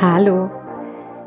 Hallo, 0.00 0.48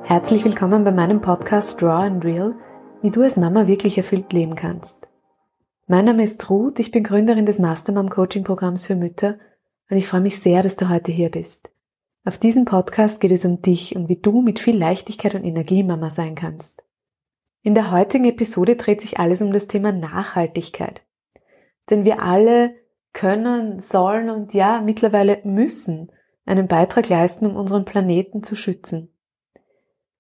herzlich 0.06 0.46
willkommen 0.46 0.85
bei 0.85 0.93
meinem 0.93 1.20
Podcast 1.20 1.82
Draw 1.82 2.06
and 2.06 2.24
Real, 2.24 2.56
wie 3.01 3.12
du 3.12 3.21
als 3.21 3.35
Mama 3.35 3.67
wirklich 3.67 3.98
erfüllt 3.98 4.32
leben 4.32 4.55
kannst. 4.55 4.96
Mein 5.87 6.05
Name 6.05 6.24
ist 6.24 6.50
Ruth, 6.50 6.80
ich 6.80 6.89
bin 6.89 7.03
Gründerin 7.03 7.46
des 7.46 7.60
Mastermom 7.60 8.10
Coaching 8.10 8.46
Programms 8.46 8.88
für 8.88 8.96
Mütter 8.96 9.39
und 9.89 9.98
ich 9.98 10.07
freue 10.07 10.21
mich 10.21 10.39
sehr, 10.39 10.64
dass 10.64 10.78
du 10.78 10.88
heute 10.88 11.12
hier 11.12 11.30
bist. 11.30 11.70
Auf 12.23 12.38
diesem 12.38 12.64
Podcast 12.64 13.20
geht 13.20 13.34
es 13.34 13.44
um 13.44 13.62
dich 13.62 13.94
und 13.98 14.07
wie 14.07 14.21
du 14.21 14.42
mit 14.42 14.62
viel 14.62 14.78
Leichtigkeit 14.78 15.36
und 15.36 15.44
Energie 15.44 15.84
Mama 15.84 16.10
sein 16.10 16.36
kannst. 16.36 16.82
In 17.64 17.76
der 17.76 17.92
heutigen 17.92 18.24
Episode 18.24 18.78
dreht 18.78 19.02
sich 19.02 19.20
alles 19.20 19.42
um 19.42 19.52
das 19.52 19.68
Thema 19.68 19.92
Nachhaltigkeit. 19.92 21.02
Denn 21.90 22.06
wir 22.06 22.24
alle 22.24 22.74
können, 23.12 23.82
sollen 23.82 24.30
und 24.30 24.54
ja, 24.54 24.80
mittlerweile 24.80 25.42
müssen 25.44 26.10
einen 26.52 26.68
Beitrag 26.68 27.08
leisten, 27.08 27.48
um 27.48 27.55
unseren 27.55 27.86
Planeten 27.86 28.44
zu 28.44 28.55
schützen. 28.55 29.09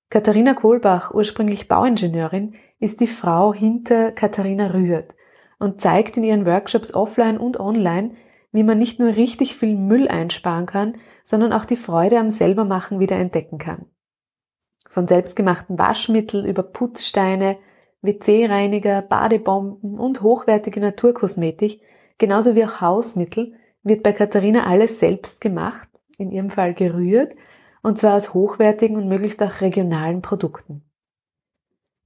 Katharina 0.09 0.53
Kohlbach, 0.53 1.13
ursprünglich 1.13 1.67
Bauingenieurin, 1.67 2.55
ist 2.79 3.01
die 3.01 3.07
Frau 3.07 3.53
hinter 3.53 4.11
Katharina 4.11 4.67
Rührt 4.67 5.13
und 5.59 5.81
zeigt 5.81 6.17
in 6.17 6.23
ihren 6.23 6.45
Workshops 6.45 6.93
offline 6.93 7.37
und 7.37 7.59
online, 7.59 8.15
wie 8.51 8.63
man 8.63 8.77
nicht 8.77 8.99
nur 8.99 9.15
richtig 9.15 9.55
viel 9.55 9.75
Müll 9.75 10.07
einsparen 10.07 10.65
kann, 10.65 10.95
sondern 11.23 11.53
auch 11.53 11.65
die 11.65 11.77
Freude 11.77 12.17
am 12.17 12.29
Selbermachen 12.29 12.99
wieder 12.99 13.17
entdecken 13.17 13.57
kann. 13.57 13.85
Von 14.89 15.07
selbstgemachten 15.07 15.77
Waschmittel 15.77 16.45
über 16.45 16.63
Putzsteine, 16.63 17.57
WC-Reiniger, 18.01 19.01
Badebomben 19.01 19.99
und 19.99 20.21
hochwertige 20.21 20.79
Naturkosmetik, 20.79 21.81
genauso 22.17 22.55
wie 22.55 22.65
auch 22.65 22.81
Hausmittel, 22.81 23.53
wird 23.83 24.03
bei 24.03 24.13
Katharina 24.13 24.65
alles 24.65 24.99
selbst 24.99 25.41
gemacht 25.41 25.90
in 26.21 26.31
ihrem 26.31 26.49
Fall 26.49 26.73
gerührt, 26.73 27.33
und 27.81 27.99
zwar 27.99 28.15
aus 28.15 28.33
hochwertigen 28.33 28.95
und 28.95 29.07
möglichst 29.07 29.41
auch 29.41 29.59
regionalen 29.61 30.21
Produkten. 30.21 30.83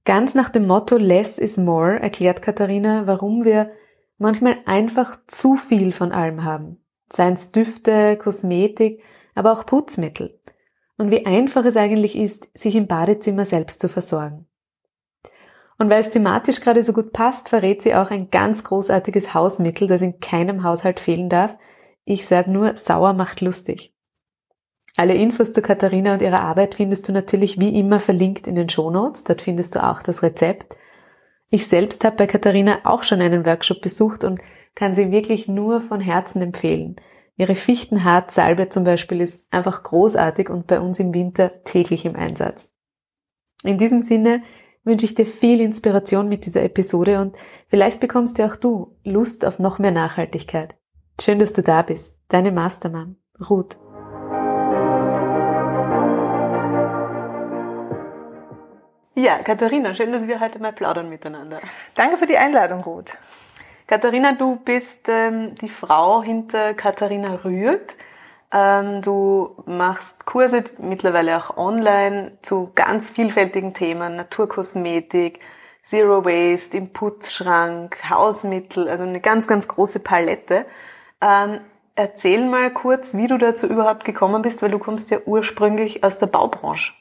Ganz 0.04 0.34
nach 0.34 0.48
dem 0.48 0.66
Motto 0.66 0.96
Less 0.96 1.36
is 1.38 1.56
more 1.56 1.98
erklärt 1.98 2.40
Katharina, 2.40 3.06
warum 3.06 3.44
wir 3.44 3.70
manchmal 4.18 4.58
einfach 4.64 5.18
zu 5.26 5.56
viel 5.56 5.92
von 5.92 6.12
allem 6.12 6.44
haben. 6.44 6.78
Seien 7.12 7.34
es 7.34 7.52
Düfte, 7.52 8.16
Kosmetik, 8.16 9.02
aber 9.34 9.52
auch 9.52 9.66
Putzmittel. 9.66 10.40
Und 10.96 11.10
wie 11.10 11.26
einfach 11.26 11.64
es 11.64 11.76
eigentlich 11.76 12.16
ist, 12.16 12.48
sich 12.56 12.74
im 12.74 12.86
Badezimmer 12.86 13.44
selbst 13.44 13.80
zu 13.80 13.88
versorgen. 13.88 14.46
Und 15.78 15.90
weil 15.90 16.00
es 16.00 16.10
thematisch 16.10 16.60
gerade 16.60 16.82
so 16.82 16.92
gut 16.92 17.12
passt, 17.12 17.48
verrät 17.48 17.82
sie 17.82 17.94
auch 17.94 18.10
ein 18.10 18.30
ganz 18.30 18.64
großartiges 18.64 19.34
Hausmittel, 19.34 19.88
das 19.88 20.02
in 20.02 20.20
keinem 20.20 20.62
Haushalt 20.62 21.00
fehlen 21.00 21.28
darf. 21.28 21.56
Ich 22.04 22.26
sage 22.26 22.50
nur, 22.50 22.76
sauer 22.76 23.12
macht 23.12 23.40
lustig. 23.40 23.95
Alle 24.96 25.14
Infos 25.14 25.52
zu 25.52 25.60
Katharina 25.60 26.14
und 26.14 26.22
ihrer 26.22 26.40
Arbeit 26.40 26.74
findest 26.74 27.06
du 27.06 27.12
natürlich 27.12 27.60
wie 27.60 27.78
immer 27.78 28.00
verlinkt 28.00 28.46
in 28.46 28.54
den 28.54 28.70
Shownotes. 28.70 29.24
Dort 29.24 29.42
findest 29.42 29.74
du 29.74 29.84
auch 29.84 30.02
das 30.02 30.22
Rezept. 30.22 30.74
Ich 31.50 31.68
selbst 31.68 32.02
habe 32.04 32.16
bei 32.16 32.26
Katharina 32.26 32.78
auch 32.84 33.02
schon 33.02 33.20
einen 33.20 33.44
Workshop 33.44 33.82
besucht 33.82 34.24
und 34.24 34.40
kann 34.74 34.94
sie 34.94 35.10
wirklich 35.10 35.48
nur 35.48 35.82
von 35.82 36.00
Herzen 36.00 36.40
empfehlen. 36.40 36.96
Ihre 37.36 37.54
Fichtenhartsalbe 37.54 38.70
zum 38.70 38.84
Beispiel 38.84 39.20
ist 39.20 39.44
einfach 39.50 39.82
großartig 39.82 40.48
und 40.48 40.66
bei 40.66 40.80
uns 40.80 40.98
im 40.98 41.12
Winter 41.12 41.62
täglich 41.64 42.06
im 42.06 42.16
Einsatz. 42.16 42.72
In 43.62 43.76
diesem 43.76 44.00
Sinne 44.00 44.42
wünsche 44.84 45.04
ich 45.04 45.14
dir 45.14 45.26
viel 45.26 45.60
Inspiration 45.60 46.28
mit 46.28 46.46
dieser 46.46 46.62
Episode 46.62 47.20
und 47.20 47.36
vielleicht 47.68 48.00
bekommst 48.00 48.38
ja 48.38 48.46
auch 48.46 48.56
du 48.56 48.96
Lust 49.04 49.44
auf 49.44 49.58
noch 49.58 49.78
mehr 49.78 49.90
Nachhaltigkeit. 49.90 50.74
Schön, 51.20 51.38
dass 51.38 51.52
du 51.52 51.62
da 51.62 51.82
bist. 51.82 52.16
Deine 52.28 52.52
Mastermann, 52.52 53.16
Ruth. 53.50 53.76
Ja, 59.18 59.38
Katharina, 59.38 59.94
schön, 59.94 60.12
dass 60.12 60.26
wir 60.26 60.40
heute 60.40 60.58
mal 60.58 60.74
plaudern 60.74 61.08
miteinander. 61.08 61.56
Danke 61.94 62.18
für 62.18 62.26
die 62.26 62.36
Einladung, 62.36 62.82
Ruth. 62.82 63.16
Katharina, 63.86 64.32
du 64.32 64.56
bist 64.56 65.08
ähm, 65.08 65.54
die 65.54 65.70
Frau 65.70 66.22
hinter 66.22 66.74
Katharina 66.74 67.36
Rührt. 67.42 67.94
Ähm, 68.52 69.00
du 69.00 69.56
machst 69.64 70.26
Kurse 70.26 70.64
mittlerweile 70.76 71.38
auch 71.38 71.56
online 71.56 72.36
zu 72.42 72.72
ganz 72.74 73.08
vielfältigen 73.08 73.72
Themen, 73.72 74.16
Naturkosmetik, 74.16 75.40
Zero 75.82 76.26
Waste, 76.26 76.76
im 76.76 76.92
Putzschrank, 76.92 77.96
Hausmittel, 78.10 78.86
also 78.86 79.04
eine 79.04 79.22
ganz, 79.22 79.48
ganz 79.48 79.66
große 79.66 80.00
Palette. 80.00 80.66
Ähm, 81.22 81.60
erzähl 81.94 82.44
mal 82.44 82.70
kurz, 82.70 83.14
wie 83.14 83.28
du 83.28 83.38
dazu 83.38 83.66
überhaupt 83.66 84.04
gekommen 84.04 84.42
bist, 84.42 84.60
weil 84.60 84.72
du 84.72 84.78
kommst 84.78 85.10
ja 85.10 85.20
ursprünglich 85.24 86.04
aus 86.04 86.18
der 86.18 86.26
Baubranche. 86.26 86.92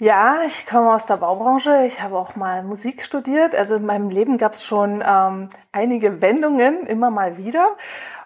Ja, 0.00 0.42
ich 0.44 0.66
komme 0.66 0.92
aus 0.92 1.06
der 1.06 1.18
Baubranche. 1.18 1.84
Ich 1.86 2.02
habe 2.02 2.18
auch 2.18 2.34
mal 2.34 2.64
Musik 2.64 3.00
studiert. 3.00 3.54
Also 3.54 3.76
in 3.76 3.86
meinem 3.86 4.10
Leben 4.10 4.38
gab 4.38 4.54
es 4.54 4.64
schon 4.64 5.04
ähm, 5.06 5.48
einige 5.70 6.20
Wendungen, 6.20 6.84
immer 6.86 7.10
mal 7.10 7.36
wieder. 7.36 7.76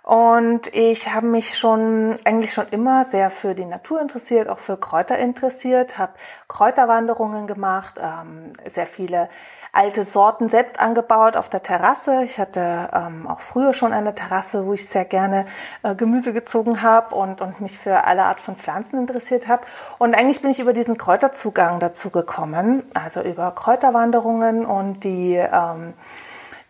Und 0.03 0.75
ich 0.75 1.13
habe 1.13 1.27
mich 1.27 1.59
schon 1.59 2.17
eigentlich 2.25 2.55
schon 2.55 2.69
immer 2.71 3.05
sehr 3.05 3.29
für 3.31 3.55
die 3.55 3.67
Natur 3.67 4.01
interessiert, 4.01 4.49
auch 4.49 4.59
für 4.59 4.79
Kräuter 4.79 5.19
interessiert, 5.19 5.99
habe 5.99 6.15
Kräuterwanderungen 6.49 7.47
gemacht, 7.47 7.97
ähm, 8.01 8.53
sehr 8.65 8.87
viele 8.87 9.29
alte 9.73 10.05
Sorten 10.05 10.49
selbst 10.49 10.81
angebaut 10.81 11.37
auf 11.37 11.49
der 11.49 11.63
Terrasse. 11.63 12.23
Ich 12.25 12.39
hatte 12.39 12.89
ähm, 12.93 13.27
auch 13.27 13.41
früher 13.41 13.73
schon 13.73 13.93
eine 13.93 14.15
Terrasse, 14.15 14.67
wo 14.67 14.73
ich 14.73 14.89
sehr 14.89 15.05
gerne 15.05 15.47
äh, 15.83 15.95
Gemüse 15.95 16.33
gezogen 16.33 16.83
habe 16.83 17.15
und, 17.15 17.41
und 17.41 17.61
mich 17.61 17.79
für 17.79 18.05
alle 18.05 18.25
Art 18.25 18.41
von 18.41 18.57
Pflanzen 18.57 18.99
interessiert 18.99 19.49
habe. 19.49 19.63
Und 19.99 20.15
eigentlich 20.15 20.43
bin 20.43 20.51
ich 20.51 20.61
über 20.61 20.73
diesen 20.73 20.99
Kräuterzugang 20.99 21.81
dazu 21.81 22.11
gekommen, 22.11 22.83
also 22.95 23.21
über 23.21 23.51
Kräuterwanderungen 23.53 24.67
und 24.67 25.05
die 25.05 25.35
ähm, 25.35 25.95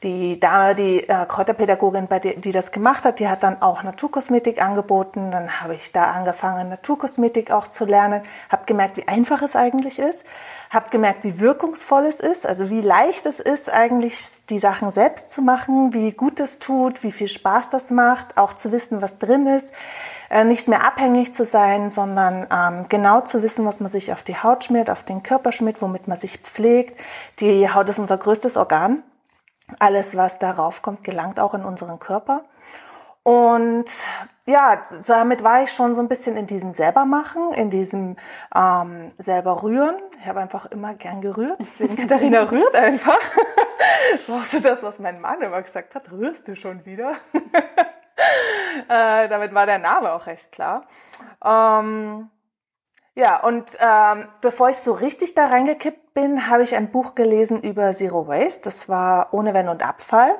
die 0.04 0.38
Dame, 0.38 0.76
die 0.76 1.09
äh, 1.09 1.26
Kräuterpädagogin, 1.26 2.06
bei 2.06 2.20
der, 2.20 2.34
die 2.34 2.53
das 2.53 2.70
gemacht 2.70 3.03
hat, 3.03 3.19
die 3.19 3.28
hat 3.28 3.42
dann 3.42 3.60
auch 3.62 3.82
Naturkosmetik 3.82 4.62
angeboten. 4.62 5.32
Dann 5.32 5.60
habe 5.60 5.75
ich 5.75 5.91
da 5.91 6.12
angefangen, 6.12 6.69
Naturkosmetik 6.69 7.50
auch 7.50 7.66
zu 7.66 7.84
lernen, 7.84 8.22
habe 8.48 8.64
gemerkt, 8.66 8.97
wie 8.97 9.09
einfach 9.09 9.42
es 9.42 9.56
eigentlich 9.56 9.98
ist, 9.98 10.25
habe 10.70 10.91
gemerkt, 10.91 11.25
wie 11.25 11.41
wirkungsvoll 11.41 12.06
es 12.06 12.20
ist, 12.20 12.47
also 12.47 12.70
wie 12.70 12.81
leicht 12.81 13.26
es 13.26 13.41
ist, 13.41 13.72
eigentlich 13.72 14.28
die 14.48 14.60
Sachen 14.60 14.92
selbst 14.92 15.31
zu 15.31 15.42
machen, 15.42 15.92
wie 15.92 16.12
gut 16.12 16.38
es 16.38 16.60
tut, 16.60 17.03
wie 17.03 17.12
viel 17.12 17.28
Spaß 17.28 17.70
das 17.70 17.91
macht, 17.91 18.36
auch 18.36 18.54
zu 18.54 18.70
wissen, 18.70 19.03
was 19.03 19.19
drin 19.19 19.48
ist 19.48 19.72
äh, 20.30 20.44
nicht 20.44 20.69
mehr 20.69 20.86
abhängig 20.86 21.34
zu 21.34 21.44
sein, 21.44 21.91
sondern 21.91 22.47
ähm, 22.53 22.84
genau 22.88 23.22
zu 23.22 23.42
wissen, 23.42 23.65
was 23.65 23.80
man 23.80 23.91
sich 23.91 24.12
auf 24.12 24.22
die 24.22 24.36
Haut 24.36 24.62
schmiert, 24.62 24.91
auf 24.91 25.03
den 25.03 25.22
Körper 25.22 25.53
schmiert, 25.53 25.80
womit 25.80 26.06
man 26.06 26.19
sich 26.19 26.38
pflegt. 26.38 27.00
Die 27.41 27.72
Haut 27.72 27.88
ist 27.88 27.98
unser 27.98 28.19
größtes 28.19 28.59
Organ 28.59 29.03
alles, 29.79 30.17
was 30.17 30.39
darauf 30.39 30.83
kommt, 30.83 31.05
gelangt 31.05 31.41
auch 31.41 31.55
in 31.55 31.65
unseren 31.65 31.99
Körper. 31.99 32.45
Und 33.23 33.84
ja, 34.47 34.87
damit 35.06 35.45
war 35.45 35.62
ich 35.62 35.73
schon 35.73 35.95
so 35.95 36.01
ein 36.01 36.09
bisschen 36.09 36.37
in 36.39 36.47
diesem 36.47 36.73
selbermachen, 36.73 37.53
in 37.53 37.69
diesem 37.69 38.17
ähm, 38.55 39.11
selber 39.19 39.62
rühren. 39.62 39.97
Ich 40.19 40.27
habe 40.27 40.41
einfach 40.41 40.65
immer 40.67 40.95
gern 40.95 41.21
gerührt, 41.21 41.59
deswegen 41.61 41.97
Katharina 42.01 42.45
rührt 42.45 42.75
einfach. 42.75 43.21
das 44.12 44.28
war 44.28 44.41
so 44.41 44.61
das, 44.61 44.83
was 44.83 44.99
mein 44.99 45.21
Mann 45.21 45.43
immer 45.43 45.61
gesagt 45.61 45.95
hat, 45.95 46.11
rührst 46.11 46.49
du 46.49 46.57
schon 46.57 46.87
wieder? 46.87 47.12
äh, 48.89 49.28
damit 49.28 49.53
war 49.53 49.67
der 49.67 49.78
Name 49.78 50.12
auch 50.12 50.25
recht 50.27 50.51
klar. 50.51 50.87
Ähm, 51.45 52.31
ja, 53.15 53.43
und 53.43 53.77
ähm, 53.81 54.28
bevor 54.41 54.71
ich 54.71 54.77
so 54.77 54.93
richtig 54.93 55.34
da 55.34 55.49
reingekippt 55.49 56.08
bin, 56.21 56.49
habe 56.49 56.62
ich 56.65 56.75
ein 56.75 56.91
Buch 56.91 57.15
gelesen 57.15 57.62
über 57.62 57.93
Zero 57.93 58.27
Waste. 58.27 58.62
Das 58.65 58.89
war 58.89 59.29
Ohne 59.33 59.55
Wenn 59.55 59.69
und 59.69 59.87
Abfall. 59.87 60.37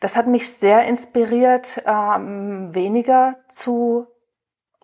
Das 0.00 0.16
hat 0.16 0.26
mich 0.26 0.50
sehr 0.50 0.86
inspiriert, 0.86 1.82
ähm, 1.86 2.74
weniger 2.74 3.36
zu 3.48 4.06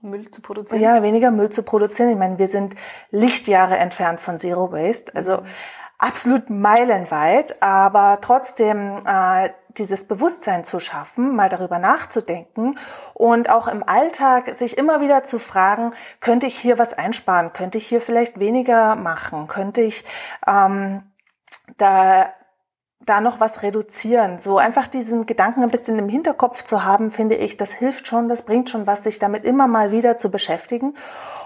Müll 0.02 0.30
zu 0.30 0.42
produzieren. 0.42 0.80
Ja, 0.80 1.02
weniger 1.02 1.32
Müll 1.32 1.50
zu 1.50 1.64
produzieren. 1.64 2.10
Ich 2.10 2.18
meine, 2.18 2.38
wir 2.38 2.46
sind 2.46 2.76
Lichtjahre 3.10 3.76
entfernt 3.76 4.20
von 4.20 4.38
Zero 4.38 4.70
Waste. 4.70 5.14
Also 5.16 5.38
mhm 5.38 5.46
absolut 5.98 6.50
meilenweit, 6.50 7.62
aber 7.62 8.18
trotzdem 8.20 9.02
äh, 9.06 9.50
dieses 9.78 10.06
Bewusstsein 10.06 10.64
zu 10.64 10.80
schaffen, 10.80 11.36
mal 11.36 11.48
darüber 11.48 11.78
nachzudenken 11.78 12.78
und 13.14 13.50
auch 13.50 13.68
im 13.68 13.86
Alltag 13.86 14.50
sich 14.56 14.78
immer 14.78 15.00
wieder 15.00 15.22
zu 15.22 15.38
fragen, 15.38 15.92
könnte 16.20 16.46
ich 16.46 16.58
hier 16.58 16.78
was 16.78 16.94
einsparen, 16.94 17.52
könnte 17.52 17.78
ich 17.78 17.86
hier 17.86 18.00
vielleicht 18.00 18.38
weniger 18.38 18.96
machen, 18.96 19.48
könnte 19.48 19.82
ich 19.82 20.04
ähm, 20.46 21.02
da 21.76 22.32
da 23.06 23.20
noch 23.20 23.40
was 23.40 23.62
reduzieren. 23.62 24.38
So 24.38 24.58
einfach 24.58 24.88
diesen 24.88 25.26
Gedanken 25.26 25.62
ein 25.62 25.70
bisschen 25.70 25.98
im 25.98 26.08
Hinterkopf 26.08 26.64
zu 26.64 26.84
haben, 26.84 27.12
finde 27.12 27.36
ich, 27.36 27.56
das 27.56 27.72
hilft 27.72 28.08
schon, 28.08 28.28
das 28.28 28.42
bringt 28.42 28.68
schon 28.68 28.86
was, 28.86 29.04
sich 29.04 29.18
damit 29.18 29.44
immer 29.44 29.68
mal 29.68 29.92
wieder 29.92 30.18
zu 30.18 30.30
beschäftigen. 30.30 30.94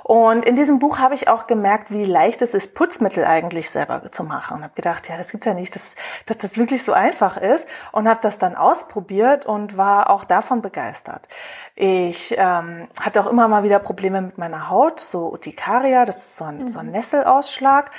Und 0.03 0.45
in 0.45 0.57
diesem 0.57 0.79
Buch 0.79 0.99
habe 0.99 1.15
ich 1.15 1.29
auch 1.29 1.47
gemerkt, 1.47 1.91
wie 1.91 2.05
leicht 2.05 2.43
es 2.43 2.55
ist, 2.55 2.75
Putzmittel 2.75 3.25
eigentlich 3.25 3.71
selber 3.71 4.11
zu 4.11 4.25
machen. 4.25 4.57
Und 4.57 4.63
habe 4.65 4.75
gedacht, 4.75 5.09
ja, 5.09 5.17
das 5.17 5.31
gibt's 5.31 5.47
ja 5.47 5.55
nicht, 5.55 5.75
dass, 5.77 5.95
dass 6.27 6.39
das 6.39 6.57
wirklich 6.57 6.83
so 6.83 6.93
einfach 6.93 7.37
ist. 7.37 7.69
Und 7.93 8.09
habe 8.09 8.19
das 8.23 8.39
dann 8.39 8.57
ausprobiert 8.57 9.47
und 9.47 9.77
war 9.77 10.11
auch 10.11 10.25
davon 10.25 10.63
begeistert. 10.63 11.29
Ich 11.77 12.35
ähm, 12.37 12.89
hatte 13.01 13.23
auch 13.23 13.27
immer 13.27 13.47
mal 13.49 13.63
wieder 13.63 13.79
Probleme 13.79 14.21
mit 14.21 14.37
meiner 14.37 14.69
Haut, 14.69 15.01
so 15.01 15.31
Urtikaria, 15.31 16.05
das 16.05 16.17
ist 16.17 16.37
so 16.37 16.45
ein, 16.45 16.63
mhm. 16.63 16.69
so 16.69 16.79
ein 16.79 16.87
mhm. 16.87 16.93
Nesselausschlag. 16.93 17.91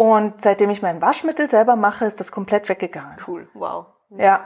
Und 0.00 0.40
seitdem 0.42 0.70
ich 0.70 0.80
mein 0.80 1.02
Waschmittel 1.02 1.50
selber 1.50 1.74
mache, 1.74 2.04
ist 2.04 2.20
das 2.20 2.30
komplett 2.30 2.68
weggegangen. 2.68 3.16
Cool, 3.26 3.48
wow. 3.52 3.86
Ja. 4.16 4.44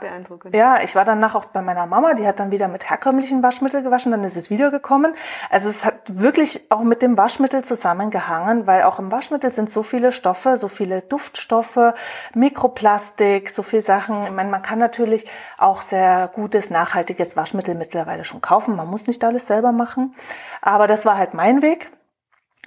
Ja, 0.51 0.81
ich 0.83 0.95
war 0.95 1.05
danach 1.05 1.35
auch 1.35 1.45
bei 1.45 1.61
meiner 1.61 1.85
Mama, 1.85 2.15
die 2.15 2.25
hat 2.25 2.39
dann 2.39 2.49
wieder 2.49 2.67
mit 2.67 2.89
herkömmlichen 2.89 3.43
Waschmittel 3.43 3.83
gewaschen, 3.83 4.11
dann 4.11 4.23
ist 4.23 4.35
es 4.35 4.49
wiedergekommen. 4.49 5.13
Also 5.51 5.69
es 5.69 5.85
hat 5.85 6.19
wirklich 6.19 6.69
auch 6.71 6.81
mit 6.81 7.03
dem 7.03 7.17
Waschmittel 7.17 7.63
zusammengehangen, 7.63 8.65
weil 8.65 8.81
auch 8.81 8.97
im 8.97 9.11
Waschmittel 9.11 9.51
sind 9.51 9.69
so 9.69 9.83
viele 9.83 10.11
Stoffe, 10.11 10.57
so 10.57 10.67
viele 10.67 11.03
Duftstoffe, 11.03 11.93
Mikroplastik, 12.33 13.51
so 13.51 13.61
viele 13.61 13.83
Sachen. 13.83 14.23
Ich 14.23 14.31
meine, 14.31 14.49
man 14.49 14.63
kann 14.63 14.79
natürlich 14.79 15.29
auch 15.59 15.81
sehr 15.81 16.31
gutes, 16.33 16.71
nachhaltiges 16.71 17.37
Waschmittel 17.37 17.75
mittlerweile 17.75 18.23
schon 18.23 18.41
kaufen. 18.41 18.75
Man 18.75 18.89
muss 18.89 19.05
nicht 19.05 19.23
alles 19.23 19.45
selber 19.45 19.71
machen. 19.71 20.15
Aber 20.63 20.87
das 20.87 21.05
war 21.05 21.15
halt 21.15 21.35
mein 21.35 21.61
Weg 21.61 21.91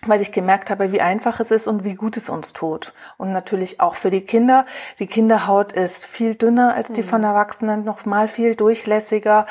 weil 0.08 0.20
ich 0.20 0.32
gemerkt 0.32 0.70
habe, 0.70 0.92
wie 0.92 1.00
einfach 1.00 1.40
es 1.40 1.50
ist 1.50 1.68
und 1.68 1.84
wie 1.84 1.94
gut 1.94 2.16
es 2.16 2.28
uns 2.28 2.52
tut. 2.52 2.92
Und 3.16 3.32
natürlich 3.32 3.80
auch 3.80 3.94
für 3.94 4.10
die 4.10 4.22
Kinder. 4.22 4.66
Die 4.98 5.06
Kinderhaut 5.06 5.72
ist 5.72 6.04
viel 6.04 6.34
dünner 6.34 6.74
als 6.74 6.92
die 6.92 7.02
mhm. 7.02 7.06
von 7.06 7.24
Erwachsenen, 7.24 7.84
noch 7.84 8.06
mal 8.06 8.28
viel 8.28 8.54
durchlässiger. 8.54 9.46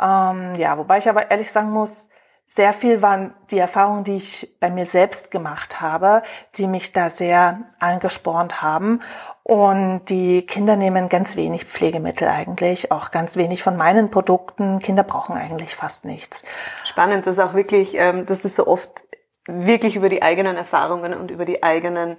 Ähm, 0.00 0.54
ja, 0.56 0.78
wobei 0.78 0.98
ich 0.98 1.08
aber 1.08 1.30
ehrlich 1.30 1.50
sagen 1.50 1.70
muss, 1.70 2.08
sehr 2.48 2.72
viel 2.72 3.02
waren 3.02 3.34
die 3.50 3.58
Erfahrungen, 3.58 4.04
die 4.04 4.16
ich 4.16 4.56
bei 4.60 4.70
mir 4.70 4.86
selbst 4.86 5.30
gemacht 5.30 5.80
habe, 5.80 6.22
die 6.56 6.68
mich 6.68 6.92
da 6.92 7.10
sehr 7.10 7.62
angespornt 7.80 8.62
haben. 8.62 9.00
Und 9.42 10.06
die 10.08 10.44
Kinder 10.46 10.76
nehmen 10.76 11.08
ganz 11.08 11.36
wenig 11.36 11.66
Pflegemittel 11.66 12.26
eigentlich, 12.28 12.90
auch 12.90 13.10
ganz 13.10 13.36
wenig 13.36 13.62
von 13.62 13.76
meinen 13.76 14.10
Produkten. 14.10 14.78
Kinder 14.78 15.02
brauchen 15.02 15.36
eigentlich 15.36 15.76
fast 15.76 16.04
nichts. 16.04 16.42
Spannend, 16.84 17.26
dass 17.26 17.38
auch 17.38 17.54
wirklich, 17.54 17.94
ähm, 17.94 18.26
dass 18.26 18.44
es 18.44 18.56
so 18.56 18.66
oft 18.66 19.05
wirklich 19.46 19.96
über 19.96 20.08
die 20.08 20.22
eigenen 20.22 20.56
Erfahrungen 20.56 21.14
und 21.14 21.30
über 21.30 21.44
die 21.44 21.62
eigenen 21.62 22.18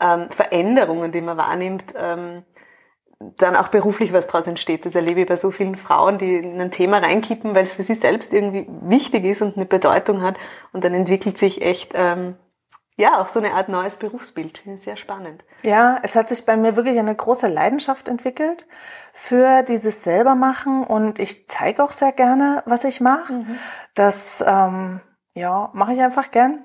ähm, 0.00 0.30
Veränderungen, 0.30 1.12
die 1.12 1.20
man 1.20 1.36
wahrnimmt, 1.36 1.94
ähm, 1.96 2.44
dann 3.36 3.56
auch 3.56 3.68
beruflich 3.68 4.12
was 4.12 4.28
daraus 4.28 4.46
entsteht. 4.46 4.86
Das 4.86 4.94
erlebe 4.94 5.22
ich 5.22 5.26
bei 5.26 5.36
so 5.36 5.50
vielen 5.50 5.76
Frauen, 5.76 6.18
die 6.18 6.36
in 6.36 6.60
ein 6.60 6.70
Thema 6.70 6.98
reinkippen, 6.98 7.54
weil 7.54 7.64
es 7.64 7.72
für 7.72 7.82
sie 7.82 7.94
selbst 7.94 8.32
irgendwie 8.32 8.66
wichtig 8.82 9.24
ist 9.24 9.42
und 9.42 9.56
eine 9.56 9.66
Bedeutung 9.66 10.22
hat. 10.22 10.36
Und 10.72 10.84
dann 10.84 10.94
entwickelt 10.94 11.36
sich 11.36 11.60
echt 11.60 11.92
ähm, 11.94 12.36
ja 12.96 13.20
auch 13.20 13.28
so 13.28 13.40
eine 13.40 13.54
Art 13.54 13.68
neues 13.68 13.96
Berufsbild. 13.96 14.58
Finde 14.58 14.78
ich 14.78 14.84
sehr 14.84 14.96
spannend. 14.96 15.44
Ja, 15.64 15.98
es 16.04 16.14
hat 16.14 16.28
sich 16.28 16.46
bei 16.46 16.56
mir 16.56 16.76
wirklich 16.76 16.98
eine 16.98 17.14
große 17.14 17.48
Leidenschaft 17.48 18.06
entwickelt 18.06 18.66
für 19.12 19.64
dieses 19.64 20.04
selbermachen 20.04 20.84
und 20.84 21.18
ich 21.18 21.48
zeige 21.48 21.82
auch 21.82 21.90
sehr 21.90 22.12
gerne, 22.12 22.62
was 22.66 22.84
ich 22.84 23.00
mache. 23.00 23.32
Mhm. 23.32 23.58
Das 23.94 24.44
ähm, 24.46 25.00
ja 25.38 25.70
mache 25.72 25.94
ich 25.94 26.00
einfach 26.00 26.30
gern. 26.30 26.64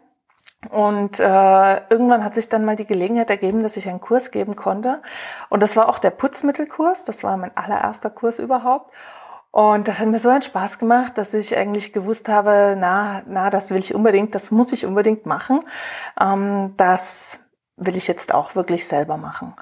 Und 0.70 1.20
äh, 1.20 1.78
irgendwann 1.90 2.24
hat 2.24 2.34
sich 2.34 2.50
dann 2.50 2.66
mal 2.66 2.75
die 2.75 2.86
Gelegenheit 2.86 3.30
ergeben, 3.30 3.64
dass 3.64 3.78
ich 3.78 3.90
einen 3.90 4.02
Kurs 4.02 4.31
geben 4.31 4.56
konnte. 4.56 5.02
Und 5.50 5.62
das 5.62 5.75
war 5.75 5.90
auch 5.90 6.00
der 6.00 6.12
Putzmittelkurs. 6.12 7.04
Das 7.06 7.24
war 7.24 7.36
mein 7.38 7.56
allererster 7.56 8.10
Kurs 8.10 8.40
überhaupt. 8.40 8.92
Und 9.52 9.88
das 9.88 10.00
hat 10.00 10.08
mir 10.08 10.20
so 10.20 10.30
einen 10.30 10.42
Spaß 10.42 10.80
gemacht, 10.80 11.18
dass 11.18 11.34
ich 11.34 11.56
eigentlich 11.56 11.94
gewusst 11.94 12.28
habe, 12.28 12.75
na, 12.78 13.22
na, 13.28 13.50
das 13.52 13.70
will 13.70 13.80
ich 13.80 13.94
unbedingt, 13.94 14.34
das 14.34 14.50
muss 14.50 14.72
ich 14.72 14.86
unbedingt 14.86 15.25
machen. 15.28 15.62
Ähm, 16.20 16.74
das 16.78 17.40
will 17.75 17.96
ich 17.96 18.08
jetzt 18.08 18.34
auch 18.34 18.56
wirklich 18.56 18.88
selber 18.88 19.18
machen. 19.18 19.54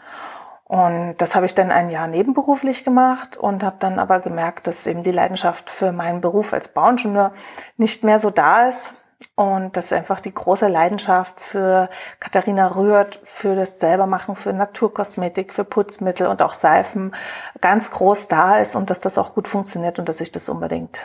Und 0.63 1.15
das 1.17 1.35
habe 1.35 1.45
ich 1.45 1.55
dann 1.55 1.71
ein 1.71 1.89
Jahr 1.89 2.07
nebenberuflich 2.07 2.85
gemacht 2.85 3.35
und 3.35 3.63
habe 3.63 3.75
dann 3.79 3.99
aber 3.99 4.21
gemerkt, 4.21 4.67
dass 4.67 4.87
eben 4.87 5.03
die 5.03 5.11
Leidenschaft 5.11 5.69
für 5.69 5.91
meinen 5.91 6.21
Beruf 6.21 6.53
als 6.53 6.69
Bauingenieur 6.69 7.33
nicht 7.75 8.05
mehr 8.05 8.19
so 8.19 8.29
da 8.29 8.69
ist 8.69 8.93
und 9.35 9.77
dass 9.77 9.93
einfach 9.93 10.19
die 10.19 10.33
große 10.33 10.67
Leidenschaft 10.67 11.39
für 11.39 11.89
Katharina 12.19 12.75
Rührt, 12.75 13.19
für 13.23 13.55
das 13.55 13.79
Selbermachen, 13.79 14.35
für 14.35 14.53
Naturkosmetik, 14.53 15.53
für 15.53 15.63
Putzmittel 15.63 16.27
und 16.27 16.41
auch 16.41 16.53
Seifen 16.53 17.13
ganz 17.59 17.91
groß 17.91 18.27
da 18.27 18.59
ist 18.59 18.75
und 18.75 18.89
dass 18.89 18.99
das 18.99 19.17
auch 19.17 19.33
gut 19.33 19.47
funktioniert 19.47 19.99
und 19.99 20.09
dass 20.09 20.21
ich 20.21 20.31
das 20.31 20.49
unbedingt 20.49 20.99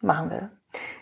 machen 0.00 0.30
will. 0.30 0.48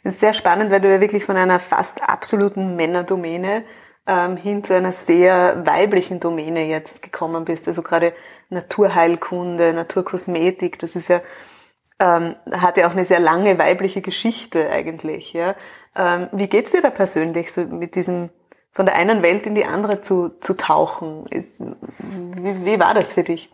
Das 0.02 0.14
ist 0.14 0.20
sehr 0.20 0.34
spannend, 0.34 0.70
weil 0.70 0.80
du 0.80 0.90
ja 0.90 1.00
wirklich 1.00 1.24
von 1.24 1.36
einer 1.36 1.60
fast 1.60 2.02
absoluten 2.02 2.76
Männerdomäne 2.76 3.64
ähm, 4.06 4.36
hin 4.36 4.64
zu 4.64 4.74
einer 4.74 4.92
sehr 4.92 5.64
weiblichen 5.66 6.20
Domäne 6.20 6.66
jetzt 6.66 7.02
gekommen 7.02 7.44
bist. 7.44 7.68
Also 7.68 7.82
gerade 7.82 8.12
Naturheilkunde, 8.48 9.72
Naturkosmetik, 9.72 10.78
das 10.78 10.96
ist 10.96 11.08
ja 11.08 11.20
ähm, 12.00 12.34
hat 12.50 12.78
ja 12.78 12.88
auch 12.88 12.92
eine 12.92 13.04
sehr 13.04 13.20
lange 13.20 13.58
weibliche 13.58 14.00
Geschichte 14.00 14.70
eigentlich. 14.70 15.32
Ja. 15.34 15.54
Ähm, 15.96 16.28
wie 16.32 16.46
geht's 16.46 16.72
dir 16.72 16.82
da 16.82 16.90
persönlich, 16.90 17.52
so 17.52 17.62
mit 17.62 17.94
diesem 17.94 18.30
von 18.72 18.86
der 18.86 18.94
einen 18.94 19.22
Welt 19.22 19.46
in 19.46 19.54
die 19.54 19.64
andere 19.64 20.00
zu, 20.00 20.30
zu 20.40 20.54
tauchen? 20.54 21.26
Ist, 21.26 21.60
wie, 21.60 22.64
wie 22.64 22.80
war 22.80 22.94
das 22.94 23.14
für 23.14 23.24
dich? 23.24 23.50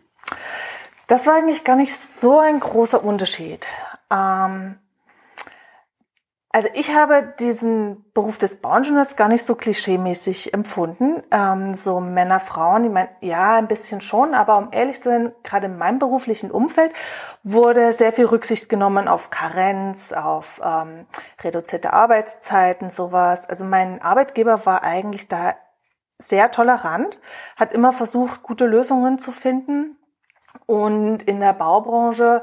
Das 1.07 1.27
war 1.27 1.35
eigentlich 1.35 1.65
gar 1.65 1.77
nicht 1.77 1.95
so 1.95 2.39
ein 2.39 2.61
großer 2.61 3.03
Unterschied. 3.03 3.67
Ähm, 4.11 4.79
also 6.57 6.71
ich 6.73 6.95
habe 6.95 7.35
diesen 7.39 8.11
Beruf 8.15 8.39
des 8.39 8.57
Bauingenieurs 8.57 9.17
gar 9.17 9.29
nicht 9.29 9.45
so 9.45 9.57
klischeemäßig 9.57 10.55
empfunden. 10.55 11.23
Ähm, 11.31 11.75
so 11.75 12.01
Männer, 12.01 12.41
Frauen, 12.41 12.85
ich 12.87 12.91
meine, 12.91 13.11
ja, 13.21 13.57
ein 13.57 13.69
bisschen 13.69 14.01
schon, 14.01 14.33
aber 14.33 14.57
um 14.57 14.69
ehrlich 14.73 15.03
zu 15.03 15.11
sein, 15.11 15.33
gerade 15.43 15.67
in 15.67 15.77
meinem 15.77 15.99
beruflichen 15.99 16.51
Umfeld 16.51 16.95
wurde 17.43 17.93
sehr 17.93 18.11
viel 18.11 18.25
Rücksicht 18.25 18.71
genommen 18.71 19.07
auf 19.07 19.29
Karenz, 19.29 20.15
auf 20.15 20.59
ähm, 20.65 21.05
reduzierte 21.45 21.93
Arbeitszeiten, 21.93 22.89
sowas. 22.89 23.47
Also 23.47 23.65
mein 23.65 24.01
Arbeitgeber 24.01 24.65
war 24.65 24.83
eigentlich 24.83 25.29
da 25.29 25.57
sehr 26.17 26.51
tolerant, 26.53 27.21
hat 27.57 27.75
immer 27.75 27.93
versucht, 27.93 28.43
gute 28.43 28.65
Lösungen 28.65 29.19
zu 29.19 29.31
finden. 29.31 29.99
Und 30.65 31.23
in 31.25 31.41
der 31.41 31.53
Baubranche 31.53 32.41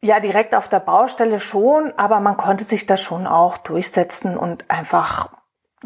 ja, 0.00 0.20
direkt 0.20 0.54
auf 0.54 0.68
der 0.68 0.80
Baustelle 0.80 1.40
schon, 1.40 1.92
aber 1.96 2.20
man 2.20 2.36
konnte 2.36 2.64
sich 2.64 2.86
da 2.86 2.96
schon 2.96 3.26
auch 3.26 3.58
durchsetzen 3.58 4.36
und 4.36 4.70
einfach 4.70 5.30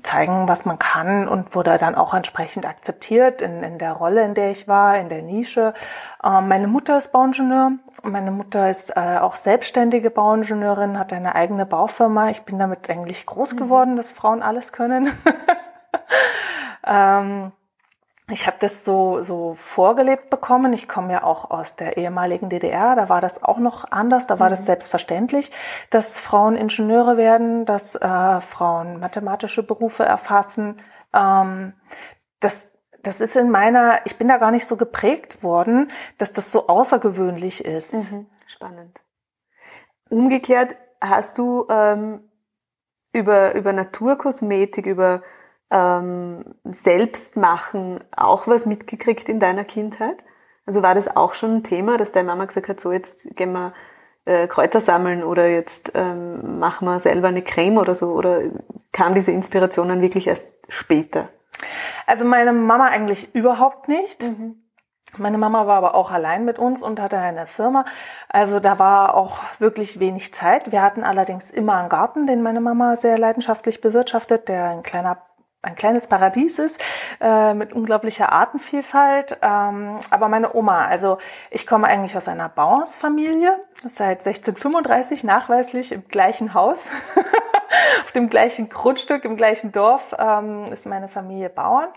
zeigen, 0.03 0.49
was 0.49 0.65
man 0.65 0.79
kann 0.79 1.29
und 1.29 1.55
wurde 1.55 1.77
dann 1.77 1.95
auch 1.95 2.15
entsprechend 2.15 2.67
akzeptiert 2.67 3.43
in, 3.43 3.63
in 3.63 3.79
der 3.79 3.93
Rolle, 3.93 4.25
in 4.25 4.35
der 4.35 4.51
ich 4.51 4.67
war, 4.67 4.99
in 4.99 5.11
der 5.11 5.23
Nische. 5.23 5.75
Ähm, 6.25 6.49
meine 6.49 6.67
Mutter 6.67 6.97
ist 6.97 7.13
Bauingenieur. 7.13 7.73
Meine 8.03 8.31
Mutter 8.31 8.71
ist 8.71 8.97
äh, 8.97 9.19
auch 9.19 9.35
selbstständige 9.35 10.11
Bauingenieurin, 10.11 10.99
hat 10.99 11.13
eine 11.13 11.35
eigene 11.35 11.67
Baufirma. 11.67 12.31
Ich 12.31 12.43
bin 12.43 12.59
damit 12.59 12.89
eigentlich 12.89 13.27
groß 13.27 13.53
mhm. 13.53 13.57
geworden, 13.59 13.93
mhm. 13.93 13.97
dass 13.97 14.11
Frauen 14.11 14.43
alles 14.43 14.73
können. 14.73 15.13
ähm, 16.87 17.53
ich 18.31 18.47
habe 18.47 18.57
das 18.61 18.85
so, 18.85 19.23
so 19.23 19.55
vorgelebt 19.55 20.31
bekommen. 20.31 20.73
Ich 20.73 20.89
komme 20.89 21.13
ja 21.13 21.25
auch 21.25 21.51
aus 21.51 21.75
der 21.75 21.97
ehemaligen 21.97 22.49
DDR. 22.49 22.95
Da 22.95 23.09
war 23.09 23.21
das 23.21 23.43
auch 23.43 23.59
noch 23.59 23.91
anders. 23.91 24.27
Da 24.27 24.39
war 24.39 24.47
mhm. 24.47 24.53
das 24.53 24.65
selbstverständlich, 24.65 25.51
dass 25.91 26.21
Frauen 26.21 26.55
Ingenieure 26.55 27.17
werden, 27.17 27.67
dass 27.67 27.95
äh, 27.97 28.41
Frauen 28.41 29.01
mathematische 29.01 29.63
Berufe 29.63 30.05
erfassen. 30.05 30.81
Ähm, 31.13 31.75
das, 32.39 32.71
das 33.03 33.21
ist 33.21 33.37
in 33.37 33.51
meiner, 33.51 34.01
ich 34.05 34.17
bin 34.17 34.29
da 34.29 34.39
gar 34.39 34.53
nicht 34.53 34.67
so 34.67 34.77
geprägt 34.77 35.43
worden, 35.43 35.91
dass 36.19 36.33
das 36.33 36.53
so 36.53 36.69
außergewöhnlich 36.69 37.65
ist. 37.65 37.93
Mhm. 37.93 38.27
Spannend. 38.47 39.01
Umgekehrt 40.09 40.77
hast 41.01 41.39
du 41.39 41.67
ähm, 41.69 42.31
über, 43.13 43.55
über 43.55 43.73
Naturkosmetik, 43.73 44.87
über 44.87 45.23
ähm, 45.73 46.45
Selbstmachen 46.65 48.05
auch 48.15 48.47
was 48.47 48.67
mitgekriegt 48.67 49.29
in 49.29 49.41
deiner 49.41 49.65
Kindheit? 49.65 50.19
Also 50.67 50.83
war 50.83 50.95
das 50.95 51.17
auch 51.17 51.35
schon 51.35 51.57
ein 51.57 51.65
Thema, 51.65 51.97
dass 51.97 52.13
deine 52.13 52.29
Mama 52.29 52.45
gesagt 52.45 52.69
hat, 52.69 52.81
so 52.81 52.93
jetzt 52.93 53.35
gehen 53.35 53.53
wir 53.53 53.73
äh, 54.27 54.47
Kräuter 54.47 54.81
sammeln 54.81 55.25
oder 55.25 55.49
jetzt 55.49 55.93
ähm, 55.95 56.61
machen 56.61 56.87
wir 56.87 57.01
selber 57.01 57.29
eine 57.29 57.43
Creme 57.43 57.79
oder 57.79 57.95
so? 57.95 58.13
Oder 58.13 58.43
kam 58.93 59.15
diese 59.15 59.33
Inspiration 59.33 59.89
dann 59.89 60.03
wirklich 60.03 60.27
erst 60.27 60.49
später? 60.69 61.31
Also 62.07 62.25
meine 62.25 62.53
Mama 62.53 62.87
eigentlich 62.87 63.35
überhaupt 63.35 63.89
nicht. 63.89 64.23
Mhm. 64.23 64.63
Meine 65.19 65.37
Mama 65.37 65.67
war 65.67 65.77
aber 65.77 65.95
auch 65.95 66.11
allein 66.11 66.45
mit 66.45 66.59
uns 66.59 66.83
und 66.83 67.01
hatte 67.01 67.19
eine 67.19 67.47
Firma. 67.47 67.85
Also 68.29 68.61
da 68.61 68.79
war 68.79 69.15
auch 69.15 69.41
wirklich 69.59 70.01
wenig 70.01 70.33
Zeit. 70.33 70.73
Wir 70.73 70.83
hatten 70.83 71.03
allerdings 71.05 71.51
immer 71.51 71.77
einen 71.77 71.91
Garten, 71.91 72.27
den 72.27 72.43
meine 72.43 72.61
Mama 72.61 72.97
sehr 72.97 73.19
leidenschaftlich 73.19 73.83
bewirtschaftet, 73.83 74.49
der 74.49 74.71
ein 74.71 74.83
kleiner 74.83 75.19
ein 75.65 75.77
kleines 75.77 76.09
Paradies 76.09 76.59
ist 76.59 76.81
äh, 77.21 77.55
mit 77.55 77.73
unglaublicher 77.73 78.33
Artenvielfalt. 78.33 79.39
Ähm, 79.43 80.01
aber 80.11 80.29
meine 80.29 80.55
Oma, 80.57 80.87
also 80.87 81.19
ich 81.51 81.69
komme 81.69 81.87
eigentlich 81.87 82.17
aus 82.17 82.27
einer 82.27 82.49
Bauernsfamilie, 82.49 83.57
seit 83.77 84.27
1635 84.27 85.23
nachweislich 85.23 85.93
im 85.93 86.09
gleichen 86.09 86.55
Haus, 86.55 86.91
auf 88.05 88.11
dem 88.11 88.29
gleichen 88.29 88.71
Grundstück, 88.71 89.25
im 89.25 89.37
gleichen 89.37 89.71
Dorf 89.71 90.15
ähm, 90.19 90.65
ist 90.73 90.85
meine 90.85 91.09
Familie 91.09 91.49
Bauern. 91.49 91.89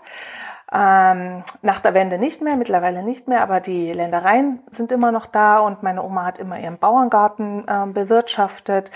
Ähm, 0.72 1.42
nach 1.62 1.80
der 1.80 1.94
Wende 1.94 2.18
nicht 2.18 2.42
mehr, 2.42 2.54
mittlerweile 2.54 3.02
nicht 3.02 3.26
mehr, 3.26 3.42
aber 3.42 3.60
die 3.60 3.92
Ländereien 3.92 4.60
sind 4.70 4.92
immer 4.92 5.10
noch 5.10 5.26
da 5.26 5.58
und 5.58 5.82
meine 5.82 6.04
Oma 6.04 6.24
hat 6.24 6.38
immer 6.38 6.58
ihren 6.58 6.78
Bauerngarten 6.78 7.66
ähm, 7.68 7.94
bewirtschaftet, 7.94 8.92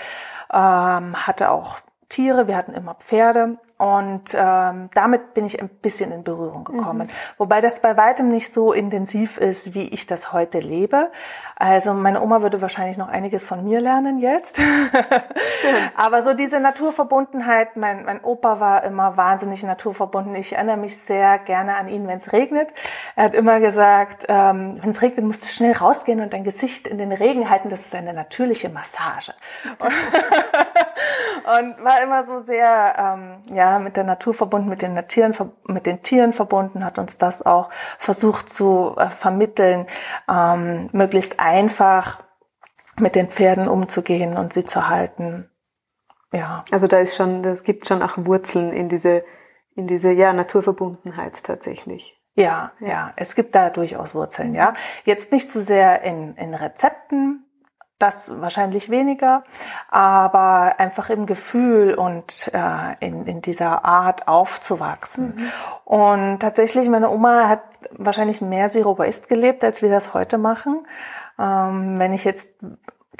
ähm, 0.51 1.15
hatte 1.27 1.49
auch 1.49 1.79
Tiere, 2.09 2.47
wir 2.47 2.57
hatten 2.57 2.73
immer 2.73 2.95
Pferde 2.95 3.57
und 3.81 4.35
ähm, 4.37 4.91
damit 4.93 5.33
bin 5.33 5.47
ich 5.47 5.59
ein 5.59 5.67
bisschen 5.67 6.11
in 6.11 6.23
Berührung 6.23 6.65
gekommen. 6.65 7.07
Mhm. 7.07 7.11
Wobei 7.39 7.61
das 7.61 7.79
bei 7.79 7.97
weitem 7.97 8.29
nicht 8.29 8.53
so 8.53 8.73
intensiv 8.73 9.39
ist, 9.39 9.73
wie 9.73 9.89
ich 9.89 10.05
das 10.05 10.31
heute 10.31 10.59
lebe. 10.59 11.09
Also 11.55 11.95
meine 11.95 12.21
Oma 12.21 12.43
würde 12.43 12.61
wahrscheinlich 12.61 12.97
noch 12.97 13.07
einiges 13.07 13.43
von 13.43 13.63
mir 13.63 13.81
lernen 13.81 14.19
jetzt. 14.19 14.59
Aber 15.95 16.21
so 16.21 16.35
diese 16.35 16.59
Naturverbundenheit, 16.59 17.75
mein, 17.75 18.05
mein 18.05 18.23
Opa 18.23 18.59
war 18.59 18.83
immer 18.83 19.17
wahnsinnig 19.17 19.63
naturverbunden. 19.63 20.35
Ich 20.35 20.53
erinnere 20.53 20.77
mich 20.77 20.97
sehr 20.97 21.39
gerne 21.39 21.75
an 21.75 21.87
ihn, 21.87 22.07
wenn 22.07 22.17
es 22.17 22.33
regnet. 22.33 22.69
Er 23.15 23.23
hat 23.23 23.33
immer 23.33 23.59
gesagt, 23.59 24.25
ähm, 24.29 24.77
wenn 24.79 24.91
es 24.91 25.01
regnet, 25.01 25.25
musst 25.25 25.43
du 25.43 25.47
schnell 25.47 25.73
rausgehen 25.73 26.19
und 26.21 26.33
dein 26.33 26.43
Gesicht 26.43 26.85
in 26.85 26.99
den 26.99 27.11
Regen 27.11 27.49
halten. 27.49 27.71
Das 27.71 27.79
ist 27.79 27.95
eine 27.95 28.13
natürliche 28.13 28.69
Massage. 28.69 29.33
und 31.45 31.83
war 31.83 32.01
immer 32.03 32.23
so 32.25 32.39
sehr, 32.39 32.93
ähm, 32.97 33.55
ja, 33.55 33.79
mit 33.79 33.97
der 33.97 34.03
Natur 34.03 34.33
verbunden, 34.33 34.69
mit 34.69 34.81
den 34.81 34.95
Tieren, 35.07 35.35
mit 35.65 35.85
den 35.85 36.01
Tieren 36.01 36.33
verbunden, 36.33 36.85
hat 36.85 36.99
uns 36.99 37.17
das 37.17 37.45
auch 37.45 37.69
versucht 37.97 38.49
zu 38.49 38.95
äh, 38.97 39.07
vermitteln, 39.07 39.87
ähm, 40.29 40.89
möglichst 40.91 41.39
einfach 41.39 42.23
mit 42.99 43.15
den 43.15 43.29
Pferden 43.29 43.67
umzugehen 43.67 44.37
und 44.37 44.53
sie 44.53 44.65
zu 44.65 44.87
halten. 44.87 45.49
Ja. 46.31 46.63
Also 46.71 46.87
da 46.87 46.99
ist 46.99 47.15
schon, 47.15 47.43
das 47.43 47.63
gibt 47.63 47.87
schon 47.87 48.01
auch 48.01 48.17
Wurzeln 48.17 48.71
in 48.71 48.89
diese, 48.89 49.23
in 49.75 49.87
diese, 49.87 50.11
ja, 50.11 50.33
Naturverbundenheit 50.33 51.43
tatsächlich. 51.43 52.17
Ja, 52.35 52.71
ja, 52.79 52.87
ja, 52.87 53.13
es 53.17 53.35
gibt 53.35 53.55
da 53.55 53.69
durchaus 53.69 54.15
Wurzeln, 54.15 54.55
ja. 54.55 54.73
Jetzt 55.03 55.31
nicht 55.31 55.51
so 55.51 55.61
sehr 55.61 56.01
in, 56.03 56.35
in 56.35 56.53
Rezepten, 56.53 57.45
das 58.01 58.41
wahrscheinlich 58.41 58.89
weniger, 58.89 59.43
aber 59.89 60.79
einfach 60.79 61.09
im 61.09 61.25
Gefühl 61.25 61.93
und 61.93 62.51
äh, 62.53 62.95
in, 62.99 63.25
in 63.25 63.41
dieser 63.41 63.85
Art 63.85 64.27
aufzuwachsen. 64.27 65.35
Mhm. 65.35 65.51
Und 65.85 66.39
tatsächlich, 66.39 66.89
meine 66.89 67.09
Oma 67.09 67.47
hat 67.47 67.61
wahrscheinlich 67.97 68.41
mehr 68.41 68.69
Zero 68.69 68.97
Waste 68.97 69.27
gelebt, 69.27 69.63
als 69.63 69.81
wir 69.81 69.89
das 69.89 70.13
heute 70.13 70.37
machen. 70.37 70.85
Ähm, 71.39 71.99
wenn 71.99 72.13
ich 72.13 72.23
jetzt 72.23 72.49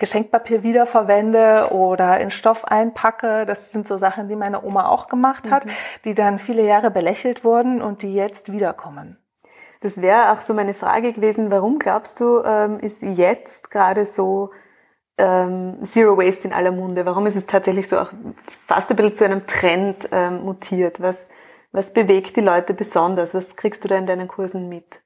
Geschenkpapier 0.02 0.64
wiederverwende 0.64 1.68
oder 1.72 2.20
in 2.20 2.32
Stoff 2.32 2.66
einpacke. 2.66 3.46
Das 3.46 3.72
sind 3.72 3.88
so 3.88 4.00
Sachen, 4.00 4.28
die 4.30 4.36
meine 4.36 4.64
Oma 4.64 4.88
auch 4.88 5.08
gemacht 5.10 5.52
hat, 5.52 5.66
mhm. 5.66 5.72
die 6.06 6.16
dann 6.16 6.40
viele 6.40 6.64
Jahre 6.64 6.90
belächelt 6.90 7.44
wurden 7.44 7.84
und 7.84 8.02
die 8.02 8.16
jetzt 8.16 8.52
wiederkommen. 8.52 9.18
Das 9.82 10.02
wäre 10.02 10.32
auch 10.32 10.42
so 10.42 10.54
meine 10.54 10.74
Frage 10.74 11.14
gewesen, 11.14 11.52
warum 11.52 11.78
glaubst 11.78 12.20
du, 12.20 12.42
ähm, 12.44 12.80
ist 12.80 13.02
jetzt 13.02 13.70
gerade 13.70 14.06
so 14.06 14.52
ähm, 15.22 15.78
Zero 15.84 16.18
Waste 16.18 16.48
in 16.48 16.54
aller 16.54 16.72
Munde? 16.72 17.06
Warum 17.06 17.28
ist 17.28 17.36
es 17.36 17.46
tatsächlich 17.46 17.88
so 17.88 18.00
auch 18.00 18.12
fast 18.66 18.90
ein 18.90 18.96
bisschen 18.96 19.16
zu 19.16 19.26
einem 19.26 19.46
Trend 19.46 20.10
ähm, 20.12 20.44
mutiert? 20.44 21.00
Was, 21.00 21.30
was 21.72 21.94
bewegt 21.94 22.36
die 22.36 22.42
Leute 22.42 22.74
besonders? 22.74 23.34
Was 23.34 23.56
kriegst 23.56 23.84
du 23.84 23.88
da 23.88 23.98
in 23.98 24.08
deinen 24.08 24.28
Kursen 24.28 24.68
mit? 24.68 25.02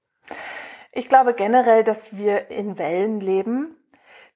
Ich 0.94 1.10
glaube 1.10 1.34
generell, 1.34 1.84
dass 1.84 2.16
wir 2.16 2.50
in 2.50 2.80
Wellen 2.80 3.20
leben, 3.20 3.76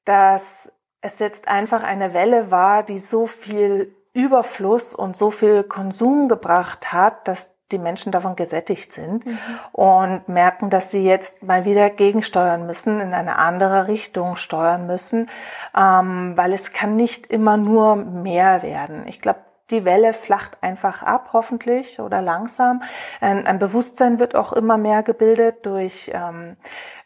dass 0.03 0.71
es 1.01 1.19
jetzt 1.19 1.47
einfach 1.47 1.83
eine 1.83 2.13
Welle 2.13 2.51
war, 2.51 2.83
die 2.83 2.97
so 2.97 3.25
viel 3.25 3.95
Überfluss 4.11 4.93
und 4.93 5.15
so 5.15 5.31
viel 5.31 5.63
Konsum 5.63 6.27
gebracht 6.27 6.91
hat, 6.91 7.25
dass 7.27 7.51
die 7.71 7.79
Menschen 7.79 8.11
davon 8.11 8.35
gesättigt 8.35 8.91
sind 8.91 9.25
mhm. 9.25 9.37
und 9.71 10.27
merken, 10.27 10.69
dass 10.69 10.91
sie 10.91 11.03
jetzt 11.03 11.43
mal 11.43 11.65
wieder 11.65 11.89
gegensteuern 11.89 12.65
müssen, 12.65 12.99
in 12.99 13.13
eine 13.13 13.37
andere 13.37 13.87
Richtung 13.87 14.35
steuern 14.35 14.87
müssen, 14.87 15.29
ähm, 15.75 16.33
weil 16.35 16.53
es 16.53 16.73
kann 16.73 16.95
nicht 16.95 17.27
immer 17.27 17.57
nur 17.57 17.95
mehr 17.95 18.63
werden. 18.63 19.07
Ich 19.07 19.21
glaube, 19.21 19.39
die 19.69 19.85
Welle 19.85 20.13
flacht 20.13 20.57
einfach 20.61 21.03
ab, 21.03 21.29
hoffentlich 21.33 21.99
oder 21.99 22.21
langsam. 22.21 22.81
Ein, 23.21 23.45
ein 23.45 23.59
Bewusstsein 23.59 24.19
wird 24.19 24.35
auch 24.35 24.53
immer 24.53 24.77
mehr 24.77 25.03
gebildet 25.03 25.65
durch 25.65 26.11
ähm, 26.13 26.57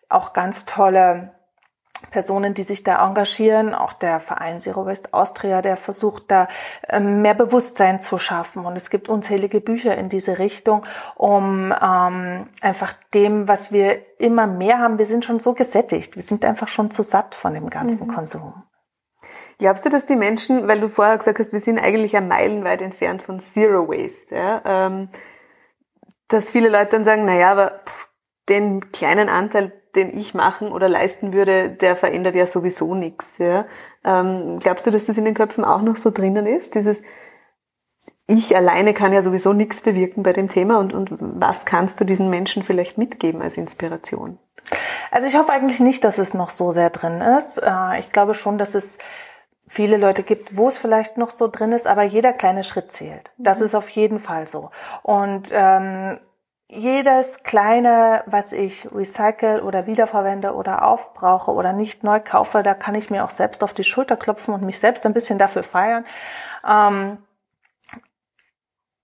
auch 0.07 0.33
ganz 0.33 0.65
tolle 0.65 1.31
Personen, 2.11 2.53
die 2.53 2.63
sich 2.63 2.83
da 2.83 3.05
engagieren, 3.07 3.73
auch 3.73 3.93
der 3.93 4.19
Verein 4.19 4.61
Zero 4.61 4.85
Waste 4.85 5.13
Austria, 5.13 5.61
der 5.61 5.77
versucht 5.77 6.29
da 6.29 6.47
ähm, 6.89 7.21
mehr 7.21 7.33
Bewusstsein 7.33 7.99
zu 7.99 8.17
schaffen. 8.17 8.65
Und 8.65 8.75
es 8.75 8.89
gibt 8.89 9.09
unzählige 9.09 9.61
Bücher 9.61 9.97
in 9.97 10.09
diese 10.09 10.37
Richtung, 10.37 10.85
um 11.15 11.73
ähm, 11.73 12.47
einfach 12.61 12.93
dem, 13.13 13.47
was 13.47 13.71
wir 13.71 13.99
immer 14.19 14.47
mehr 14.47 14.79
haben, 14.79 14.97
wir 14.97 15.05
sind 15.05 15.25
schon 15.25 15.39
so 15.39 15.53
gesättigt, 15.53 16.15
wir 16.15 16.23
sind 16.23 16.45
einfach 16.45 16.67
schon 16.67 16.91
zu 16.91 17.03
satt 17.03 17.35
von 17.35 17.53
dem 17.53 17.69
ganzen 17.69 18.07
mhm. 18.07 18.13
Konsum. 18.13 18.63
Glaubst 19.59 19.85
du, 19.85 19.89
dass 19.89 20.05
die 20.05 20.15
Menschen, 20.15 20.67
weil 20.67 20.81
du 20.81 20.89
vorher 20.89 21.17
gesagt 21.17 21.39
hast, 21.39 21.53
wir 21.53 21.59
sind 21.59 21.79
eigentlich 21.79 22.15
ein 22.17 22.27
meilenweit 22.27 22.81
entfernt 22.81 23.23
von 23.23 23.39
Zero 23.39 23.87
Waste, 23.87 24.35
ja, 24.35 24.61
ähm, 24.65 25.09
dass 26.27 26.51
viele 26.51 26.69
Leute 26.69 26.89
dann 26.91 27.05
sagen, 27.05 27.25
na 27.25 27.35
ja, 27.35 27.51
aber 27.51 27.81
pff, 27.85 28.09
den 28.49 28.91
kleinen 28.91 29.29
Anteil, 29.29 29.71
den 29.95 30.17
ich 30.17 30.33
machen 30.33 30.71
oder 30.71 30.89
leisten 30.89 31.33
würde, 31.33 31.69
der 31.69 31.95
verändert 31.95 32.35
ja 32.35 32.47
sowieso 32.47 32.95
nichts. 32.95 33.37
Ja? 33.37 33.65
Ähm, 34.03 34.59
glaubst 34.59 34.85
du, 34.85 34.91
dass 34.91 35.05
das 35.05 35.17
in 35.17 35.25
den 35.25 35.35
Köpfen 35.35 35.63
auch 35.63 35.81
noch 35.81 35.97
so 35.97 36.11
drinnen 36.11 36.45
ist? 36.45 36.75
Dieses 36.75 37.03
Ich 38.27 38.55
alleine 38.55 38.93
kann 38.93 39.13
ja 39.13 39.21
sowieso 39.21 39.53
nichts 39.53 39.81
bewirken 39.81 40.23
bei 40.23 40.33
dem 40.33 40.49
Thema 40.49 40.79
und, 40.79 40.93
und 40.93 41.09
was 41.19 41.65
kannst 41.65 42.01
du 42.01 42.05
diesen 42.05 42.29
Menschen 42.29 42.63
vielleicht 42.63 42.97
mitgeben 42.97 43.41
als 43.41 43.57
Inspiration? 43.57 44.39
Also 45.11 45.27
ich 45.27 45.35
hoffe 45.35 45.51
eigentlich 45.51 45.79
nicht, 45.79 46.03
dass 46.03 46.17
es 46.17 46.33
noch 46.33 46.49
so 46.49 46.71
sehr 46.71 46.89
drin 46.89 47.21
ist. 47.37 47.57
Äh, 47.57 47.99
ich 47.99 48.11
glaube 48.11 48.33
schon, 48.33 48.57
dass 48.57 48.75
es 48.75 48.97
viele 49.67 49.97
Leute 49.97 50.23
gibt, 50.23 50.57
wo 50.57 50.67
es 50.67 50.77
vielleicht 50.77 51.17
noch 51.17 51.29
so 51.29 51.47
drin 51.47 51.71
ist, 51.71 51.87
aber 51.87 52.03
jeder 52.03 52.33
kleine 52.33 52.63
Schritt 52.63 52.91
zählt. 52.91 53.31
Das 53.37 53.59
mhm. 53.59 53.65
ist 53.65 53.75
auf 53.75 53.89
jeden 53.89 54.19
Fall 54.19 54.47
so. 54.47 54.71
Und 55.03 55.49
ähm, 55.51 56.19
jedes 56.75 57.43
kleine, 57.43 58.23
was 58.25 58.51
ich 58.51 58.87
recycle 58.93 59.61
oder 59.61 59.87
wiederverwende 59.87 60.53
oder 60.53 60.85
aufbrauche 60.87 61.51
oder 61.51 61.73
nicht 61.73 62.03
neu 62.03 62.19
kaufe, 62.19 62.63
da 62.63 62.73
kann 62.73 62.95
ich 62.95 63.09
mir 63.09 63.23
auch 63.23 63.29
selbst 63.29 63.63
auf 63.63 63.73
die 63.73 63.83
Schulter 63.83 64.17
klopfen 64.17 64.53
und 64.53 64.63
mich 64.63 64.79
selbst 64.79 65.05
ein 65.05 65.13
bisschen 65.13 65.39
dafür 65.39 65.63
feiern. 65.63 66.05
Ähm, 66.67 67.17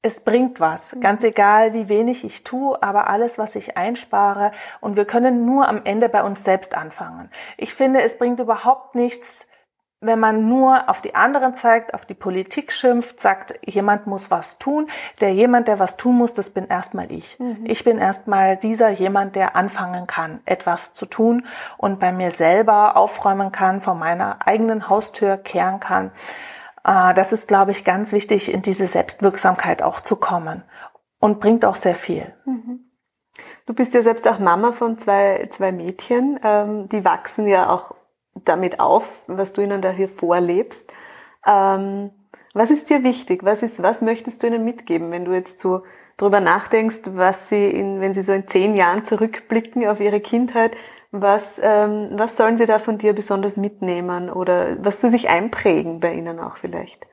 es 0.02 0.22
bringt 0.22 0.60
was, 0.60 0.96
mhm. 0.96 1.02
ganz 1.02 1.24
egal, 1.24 1.74
wie 1.74 1.90
wenig 1.90 2.24
ich 2.24 2.44
tue, 2.44 2.82
aber 2.82 3.10
alles, 3.10 3.38
was 3.38 3.56
ich 3.56 3.78
einspare 3.78 4.52
und 4.80 4.96
wir 4.96 5.06
können 5.06 5.46
nur 5.46 5.68
am 5.68 5.82
Ende 5.84 6.10
bei 6.10 6.24
uns 6.24 6.44
selbst 6.44 6.76
anfangen. 6.76 7.30
Ich 7.58 7.74
finde, 7.74 8.02
es 8.02 8.18
bringt 8.18 8.40
überhaupt 8.40 8.96
nichts, 8.96 9.46
wenn 10.02 10.20
man 10.20 10.48
nur 10.48 10.90
auf 10.90 11.02
die 11.02 11.14
anderen 11.14 11.54
zeigt, 11.54 11.94
auf 11.94 12.06
die 12.06 12.14
Politik 12.14 12.72
schimpft, 12.72 13.20
sagt, 13.20 13.60
jemand 13.66 14.08
muss 14.08 14.32
was 14.32 14.58
tun. 14.58 14.88
Der 15.20 15.34
jemand, 15.34 15.68
der 15.68 15.78
was 15.78 15.98
tun 15.98 16.18
muss, 16.18 16.34
das 16.34 16.52
bin 16.52 16.68
erstmal 16.68 17.12
ich. 17.12 17.38
Mhm. 17.38 17.66
Ich 17.66 17.84
bin 17.84 17.98
erstmal 17.98 18.56
dieser 18.56 18.90
jemand, 18.90 19.36
der 19.36 19.58
anfangen 19.58 20.08
kann, 20.08 20.40
etwas 20.46 20.94
zu 20.94 21.06
tun 21.06 21.46
und 21.78 22.00
bei 22.00 22.14
mir 22.14 22.32
selber 22.32 22.96
aufräumen 22.96 23.52
kann, 23.52 23.82
vor 23.82 23.96
meiner 23.96 24.48
eigenen 24.48 24.88
Haustür 24.88 25.36
kehren 25.36 25.82
kann. 25.82 26.12
Äh, 26.86 27.14
das 27.14 27.34
ist, 27.34 27.50
glaube 27.50 27.72
ich, 27.72 27.84
ganz 27.84 28.14
wichtig, 28.14 28.54
in 28.54 28.62
diese 28.62 28.88
Selbstwirksamkeit 28.88 29.84
auch 29.84 30.00
zu 30.00 30.16
kommen 30.16 30.64
und 31.20 31.42
bringt 31.42 31.66
auch 31.66 31.76
sehr 31.76 31.96
viel. 31.96 32.34
Mhm. 32.46 32.86
Du 33.66 33.74
bist 33.74 33.94
ja 33.94 34.02
selbst 34.02 34.28
auch 34.28 34.40
Mama 34.40 34.72
von 34.72 34.98
zwei, 34.98 35.48
zwei 35.52 35.74
Mädchen. 35.74 36.40
Ähm, 36.44 36.88
die 36.90 37.04
wachsen 37.04 37.48
ja 37.48 37.70
auch 37.70 37.99
damit 38.46 38.80
auf, 38.80 39.10
was 39.28 39.54
du 39.54 39.62
ihnen 39.62 39.82
da 39.82 39.92
hier 39.92 40.10
vorlebst. 40.10 40.92
Ähm, 41.46 42.12
was 42.54 42.72
ist 42.72 42.90
dir 42.90 43.04
wichtig? 43.04 43.44
Was 43.44 43.64
ist, 43.64 43.82
was 43.82 44.02
möchtest 44.02 44.44
du 44.44 44.48
ihnen 44.48 44.64
mitgeben, 44.64 45.12
wenn 45.12 45.26
du 45.26 45.34
jetzt 45.34 45.60
so 45.60 45.84
drüber 46.18 46.40
nachdenkst, 46.40 47.02
was 47.14 47.50
sie 47.50 47.70
in, 47.70 48.02
wenn 48.02 48.14
sie 48.14 48.24
so 48.24 48.34
in 48.34 48.48
zehn 48.48 48.76
Jahren 48.76 49.06
zurückblicken 49.06 49.88
auf 49.88 50.00
ihre 50.00 50.20
Kindheit, 50.20 50.76
was, 51.12 51.60
ähm, 51.64 52.10
was 52.14 52.38
sollen 52.38 52.58
sie 52.58 52.66
da 52.66 52.78
von 52.80 52.98
dir 52.98 53.14
besonders 53.14 53.58
mitnehmen 53.58 54.30
oder 54.30 54.78
was 54.84 55.02
soll 55.02 55.10
sich 55.10 55.30
einprägen 55.30 56.00
bei 56.00 56.14
ihnen 56.14 56.40
auch 56.40 56.58
vielleicht? 56.58 57.06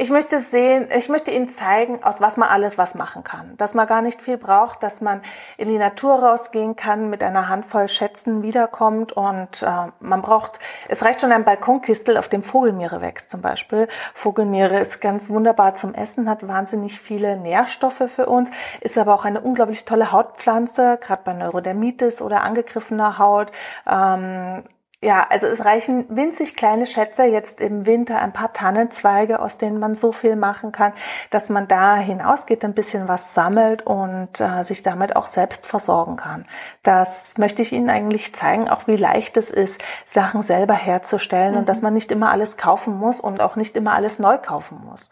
Ich 0.00 0.08
möchte 0.08 0.40
sehen, 0.40 0.88
ich 0.96 1.10
möchte 1.10 1.30
Ihnen 1.30 1.50
zeigen, 1.50 2.02
aus 2.02 2.22
was 2.22 2.38
man 2.38 2.48
alles 2.48 2.78
was 2.78 2.94
machen 2.94 3.22
kann. 3.22 3.54
Dass 3.58 3.74
man 3.74 3.86
gar 3.86 4.00
nicht 4.00 4.22
viel 4.22 4.38
braucht, 4.38 4.82
dass 4.82 5.02
man 5.02 5.20
in 5.58 5.68
die 5.68 5.76
Natur 5.76 6.14
rausgehen 6.14 6.74
kann, 6.74 7.10
mit 7.10 7.22
einer 7.22 7.50
Handvoll 7.50 7.86
Schätzen 7.86 8.42
wiederkommt 8.42 9.12
und 9.12 9.62
äh, 9.62 9.92
man 10.00 10.22
braucht, 10.22 10.58
es 10.88 11.02
reicht 11.02 11.20
schon 11.20 11.32
ein 11.32 11.44
Balkonkistel, 11.44 12.16
auf 12.16 12.30
dem 12.30 12.42
Vogelmiere 12.42 13.02
wächst 13.02 13.28
zum 13.28 13.42
Beispiel. 13.42 13.88
Vogelmiere 14.14 14.78
ist 14.80 15.02
ganz 15.02 15.28
wunderbar 15.28 15.74
zum 15.74 15.92
Essen, 15.92 16.30
hat 16.30 16.48
wahnsinnig 16.48 16.98
viele 16.98 17.36
Nährstoffe 17.36 18.04
für 18.08 18.24
uns, 18.24 18.48
ist 18.80 18.96
aber 18.96 19.14
auch 19.14 19.26
eine 19.26 19.42
unglaublich 19.42 19.84
tolle 19.84 20.12
Hautpflanze, 20.12 20.96
gerade 20.98 21.24
bei 21.26 21.34
Neurodermitis 21.34 22.22
oder 22.22 22.42
angegriffener 22.42 23.18
Haut. 23.18 23.52
Ähm, 23.86 24.62
ja, 25.02 25.26
also 25.30 25.46
es 25.46 25.64
reichen 25.64 26.04
winzig 26.10 26.56
kleine 26.56 26.84
Schätze, 26.84 27.24
jetzt 27.24 27.62
im 27.62 27.86
Winter 27.86 28.20
ein 28.20 28.34
paar 28.34 28.52
Tannenzweige, 28.52 29.40
aus 29.40 29.56
denen 29.56 29.78
man 29.78 29.94
so 29.94 30.12
viel 30.12 30.36
machen 30.36 30.72
kann, 30.72 30.92
dass 31.30 31.48
man 31.48 31.66
da 31.66 31.96
hinausgeht, 31.96 32.62
ein 32.66 32.74
bisschen 32.74 33.08
was 33.08 33.32
sammelt 33.32 33.86
und 33.86 34.40
äh, 34.40 34.62
sich 34.62 34.82
damit 34.82 35.16
auch 35.16 35.26
selbst 35.26 35.66
versorgen 35.66 36.16
kann. 36.16 36.44
Das 36.82 37.38
möchte 37.38 37.62
ich 37.62 37.72
Ihnen 37.72 37.88
eigentlich 37.88 38.34
zeigen, 38.34 38.68
auch 38.68 38.86
wie 38.88 38.96
leicht 38.96 39.38
es 39.38 39.50
ist, 39.50 39.82
Sachen 40.04 40.42
selber 40.42 40.74
herzustellen 40.74 41.52
mhm. 41.52 41.60
und 41.60 41.68
dass 41.70 41.80
man 41.80 41.94
nicht 41.94 42.12
immer 42.12 42.30
alles 42.30 42.58
kaufen 42.58 42.94
muss 42.98 43.20
und 43.20 43.40
auch 43.40 43.56
nicht 43.56 43.76
immer 43.76 43.94
alles 43.94 44.18
neu 44.18 44.36
kaufen 44.36 44.82
muss. 44.84 45.08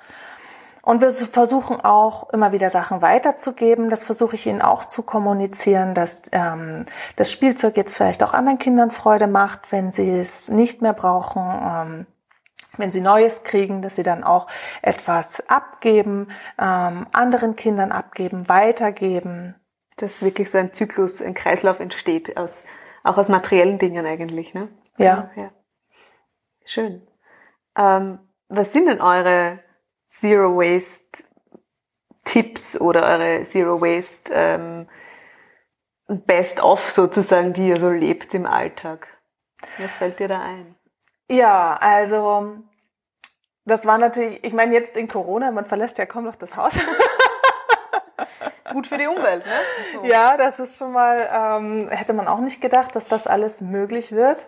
Und 0.88 1.02
wir 1.02 1.12
versuchen 1.12 1.83
auch 1.83 2.30
immer 2.30 2.52
wieder 2.52 2.71
Sachen 2.71 3.02
weiterzugeben. 3.02 3.90
Das 3.90 4.04
versuche 4.04 4.37
ich 4.37 4.47
ihnen 4.47 4.62
auch 4.62 4.87
zu 4.87 5.02
kommunizieren, 5.02 5.92
dass 5.92 6.23
ähm, 6.33 6.87
das 7.16 7.30
Spielzeug 7.30 7.76
jetzt 7.76 7.95
vielleicht 7.95 8.23
auch 8.23 8.33
anderen 8.33 8.57
Kindern 8.57 8.90
Freude 8.90 9.26
macht, 9.26 9.71
wenn 9.71 9.92
sie 9.92 10.09
es 10.09 10.49
nicht 10.49 10.80
mehr 10.80 10.95
brauchen. 10.95 11.42
Ähm, 11.42 12.07
wenn 12.78 12.90
sie 12.90 13.02
Neues 13.02 13.42
kriegen, 13.42 13.83
dass 13.83 13.97
sie 13.97 14.02
dann 14.02 14.25
auch 14.25 14.47
etwas 14.80 15.47
abgeben, 15.50 16.28
ähm, 16.59 17.07
anderen 17.12 17.54
Kindern 17.54 17.92
abgeben, 17.92 18.49
weitergeben. 18.49 19.57
Dass 19.99 20.23
wirklich 20.23 20.50
so 20.50 20.57
ein 20.57 20.73
Zyklus, 20.73 21.21
ein 21.21 21.35
Kreislauf 21.35 21.80
entsteht, 21.80 22.38
aus, 22.38 22.64
auch 23.04 23.18
aus 23.18 23.28
materiellen 23.28 23.78
Dingen 23.78 24.07
eigentlich, 24.07 24.54
ne? 24.54 24.68
Ja. 24.97 25.28
ja. 25.37 25.50
Schön. 26.64 27.07
Ähm, 27.76 28.21
was 28.49 28.73
sind 28.73 28.87
denn 28.87 29.02
eure 29.02 29.59
Zero 30.08 30.56
Waste 30.56 31.24
Tipps 32.24 32.80
oder 32.80 33.06
eure 33.06 33.44
Zero 33.44 33.80
Waste 33.80 34.32
ähm, 34.34 34.88
Best 36.08 36.62
of 36.62 36.90
sozusagen, 36.90 37.52
die 37.52 37.68
ihr 37.68 37.78
so 37.78 37.90
lebt 37.90 38.34
im 38.34 38.46
Alltag? 38.46 39.06
Was 39.78 39.92
fällt 39.92 40.18
dir 40.18 40.28
da 40.28 40.40
ein? 40.40 40.74
Ja, 41.30 41.76
also 41.80 42.56
das 43.64 43.84
war 43.84 43.98
natürlich, 43.98 44.42
ich 44.42 44.52
meine 44.52 44.74
jetzt 44.74 44.96
in 44.96 45.08
Corona, 45.08 45.50
man 45.50 45.66
verlässt 45.66 45.98
ja 45.98 46.06
kaum 46.06 46.24
noch 46.24 46.36
das 46.36 46.56
Haus. 46.56 46.72
Gut 48.72 48.86
für 48.86 48.98
die 48.98 49.06
Umwelt, 49.06 49.46
ne? 49.46 49.52
So. 49.94 50.04
Ja, 50.04 50.36
das 50.36 50.58
ist 50.58 50.76
schon 50.76 50.92
mal, 50.92 51.28
ähm, 51.32 51.88
hätte 51.88 52.12
man 52.12 52.28
auch 52.28 52.38
nicht 52.38 52.60
gedacht, 52.60 52.94
dass 52.96 53.06
das 53.06 53.26
alles 53.26 53.60
möglich 53.60 54.12
wird 54.12 54.46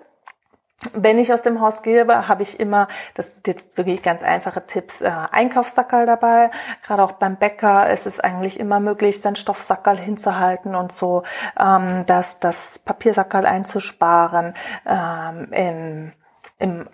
wenn 0.94 1.18
ich 1.18 1.32
aus 1.32 1.42
dem 1.42 1.60
Haus 1.60 1.82
gehe, 1.82 2.06
habe 2.28 2.42
ich 2.42 2.58
immer, 2.58 2.88
das 3.14 3.34
sind 3.34 3.46
jetzt 3.46 3.76
wirklich 3.76 4.02
ganz 4.02 4.22
einfache 4.22 4.66
Tipps, 4.66 5.02
äh, 5.02 5.10
Einkaufssackerl 5.30 6.06
dabei. 6.06 6.50
Gerade 6.82 7.02
auch 7.02 7.12
beim 7.12 7.36
Bäcker 7.36 7.90
ist 7.90 8.06
es 8.06 8.18
eigentlich 8.18 8.58
immer 8.58 8.80
möglich, 8.80 9.20
sein 9.20 9.36
Stoffsackerl 9.36 9.98
hinzuhalten 9.98 10.74
und 10.74 10.92
so, 10.92 11.22
ähm, 11.58 12.06
dass 12.06 12.40
das 12.40 12.78
Papiersackerl 12.78 13.44
einzusparen. 13.44 14.54
Ähm, 14.86 15.52
in, 15.52 16.12
im, 16.58 16.88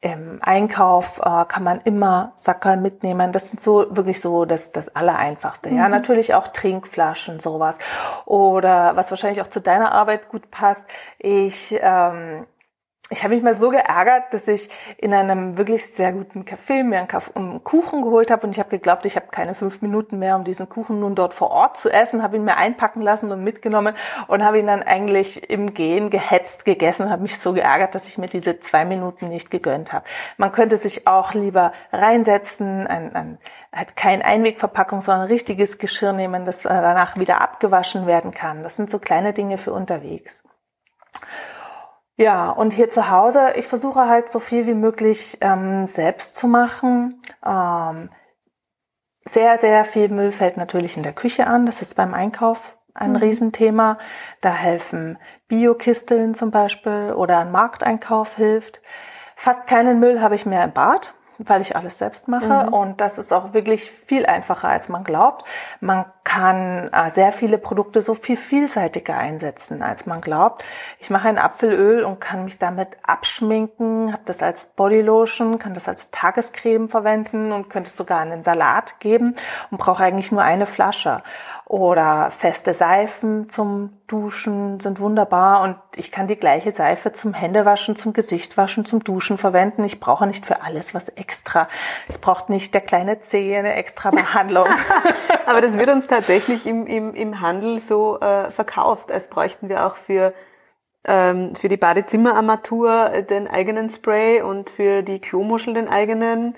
im 0.00 0.40
Einkauf 0.42 1.20
äh, 1.20 1.44
kann 1.44 1.62
man 1.62 1.80
immer 1.82 2.32
Sackerl 2.36 2.78
mitnehmen. 2.78 3.30
Das 3.30 3.50
sind 3.50 3.60
so 3.60 3.94
wirklich 3.94 4.20
so 4.20 4.44
das, 4.44 4.72
das 4.72 4.96
Allereinfachste. 4.96 5.70
Mhm. 5.70 5.76
Ja, 5.76 5.88
natürlich 5.88 6.34
auch 6.34 6.48
Trinkflaschen, 6.48 7.38
sowas. 7.38 7.78
Oder 8.24 8.96
was 8.96 9.10
wahrscheinlich 9.10 9.40
auch 9.40 9.46
zu 9.46 9.60
deiner 9.60 9.92
Arbeit 9.92 10.28
gut 10.28 10.50
passt. 10.50 10.84
Ich 11.18 11.78
ähm, 11.80 12.46
ich 13.12 13.24
habe 13.24 13.34
mich 13.34 13.42
mal 13.42 13.56
so 13.56 13.70
geärgert, 13.70 14.32
dass 14.32 14.46
ich 14.46 14.70
in 14.96 15.12
einem 15.12 15.58
wirklich 15.58 15.84
sehr 15.92 16.12
guten 16.12 16.44
Café 16.44 16.84
mir 16.84 16.98
einen, 17.34 17.64
Kuchen 17.64 18.02
geholt 18.02 18.30
habe 18.30 18.46
und 18.46 18.52
ich 18.52 18.60
habe 18.60 18.70
geglaubt, 18.70 19.04
ich 19.04 19.16
habe 19.16 19.26
keine 19.32 19.56
fünf 19.56 19.82
Minuten 19.82 20.20
mehr, 20.20 20.36
um 20.36 20.44
diesen 20.44 20.68
Kuchen 20.68 21.00
nun 21.00 21.16
dort 21.16 21.34
vor 21.34 21.50
Ort 21.50 21.76
zu 21.76 21.90
essen, 21.90 22.22
habe 22.22 22.36
ihn 22.36 22.44
mir 22.44 22.56
einpacken 22.56 23.02
lassen 23.02 23.32
und 23.32 23.42
mitgenommen 23.42 23.96
und 24.28 24.44
habe 24.44 24.60
ihn 24.60 24.68
dann 24.68 24.84
eigentlich 24.84 25.50
im 25.50 25.74
Gehen 25.74 26.10
gehetzt 26.10 26.64
gegessen 26.64 27.06
und 27.06 27.10
habe 27.10 27.22
mich 27.22 27.36
so 27.36 27.52
geärgert, 27.52 27.96
dass 27.96 28.06
ich 28.06 28.16
mir 28.16 28.28
diese 28.28 28.60
zwei 28.60 28.84
Minuten 28.84 29.28
nicht 29.28 29.50
gegönnt 29.50 29.92
habe. 29.92 30.04
Man 30.36 30.52
könnte 30.52 30.76
sich 30.76 31.08
auch 31.08 31.34
lieber 31.34 31.72
reinsetzen, 31.92 32.86
ein, 32.86 33.16
ein, 33.16 33.38
halt 33.72 33.96
kein 33.96 34.22
Einwegverpackung, 34.22 35.00
sondern 35.00 35.22
ein 35.22 35.32
richtiges 35.32 35.78
Geschirr 35.78 36.12
nehmen, 36.12 36.44
das 36.44 36.58
danach 36.62 37.16
wieder 37.16 37.40
abgewaschen 37.40 38.06
werden 38.06 38.30
kann. 38.30 38.62
Das 38.62 38.76
sind 38.76 38.88
so 38.88 39.00
kleine 39.00 39.32
Dinge 39.32 39.58
für 39.58 39.72
unterwegs. 39.72 40.44
Ja, 42.20 42.50
und 42.50 42.74
hier 42.74 42.90
zu 42.90 43.08
Hause, 43.08 43.54
ich 43.56 43.66
versuche 43.66 44.06
halt 44.06 44.30
so 44.30 44.40
viel 44.40 44.66
wie 44.66 44.74
möglich 44.74 45.38
ähm, 45.40 45.86
selbst 45.86 46.36
zu 46.36 46.48
machen. 46.48 47.22
Ähm, 47.42 48.10
sehr, 49.24 49.56
sehr 49.56 49.86
viel 49.86 50.10
Müll 50.10 50.30
fällt 50.30 50.58
natürlich 50.58 50.98
in 50.98 51.02
der 51.02 51.14
Küche 51.14 51.46
an. 51.46 51.64
Das 51.64 51.80
ist 51.80 51.94
beim 51.94 52.12
Einkauf 52.12 52.76
ein 52.92 53.12
mhm. 53.12 53.16
Riesenthema. 53.16 53.96
Da 54.42 54.52
helfen 54.52 55.16
Biokisteln 55.48 56.34
zum 56.34 56.50
Beispiel 56.50 57.14
oder 57.16 57.38
ein 57.38 57.52
Markteinkauf 57.52 58.36
hilft. 58.36 58.82
Fast 59.34 59.66
keinen 59.66 59.98
Müll 59.98 60.20
habe 60.20 60.34
ich 60.34 60.44
mehr 60.44 60.64
im 60.64 60.74
Bad 60.74 61.14
weil 61.46 61.62
ich 61.62 61.74
alles 61.74 61.98
selbst 61.98 62.28
mache. 62.28 62.66
Mhm. 62.66 62.74
Und 62.74 63.00
das 63.00 63.18
ist 63.18 63.32
auch 63.32 63.52
wirklich 63.54 63.90
viel 63.90 64.26
einfacher, 64.26 64.68
als 64.68 64.88
man 64.88 65.04
glaubt. 65.04 65.44
Man 65.80 66.04
kann 66.24 66.90
äh, 66.92 67.10
sehr 67.10 67.32
viele 67.32 67.58
Produkte 67.58 68.02
so 68.02 68.14
viel 68.14 68.36
vielseitiger 68.36 69.16
einsetzen, 69.16 69.82
als 69.82 70.06
man 70.06 70.20
glaubt. 70.20 70.64
Ich 70.98 71.10
mache 71.10 71.28
ein 71.28 71.38
Apfelöl 71.38 72.04
und 72.04 72.20
kann 72.20 72.44
mich 72.44 72.58
damit 72.58 72.96
abschminken, 73.02 74.12
habe 74.12 74.22
das 74.26 74.42
als 74.42 74.66
Bodylotion, 74.66 75.58
kann 75.58 75.74
das 75.74 75.88
als 75.88 76.10
Tagescreme 76.10 76.88
verwenden 76.88 77.52
und 77.52 77.70
könnte 77.70 77.88
es 77.88 77.96
sogar 77.96 78.22
in 78.22 78.30
den 78.30 78.44
Salat 78.44 79.00
geben 79.00 79.34
und 79.70 79.78
brauche 79.78 80.04
eigentlich 80.04 80.32
nur 80.32 80.42
eine 80.42 80.66
Flasche. 80.66 81.22
Oder 81.70 82.32
feste 82.32 82.74
Seifen 82.74 83.48
zum 83.48 83.92
Duschen 84.08 84.80
sind 84.80 84.98
wunderbar 84.98 85.62
und 85.62 85.76
ich 85.94 86.10
kann 86.10 86.26
die 86.26 86.34
gleiche 86.34 86.72
Seife 86.72 87.12
zum 87.12 87.32
Händewaschen, 87.32 87.94
zum 87.94 88.12
Gesichtwaschen, 88.12 88.84
zum 88.84 89.04
Duschen 89.04 89.38
verwenden. 89.38 89.84
Ich 89.84 90.00
brauche 90.00 90.26
nicht 90.26 90.44
für 90.44 90.62
alles 90.62 90.94
was 90.94 91.10
extra. 91.10 91.68
Es 92.08 92.18
braucht 92.18 92.50
nicht 92.50 92.74
der 92.74 92.80
kleine 92.80 93.20
Zeh 93.20 93.56
eine 93.56 93.74
extra 93.74 94.10
Behandlung. 94.10 94.66
Aber 95.46 95.60
das 95.60 95.78
wird 95.78 95.90
uns 95.90 96.08
tatsächlich 96.08 96.66
im, 96.66 96.88
im, 96.88 97.14
im 97.14 97.40
Handel 97.40 97.78
so 97.78 98.18
äh, 98.18 98.50
verkauft, 98.50 99.12
als 99.12 99.28
bräuchten 99.28 99.68
wir 99.68 99.86
auch 99.86 99.96
für 99.96 100.34
ähm, 101.04 101.54
für 101.54 101.68
die 101.68 101.76
Badezimmerarmatur 101.76 103.22
den 103.30 103.46
eigenen 103.46 103.90
Spray 103.90 104.42
und 104.42 104.70
für 104.70 105.02
die 105.02 105.20
Klomuschel 105.20 105.74
den 105.74 105.86
eigenen 105.86 106.56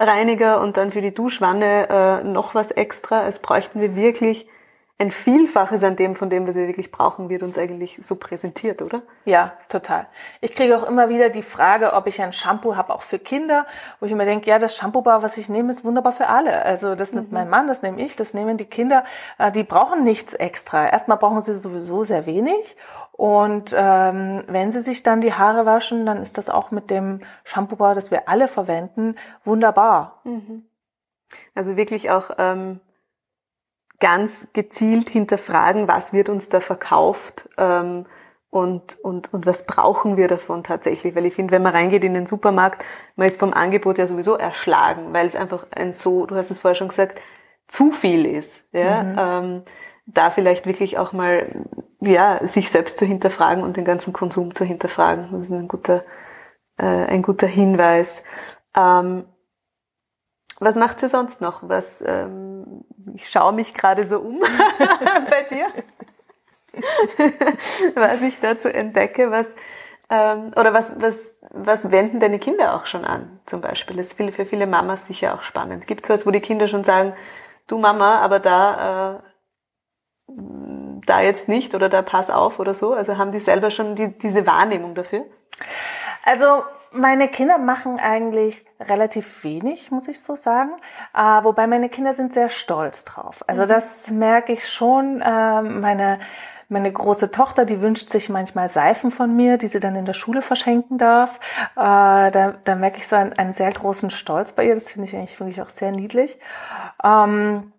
Reiniger 0.00 0.62
und 0.62 0.78
dann 0.78 0.90
für 0.90 1.02
die 1.02 1.12
Duschwanne 1.12 1.88
äh, 1.90 2.24
noch 2.24 2.54
was 2.54 2.70
extra. 2.70 3.26
Es 3.26 3.40
bräuchten 3.40 3.82
wir 3.82 3.94
wirklich 3.94 4.48
ein 4.96 5.10
Vielfaches 5.10 5.82
an 5.82 5.96
dem, 5.96 6.14
von 6.14 6.30
dem, 6.30 6.46
was 6.46 6.54
wir 6.54 6.68
wirklich 6.68 6.92
brauchen, 6.92 7.28
wird 7.28 7.42
uns 7.42 7.58
eigentlich 7.58 7.98
so 8.00 8.14
präsentiert, 8.14 8.80
oder? 8.80 9.02
Ja, 9.24 9.54
total. 9.68 10.06
Ich 10.40 10.54
kriege 10.54 10.76
auch 10.76 10.86
immer 10.86 11.08
wieder 11.08 11.30
die 11.30 11.42
Frage, 11.42 11.94
ob 11.94 12.06
ich 12.06 12.22
ein 12.22 12.32
Shampoo 12.32 12.76
habe, 12.76 12.94
auch 12.94 13.02
für 13.02 13.18
Kinder, 13.18 13.66
wo 13.98 14.06
ich 14.06 14.12
immer 14.12 14.24
denke, 14.24 14.48
ja, 14.48 14.60
das 14.60 14.76
Shampoo-Bar, 14.76 15.20
was 15.20 15.36
ich 15.36 15.48
nehme, 15.48 15.72
ist 15.72 15.84
wunderbar 15.84 16.12
für 16.12 16.28
alle. 16.28 16.64
Also 16.64 16.94
das 16.94 17.12
nimmt 17.12 17.32
mhm. 17.32 17.34
mein 17.34 17.50
Mann, 17.50 17.66
das 17.66 17.82
nehme 17.82 18.00
ich, 18.00 18.14
das 18.14 18.34
nehmen 18.34 18.56
die 18.56 18.66
Kinder. 18.66 19.02
Äh, 19.38 19.50
die 19.50 19.64
brauchen 19.64 20.04
nichts 20.04 20.32
extra. 20.32 20.86
Erstmal 20.86 21.18
brauchen 21.18 21.40
sie 21.40 21.54
sowieso 21.54 22.04
sehr 22.04 22.26
wenig. 22.26 22.76
Und 23.10 23.74
ähm, 23.76 24.44
wenn 24.46 24.70
sie 24.70 24.82
sich 24.82 25.02
dann 25.02 25.20
die 25.20 25.34
Haare 25.34 25.66
waschen, 25.66 26.06
dann 26.06 26.22
ist 26.22 26.38
das 26.38 26.48
auch 26.48 26.70
mit 26.70 26.90
dem 26.90 27.20
Shampoo-Bar, 27.42 27.96
das 27.96 28.12
wir 28.12 28.28
alle 28.28 28.46
verwenden, 28.46 29.16
wunderbar. 29.44 30.20
Mhm. 30.22 30.66
Also 31.56 31.76
wirklich 31.76 32.12
auch... 32.12 32.30
Ähm 32.38 32.78
ganz 34.00 34.48
gezielt 34.52 35.10
hinterfragen, 35.10 35.88
was 35.88 36.12
wird 36.12 36.28
uns 36.28 36.48
da 36.48 36.60
verkauft 36.60 37.48
ähm, 37.56 38.06
und, 38.50 38.98
und, 39.00 39.32
und 39.32 39.46
was 39.46 39.66
brauchen 39.66 40.16
wir 40.16 40.28
davon 40.28 40.62
tatsächlich. 40.62 41.14
Weil 41.14 41.26
ich 41.26 41.34
finde, 41.34 41.52
wenn 41.52 41.62
man 41.62 41.72
reingeht 41.72 42.04
in 42.04 42.14
den 42.14 42.26
Supermarkt, 42.26 42.84
man 43.16 43.26
ist 43.26 43.40
vom 43.40 43.52
Angebot 43.52 43.98
ja 43.98 44.06
sowieso 44.06 44.36
erschlagen, 44.36 45.12
weil 45.12 45.26
es 45.26 45.36
einfach 45.36 45.66
ein 45.70 45.92
so, 45.92 46.26
du 46.26 46.36
hast 46.36 46.50
es 46.50 46.58
vorher 46.58 46.76
schon 46.76 46.88
gesagt, 46.88 47.20
zu 47.66 47.92
viel 47.92 48.26
ist. 48.26 48.62
Ja? 48.72 49.02
Mhm. 49.02 49.16
Ähm, 49.18 49.62
da 50.06 50.30
vielleicht 50.30 50.66
wirklich 50.66 50.98
auch 50.98 51.12
mal 51.12 51.64
ja, 52.00 52.46
sich 52.46 52.70
selbst 52.70 52.98
zu 52.98 53.06
hinterfragen 53.06 53.64
und 53.64 53.76
den 53.76 53.84
ganzen 53.84 54.12
Konsum 54.12 54.54
zu 54.54 54.64
hinterfragen. 54.64 55.28
Das 55.32 55.44
ist 55.46 55.50
ein 55.50 55.68
guter, 55.68 56.04
äh, 56.76 56.84
ein 56.84 57.22
guter 57.22 57.46
Hinweis. 57.46 58.22
Ähm, 58.76 59.24
was 60.60 60.76
macht 60.76 61.00
sie 61.00 61.08
sonst 61.08 61.40
noch? 61.40 61.60
Was, 61.62 62.02
ähm, 62.06 62.84
ich 63.14 63.28
schaue 63.28 63.52
mich 63.52 63.74
gerade 63.74 64.04
so 64.04 64.20
um 64.20 64.40
bei 65.30 65.42
dir, 65.44 65.66
was 67.94 68.22
ich 68.22 68.40
dazu 68.40 68.68
entdecke, 68.68 69.30
was 69.30 69.46
ähm, 70.10 70.52
oder 70.56 70.72
was, 70.72 70.92
was, 71.00 71.34
was 71.50 71.90
wenden 71.90 72.20
deine 72.20 72.38
Kinder 72.38 72.74
auch 72.74 72.86
schon 72.86 73.04
an, 73.04 73.40
zum 73.46 73.60
Beispiel? 73.60 73.96
Das 73.96 74.08
ist 74.08 74.16
für 74.16 74.46
viele 74.46 74.66
Mamas 74.66 75.06
sicher 75.06 75.34
auch 75.34 75.42
spannend. 75.42 75.86
Gibt 75.86 76.04
es 76.04 76.10
was, 76.10 76.26
wo 76.26 76.30
die 76.30 76.40
Kinder 76.40 76.68
schon 76.68 76.84
sagen, 76.84 77.14
du 77.66 77.78
Mama, 77.78 78.18
aber 78.18 78.38
da, 78.38 79.22
äh, 80.28 80.34
da 81.06 81.20
jetzt 81.20 81.48
nicht 81.48 81.74
oder 81.74 81.88
da 81.88 82.02
pass 82.02 82.30
auf 82.30 82.58
oder 82.58 82.74
so? 82.74 82.92
Also 82.92 83.16
haben 83.16 83.32
die 83.32 83.40
selber 83.40 83.70
schon 83.70 83.96
die, 83.96 84.16
diese 84.18 84.46
Wahrnehmung 84.46 84.94
dafür? 84.94 85.24
Also 86.22 86.64
meine 86.94 87.28
Kinder 87.28 87.58
machen 87.58 87.98
eigentlich 87.98 88.64
relativ 88.80 89.44
wenig, 89.44 89.90
muss 89.90 90.08
ich 90.08 90.20
so 90.20 90.36
sagen. 90.36 90.72
Äh, 91.14 91.44
wobei 91.44 91.66
meine 91.66 91.88
Kinder 91.88 92.14
sind 92.14 92.32
sehr 92.32 92.48
stolz 92.48 93.04
drauf. 93.04 93.44
Also 93.46 93.64
mhm. 93.64 93.68
das 93.68 94.10
merke 94.10 94.52
ich 94.52 94.68
schon. 94.68 95.20
Äh, 95.20 95.62
meine 95.62 96.18
meine 96.68 96.90
große 96.90 97.30
Tochter, 97.30 97.66
die 97.66 97.80
wünscht 97.80 98.10
sich 98.10 98.30
manchmal 98.30 98.68
Seifen 98.68 99.10
von 99.10 99.36
mir, 99.36 99.58
die 99.58 99.66
sie 99.66 99.80
dann 99.80 99.96
in 99.96 100.06
der 100.06 100.14
Schule 100.14 100.42
verschenken 100.42 100.98
darf. 100.98 101.38
Äh, 101.76 101.76
da, 101.76 102.54
da 102.64 102.74
merke 102.74 102.98
ich 102.98 103.06
so 103.06 103.16
einen, 103.16 103.34
einen 103.34 103.52
sehr 103.52 103.70
großen 103.70 104.10
Stolz 104.10 104.52
bei 104.52 104.64
ihr. 104.66 104.74
Das 104.74 104.90
finde 104.90 105.06
ich 105.06 105.14
eigentlich 105.14 105.38
wirklich 105.38 105.60
auch 105.60 105.68
sehr 105.68 105.92
niedlich. 105.92 106.38
Ähm, 107.04 107.73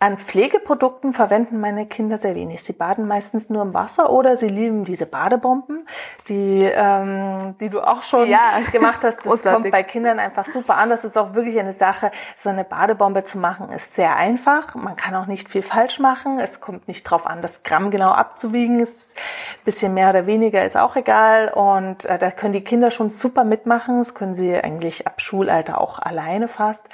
an 0.00 0.18
Pflegeprodukten 0.18 1.12
verwenden 1.12 1.60
meine 1.60 1.86
Kinder 1.86 2.18
sehr 2.18 2.34
wenig. 2.34 2.62
Sie 2.62 2.72
baden 2.72 3.06
meistens 3.06 3.48
nur 3.50 3.62
im 3.62 3.74
Wasser 3.74 4.10
oder 4.10 4.36
sie 4.36 4.48
lieben 4.48 4.84
diese 4.84 5.06
Badebomben, 5.06 5.86
die, 6.28 6.62
ähm, 6.64 7.54
die 7.60 7.68
du 7.68 7.80
auch 7.80 8.02
schon 8.02 8.28
ja, 8.28 8.40
gemacht 8.72 9.00
hast. 9.02 9.24
Das 9.24 9.42
kommt 9.42 9.70
bei 9.70 9.82
Kindern 9.82 10.18
einfach 10.18 10.46
super 10.46 10.76
an. 10.76 10.90
Das 10.90 11.04
ist 11.04 11.16
auch 11.16 11.34
wirklich 11.34 11.58
eine 11.58 11.72
Sache. 11.72 12.10
So 12.36 12.48
eine 12.50 12.64
Badebombe 12.64 13.24
zu 13.24 13.38
machen 13.38 13.70
ist 13.70 13.94
sehr 13.94 14.16
einfach. 14.16 14.74
Man 14.74 14.96
kann 14.96 15.14
auch 15.14 15.26
nicht 15.26 15.48
viel 15.48 15.62
falsch 15.62 15.98
machen. 15.98 16.40
Es 16.40 16.60
kommt 16.60 16.88
nicht 16.88 17.04
drauf 17.04 17.26
an, 17.26 17.42
das 17.42 17.62
Gramm 17.62 17.90
genau 17.90 18.10
abzuwiegen. 18.10 18.80
Ist 18.80 19.16
bisschen 19.64 19.94
mehr 19.94 20.10
oder 20.10 20.26
weniger 20.26 20.64
ist 20.64 20.76
auch 20.76 20.96
egal. 20.96 21.48
Und 21.48 22.04
äh, 22.04 22.18
da 22.18 22.30
können 22.30 22.52
die 22.52 22.64
Kinder 22.64 22.90
schon 22.90 23.10
super 23.10 23.44
mitmachen. 23.44 23.98
Das 23.98 24.14
können 24.14 24.34
sie 24.34 24.54
eigentlich 24.54 25.06
ab 25.06 25.20
Schulalter 25.20 25.80
auch 25.80 25.98
alleine 25.98 26.48
fast 26.48 26.88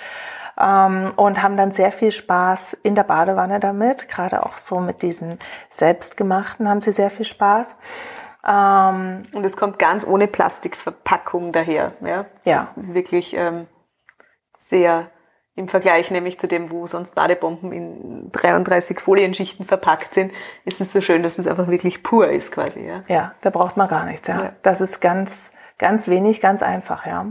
ähm, 0.60 1.10
und 1.16 1.42
haben 1.42 1.56
dann 1.56 1.72
sehr 1.72 1.92
viel 1.92 2.10
Spaß 2.10 2.74
in 2.82 2.94
der 2.94 3.04
Badewanne 3.04 3.60
damit. 3.60 4.08
Gerade 4.08 4.44
auch 4.44 4.58
so 4.58 4.80
mit 4.80 5.02
diesen 5.02 5.38
selbstgemachten 5.70 6.68
haben 6.68 6.80
sie 6.80 6.92
sehr 6.92 7.10
viel 7.10 7.26
Spaß. 7.26 7.76
Ähm, 8.46 9.22
und 9.32 9.44
es 9.44 9.56
kommt 9.56 9.78
ganz 9.78 10.06
ohne 10.06 10.26
Plastikverpackung 10.26 11.52
daher. 11.52 11.92
Ja, 12.00 12.26
ja. 12.44 12.68
Das 12.74 12.84
ist 12.84 12.94
wirklich 12.94 13.34
ähm, 13.34 13.66
sehr 14.58 15.10
im 15.56 15.68
Vergleich 15.68 16.10
nämlich 16.10 16.40
zu 16.40 16.48
dem, 16.48 16.70
wo 16.70 16.86
sonst 16.86 17.14
Badebomben 17.14 17.72
in 17.72 18.32
33 18.32 18.98
Folienschichten 18.98 19.64
verpackt 19.64 20.14
sind, 20.14 20.32
ist 20.64 20.80
es 20.80 20.92
so 20.92 21.00
schön, 21.00 21.22
dass 21.22 21.38
es 21.38 21.46
einfach 21.46 21.68
wirklich 21.68 22.02
pur 22.02 22.28
ist 22.28 22.50
quasi. 22.50 22.80
Ja, 22.80 23.04
ja 23.06 23.34
da 23.40 23.50
braucht 23.50 23.76
man 23.76 23.88
gar 23.88 24.04
nichts. 24.04 24.26
Ja, 24.26 24.44
ja. 24.44 24.52
das 24.62 24.80
ist 24.80 25.00
ganz, 25.00 25.52
ganz 25.78 26.08
wenig, 26.08 26.40
ganz 26.40 26.62
einfach. 26.62 27.06
Ja. 27.06 27.26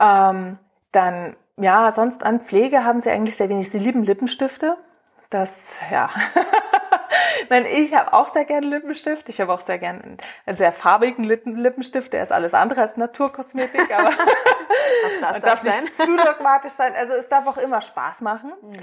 Ähm, 0.00 0.58
dann 0.92 1.36
ja, 1.60 1.92
sonst 1.92 2.24
an 2.24 2.40
Pflege 2.40 2.84
haben 2.84 3.00
sie 3.00 3.10
eigentlich 3.10 3.36
sehr 3.36 3.48
wenig. 3.48 3.70
Sie 3.70 3.78
lieben 3.78 4.02
Lippenstifte. 4.02 4.76
Das, 5.30 5.76
ja. 5.90 6.10
ich 7.42 7.50
meine, 7.50 7.68
ich 7.68 7.94
habe 7.94 8.12
auch 8.12 8.28
sehr 8.28 8.44
gerne 8.44 8.66
Lippenstift. 8.66 9.28
Ich 9.28 9.40
habe 9.40 9.52
auch 9.52 9.60
sehr 9.60 9.78
gerne 9.78 10.18
einen 10.46 10.56
sehr 10.56 10.72
farbigen 10.72 11.24
Lippen 11.24 11.56
Lippenstift. 11.56 12.12
Der 12.12 12.22
ist 12.22 12.32
alles 12.32 12.54
andere 12.54 12.80
als 12.82 12.96
Naturkosmetik, 12.96 13.96
aber 13.96 14.10
das 15.22 15.40
darf, 15.40 15.62
darf 15.62 15.62
nicht 15.62 15.96
zu 15.96 16.16
dogmatisch 16.16 16.72
sein. 16.72 16.94
Also 16.96 17.14
es 17.14 17.28
darf 17.28 17.46
auch 17.46 17.58
immer 17.58 17.80
Spaß 17.80 18.20
machen. 18.20 18.52
Mhm. 18.62 18.74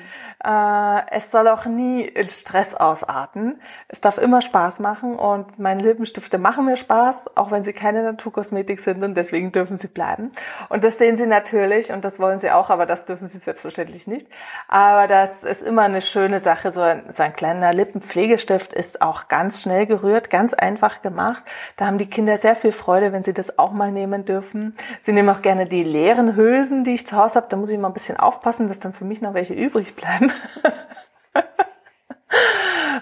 Äh, 0.44 1.02
es 1.12 1.32
soll 1.32 1.48
auch 1.48 1.66
nie 1.66 2.02
in 2.02 2.30
Stress 2.30 2.76
ausarten. 2.76 3.62
Es 3.88 4.02
darf 4.02 4.18
immer 4.18 4.42
Spaß 4.42 4.80
machen 4.80 5.18
und 5.18 5.60
meine 5.60 5.84
Lippenstifte 5.84 6.38
machen 6.38 6.66
mir 6.66 6.78
Spaß, 6.78 7.36
auch 7.36 7.52
wenn 7.52 7.64
sie 7.64 7.74
keine 7.74 8.04
Naturkosmetik 8.04 8.80
sind 8.80 9.04
und 9.04 9.16
deswegen 9.16 9.52
dürfen 9.52 9.78
sie 9.78 9.88
bleiben. 9.88 10.32
Und 10.70 10.84
das 10.84 10.98
sehen 10.98 11.16
sie 11.18 11.28
natürlich 11.28 11.92
und 11.92 12.04
das 12.04 12.20
wollen 12.20 12.38
sie 12.38 12.52
auch, 12.52 12.70
aber 12.70 12.86
das 12.86 13.06
dürfen 13.06 13.28
sie 13.28 13.38
selbstverständlich 13.38 14.08
nicht. 14.08 14.28
Aber 14.68 15.08
das 15.08 15.44
ist 15.44 15.64
immer 15.64 15.84
eine 15.84 16.02
schöne 16.02 16.40
Sache. 16.40 16.72
So 16.72 16.82
ein, 16.82 17.04
so 17.12 17.24
ein 17.24 17.34
kleiner 17.34 17.74
Lippenpflegestift 17.74 18.74
ist 18.74 19.02
auch 19.02 19.28
ganz 19.28 19.62
schnell 19.62 19.86
gerührt, 19.86 20.30
ganz 20.30 20.54
einfach 20.54 21.02
gemacht. 21.02 21.44
Da 21.78 21.86
haben 21.86 21.98
die 21.98 22.10
Kinder 22.10 22.38
sehr 22.38 22.56
viel 22.56 22.72
Freude, 22.72 23.14
wenn 23.14 23.24
sie 23.24 23.34
das 23.34 23.58
auch 23.58 23.72
mal 23.72 23.92
nehmen 23.92 24.26
dürfen. 24.26 24.76
Sie 25.02 25.12
nehmen 25.12 25.30
auch 25.30 25.42
gerne 25.42 25.66
die 25.66 25.77
leeren 25.84 26.36
Hülsen, 26.36 26.84
die 26.84 26.96
ich 26.96 27.08
zu 27.08 27.16
Hause 27.16 27.36
habe, 27.36 27.48
da 27.50 27.58
muss 27.58 27.70
ich 27.70 27.78
mal 27.78 27.88
ein 27.88 27.94
bisschen 27.94 28.18
aufpassen, 28.18 28.68
dass 28.68 28.80
dann 28.80 28.94
für 28.94 29.06
mich 29.06 29.22
noch 29.22 29.34
welche 29.34 29.54
übrig 29.54 29.96
bleiben. 29.96 30.32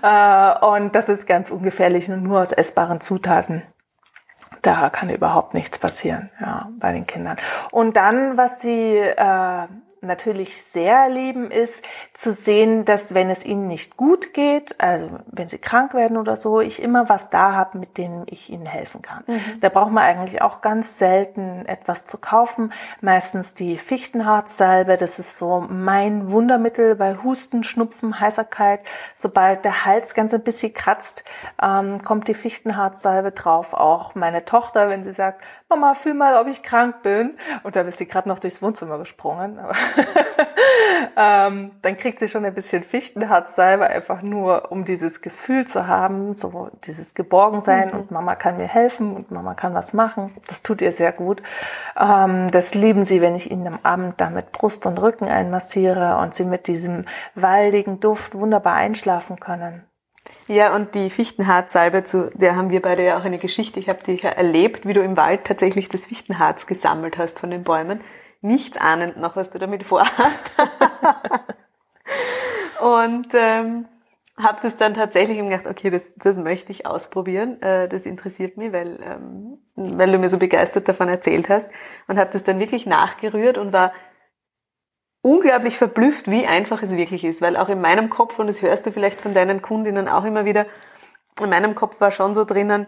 Äh, 0.02 0.66
und 0.66 0.94
das 0.94 1.10
ist 1.10 1.26
ganz 1.26 1.50
ungefährlich 1.50 2.12
und 2.12 2.22
nur 2.22 2.42
aus 2.42 2.52
essbaren 2.52 3.02
Zutaten. 3.02 3.64
Da 4.62 4.90
kann 4.92 5.10
überhaupt 5.10 5.56
nichts 5.56 5.80
passieren, 5.80 6.30
ja, 6.40 6.70
bei 6.78 6.92
den 6.92 7.08
Kindern. 7.08 7.38
Und 7.72 7.98
dann, 7.98 8.38
was 8.38 8.62
sie 8.62 8.98
äh, 8.98 9.68
natürlich 10.02 10.64
sehr 10.64 11.10
lieben, 11.10 11.52
ist 11.52 11.84
zu 12.14 12.34
sehen, 12.34 12.86
dass 12.86 13.14
wenn 13.14 13.30
es 13.30 13.46
ihnen 13.46 13.68
nicht 13.68 13.98
gut 13.98 14.34
geht, 14.34 14.80
also 14.80 15.10
wenn 15.28 15.50
sie 15.50 15.58
krank 15.58 15.94
werden 15.94 16.18
oder 16.18 16.36
so, 16.36 16.62
ich 16.62 16.82
immer 16.82 17.10
was 17.10 17.30
da 17.30 17.54
habe, 17.54 17.78
mit 17.78 17.98
dem 17.98 18.26
ich 18.30 18.50
ihnen 18.50 18.66
helfen 18.66 19.02
kann. 19.02 19.24
Mhm. 19.28 19.60
Da 19.62 19.70
braucht 19.70 19.92
man 19.92 20.04
eigentlich 20.04 20.42
auch 20.42 20.62
ganz 20.62 20.98
selten 20.98 21.66
etwas 21.66 22.06
zu 22.06 22.18
kaufen. 22.18 22.72
Meistens 23.02 23.54
die 23.54 23.78
Fichtenharzsalbe, 23.78 24.98
das 24.98 25.20
ist 25.20 25.38
so 25.38 25.66
mein 25.70 26.32
Wundermittel 26.32 26.96
bei 26.96 27.18
Husten, 27.24 27.64
Schnupfen, 27.64 28.20
Heiserkeit. 28.20 28.82
Sobald 29.16 29.66
der 29.66 29.86
Hals 29.86 30.14
ganz 30.14 30.34
ein 30.34 30.44
bisschen 30.44 30.74
kratzt, 30.74 31.24
ähm, 31.62 32.02
kommt 32.02 32.28
die 32.28 32.34
Fichtenharzsalbe 32.34 33.32
drauf. 33.32 33.74
Auch 33.74 34.16
meine 34.16 34.46
Tochter, 34.46 34.90
wenn 34.90 35.04
sie 35.04 35.14
sagt, 35.14 35.44
Mama, 35.68 35.96
fühl 35.96 36.14
mal, 36.14 36.40
ob 36.40 36.48
ich 36.48 36.62
krank 36.62 37.02
bin. 37.02 37.38
Und 37.64 37.76
da 37.76 37.82
ist 37.82 37.98
sie 37.98 38.06
gerade 38.06 38.30
noch 38.30 38.38
durchs 38.38 38.62
Wohnzimmer 38.62 39.00
gesprungen. 39.00 39.60
ähm, 41.18 41.72
dann 41.82 41.98
kriegt 41.98 42.20
sie 42.20 42.28
schon 42.28 42.46
ein 42.46 42.54
bisschen 42.54 42.84
Fichtenharzsalbe, 42.84 43.88
einfach 43.88 44.22
nur, 44.22 44.72
um 44.72 44.86
dieses 44.86 45.22
Gefühl 45.22 45.66
zu 45.66 45.88
haben, 45.88 46.36
so 46.36 46.70
dieses 46.84 47.16
Geborgensein 47.16 47.90
mhm. 47.90 47.96
und 47.96 48.12
Mama 48.12 48.36
kann 48.36 48.58
mir 48.58 48.68
helfen 48.68 49.16
und 49.16 49.32
Mama 49.32 49.56
kann 49.56 49.74
was 49.74 49.94
machen. 49.94 50.36
Das 50.48 50.62
tut 50.62 50.82
ihr 50.82 50.92
sehr 50.92 51.12
gut. 51.12 51.42
Ähm, 52.00 52.52
das 52.52 52.76
lieben 52.76 53.04
sie, 53.04 53.22
wenn 53.22 53.36
ich 53.36 53.50
ihnen 53.50 53.68
am 53.68 53.80
Abend 53.82 54.22
damit 54.22 54.52
Brust 54.52 54.86
und 54.86 55.02
Rücken 55.02 55.28
einmassiere 55.28 56.18
und 56.18 56.36
sie 56.36 56.46
mit 56.46 56.68
diesem 56.68 57.06
waldigen 57.34 58.00
Duft 58.00 58.36
wunderbar 58.36 58.76
einschlafen 58.76 59.40
können. 59.40 59.84
Ja, 60.48 60.76
und 60.76 60.94
die 60.94 61.10
Fichtenharzsalbe, 61.10 62.04
zu 62.04 62.30
der 62.36 62.56
haben 62.56 62.70
wir 62.70 62.82
beide 62.82 63.04
ja 63.04 63.18
auch 63.18 63.24
eine 63.24 63.40
Geschichte. 63.40 63.80
Ich 63.80 63.90
habe 63.90 64.04
dich 64.04 64.22
ja 64.22 64.30
erlebt, 64.30 64.86
wie 64.86 64.94
du 64.94 65.02
im 65.02 65.18
Wald 65.18 65.46
tatsächlich 65.46 65.90
das 65.90 66.06
Fichtenharz 66.06 66.68
gesammelt 66.68 67.18
hast 67.18 67.40
von 67.40 67.50
den 67.50 67.64
Bäumen. 67.64 68.02
Nichts 68.42 68.78
ahnend 68.78 69.18
noch, 69.18 69.36
was 69.36 69.50
du 69.50 69.58
damit 69.58 69.84
vorhast. 69.84 70.52
und 72.82 73.28
ähm, 73.34 73.88
habe 74.38 74.60
das 74.62 74.78
dann 74.78 74.94
tatsächlich 74.94 75.40
gedacht, 75.40 75.66
okay, 75.66 75.90
das, 75.90 76.14
das 76.16 76.38
möchte 76.38 76.72
ich 76.72 76.86
ausprobieren. 76.86 77.60
Äh, 77.64 77.88
das 77.88 78.06
interessiert 78.06 78.56
mich, 78.56 78.72
weil, 78.72 79.00
ähm, 79.02 79.58
weil 79.76 80.12
du 80.12 80.20
mir 80.20 80.30
so 80.30 80.38
begeistert 80.38 80.88
davon 80.88 81.08
erzählt 81.08 81.50
hast. 81.50 81.72
Und 82.08 82.20
habe 82.20 82.30
das 82.32 82.44
dann 82.44 82.60
wirklich 82.60 82.86
nachgerührt 82.86 83.58
und 83.58 83.74
war 83.74 83.94
unglaublich 85.26 85.80
verblüfft, 85.80 86.30
wie 86.30 86.46
einfach 86.46 86.84
es 86.84 86.96
wirklich 86.96 87.24
ist, 87.24 87.42
weil 87.42 87.58
auch 87.58 87.68
in 87.68 87.82
meinem 87.82 88.12
Kopf, 88.12 88.38
und 88.38 88.46
das 88.46 88.62
hörst 88.62 88.86
du 88.86 88.92
vielleicht 88.92 89.20
von 89.20 89.34
deinen 89.34 89.64
Kundinnen 89.64 90.08
auch 90.08 90.24
immer 90.24 90.46
wieder, 90.46 90.68
in 91.42 91.50
meinem 91.50 91.74
Kopf 91.74 92.00
war 92.00 92.12
schon 92.12 92.36
so 92.36 92.46
drinnen, 92.46 92.86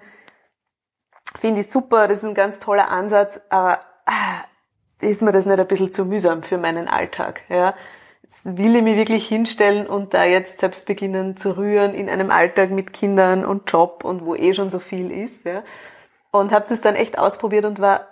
finde 1.40 1.62
ich 1.62 1.72
super, 1.72 2.08
das 2.08 2.20
ist 2.20 2.26
ein 2.26 2.36
ganz 2.36 2.60
toller 2.60 2.90
Ansatz, 2.90 3.40
aber 3.50 3.80
ah, 4.06 4.44
ist 5.02 5.24
mir 5.24 5.32
das 5.32 5.48
nicht 5.48 5.60
ein 5.60 5.68
bisschen 5.68 5.92
zu 5.92 6.06
mühsam 6.06 6.44
für 6.44 6.60
meinen 6.60 6.88
Alltag, 6.88 7.42
ja? 7.50 7.74
Will 8.44 8.76
ich 8.76 8.84
mich 8.84 8.98
wirklich 8.98 9.28
hinstellen 9.28 9.88
und 9.88 10.14
da 10.14 10.24
jetzt 10.24 10.60
selbst 10.60 10.86
beginnen 10.86 11.38
zu 11.38 11.58
rühren 11.58 11.96
in 11.96 12.08
einem 12.08 12.30
Alltag 12.30 12.70
mit 12.70 12.94
Kindern 12.94 13.46
und 13.46 13.72
Job 13.72 14.04
und 14.04 14.26
wo 14.26 14.36
eh 14.36 14.54
schon 14.54 14.70
so 14.70 14.78
viel 14.78 15.10
ist, 15.10 15.44
ja? 15.44 15.64
Und 16.30 16.52
habe 16.52 16.68
das 16.70 16.82
dann 16.82 16.96
echt 16.96 17.18
ausprobiert 17.18 17.66
und 17.66 17.80
war 17.80 18.08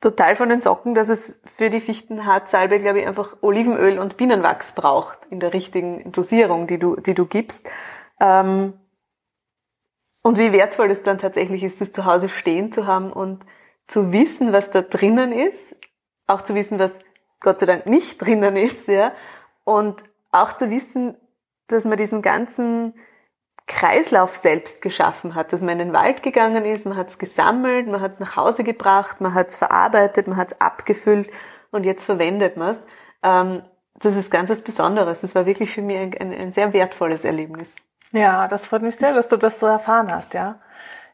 total 0.00 0.36
von 0.36 0.48
den 0.48 0.60
Socken, 0.60 0.94
dass 0.94 1.08
es 1.08 1.40
für 1.44 1.70
die 1.70 1.80
Fichtenharzsalbe, 1.80 2.78
glaube 2.80 3.00
ich, 3.00 3.06
einfach 3.06 3.36
Olivenöl 3.40 3.98
und 3.98 4.16
Bienenwachs 4.16 4.74
braucht 4.74 5.18
in 5.30 5.40
der 5.40 5.52
richtigen 5.52 6.12
Dosierung, 6.12 6.66
die 6.66 6.78
du, 6.78 6.96
die 6.96 7.14
du 7.14 7.26
gibst. 7.26 7.68
Ähm, 8.20 8.74
und 10.22 10.38
wie 10.38 10.52
wertvoll 10.52 10.90
es 10.90 11.02
dann 11.02 11.18
tatsächlich 11.18 11.62
ist, 11.62 11.80
das 11.80 11.92
zu 11.92 12.04
Hause 12.04 12.28
stehen 12.28 12.72
zu 12.72 12.86
haben 12.86 13.12
und 13.12 13.44
zu 13.86 14.12
wissen, 14.12 14.52
was 14.52 14.70
da 14.70 14.82
drinnen 14.82 15.32
ist, 15.32 15.76
auch 16.26 16.42
zu 16.42 16.54
wissen, 16.54 16.78
was 16.78 16.98
Gott 17.40 17.58
sei 17.58 17.66
Dank 17.66 17.86
nicht 17.86 18.20
drinnen 18.20 18.56
ist, 18.56 18.88
ja, 18.88 19.12
und 19.64 20.02
auch 20.32 20.52
zu 20.52 20.70
wissen, 20.70 21.16
dass 21.68 21.84
man 21.84 21.96
diesen 21.96 22.22
ganzen 22.22 22.94
Kreislauf 23.66 24.36
selbst 24.36 24.80
geschaffen 24.80 25.34
hat, 25.34 25.52
dass 25.52 25.60
man 25.60 25.70
in 25.70 25.78
den 25.78 25.92
Wald 25.92 26.22
gegangen 26.22 26.64
ist, 26.64 26.86
man 26.86 26.96
hat 26.96 27.08
es 27.08 27.18
gesammelt, 27.18 27.88
man 27.88 28.00
hat 28.00 28.12
es 28.12 28.20
nach 28.20 28.36
Hause 28.36 28.62
gebracht, 28.62 29.20
man 29.20 29.34
hat 29.34 29.48
es 29.48 29.56
verarbeitet, 29.56 30.28
man 30.28 30.36
hat 30.36 30.52
es 30.52 30.60
abgefüllt 30.60 31.30
und 31.72 31.84
jetzt 31.84 32.04
verwendet 32.04 32.56
man 32.56 32.76
es. 32.76 32.86
Ähm, 33.22 33.62
das 34.00 34.16
ist 34.16 34.30
ganz 34.30 34.50
was 34.50 34.62
Besonderes. 34.62 35.22
Das 35.22 35.34
war 35.34 35.46
wirklich 35.46 35.70
für 35.70 35.82
mich 35.82 35.96
ein, 35.96 36.14
ein, 36.18 36.32
ein, 36.32 36.52
sehr 36.52 36.72
wertvolles 36.72 37.24
Erlebnis. 37.24 37.74
Ja, 38.12 38.46
das 38.46 38.66
freut 38.66 38.82
mich 38.82 38.96
sehr, 38.96 39.14
dass 39.14 39.28
du 39.28 39.36
das 39.36 39.58
so 39.58 39.66
erfahren 39.66 40.14
hast, 40.14 40.34
ja. 40.34 40.60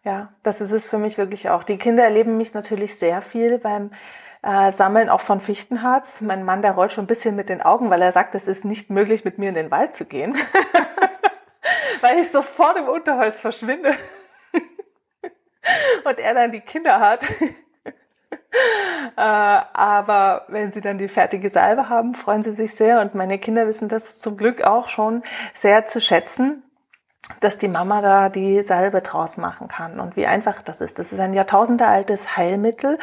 ja, 0.04 0.28
das 0.42 0.60
ist 0.60 0.72
es 0.72 0.88
für 0.88 0.98
mich 0.98 1.16
wirklich 1.16 1.48
auch. 1.48 1.64
Die 1.64 1.78
Kinder 1.78 2.04
erleben 2.04 2.36
mich 2.36 2.54
natürlich 2.54 2.98
sehr 2.98 3.22
viel 3.22 3.58
beim 3.58 3.92
äh, 4.42 4.72
Sammeln 4.72 5.08
auch 5.08 5.20
von 5.20 5.40
Fichtenharz. 5.40 6.20
Mein 6.20 6.44
Mann, 6.44 6.62
der 6.62 6.72
rollt 6.72 6.92
schon 6.92 7.04
ein 7.04 7.08
bisschen 7.08 7.36
mit 7.36 7.48
den 7.48 7.62
Augen, 7.62 7.90
weil 7.90 8.02
er 8.02 8.12
sagt, 8.12 8.34
es 8.34 8.46
ist 8.46 8.64
nicht 8.64 8.90
möglich, 8.90 9.24
mit 9.24 9.38
mir 9.38 9.48
in 9.48 9.54
den 9.54 9.70
Wald 9.70 9.94
zu 9.94 10.04
gehen, 10.04 10.36
weil 12.02 12.18
ich 12.18 12.30
sofort 12.30 12.76
im 12.76 12.88
Unterholz 12.88 13.40
verschwinde. 13.40 13.94
Und 16.04 16.18
er 16.18 16.34
dann 16.34 16.52
die 16.52 16.60
Kinder 16.60 17.00
hat. 17.00 17.24
äh, 17.40 17.90
aber 19.16 20.46
wenn 20.48 20.70
sie 20.70 20.80
dann 20.80 20.98
die 20.98 21.08
fertige 21.08 21.50
Salbe 21.50 21.88
haben, 21.88 22.14
freuen 22.14 22.42
sie 22.42 22.54
sich 22.54 22.74
sehr. 22.74 23.00
Und 23.00 23.14
meine 23.14 23.38
Kinder 23.38 23.66
wissen 23.66 23.88
das 23.88 24.18
zum 24.18 24.36
Glück 24.36 24.62
auch 24.62 24.88
schon 24.88 25.22
sehr 25.54 25.86
zu 25.86 26.00
schätzen 26.00 26.62
dass 27.40 27.58
die 27.58 27.68
Mama 27.68 28.00
da 28.00 28.28
die 28.28 28.62
Salbe 28.62 29.00
draus 29.00 29.36
machen 29.36 29.68
kann 29.68 30.00
und 30.00 30.16
wie 30.16 30.26
einfach 30.26 30.60
das 30.60 30.80
ist. 30.80 30.98
Das 30.98 31.12
ist 31.12 31.20
ein 31.20 31.34
jahrtausendealtes 31.34 32.36
Heilmittel 32.36 32.98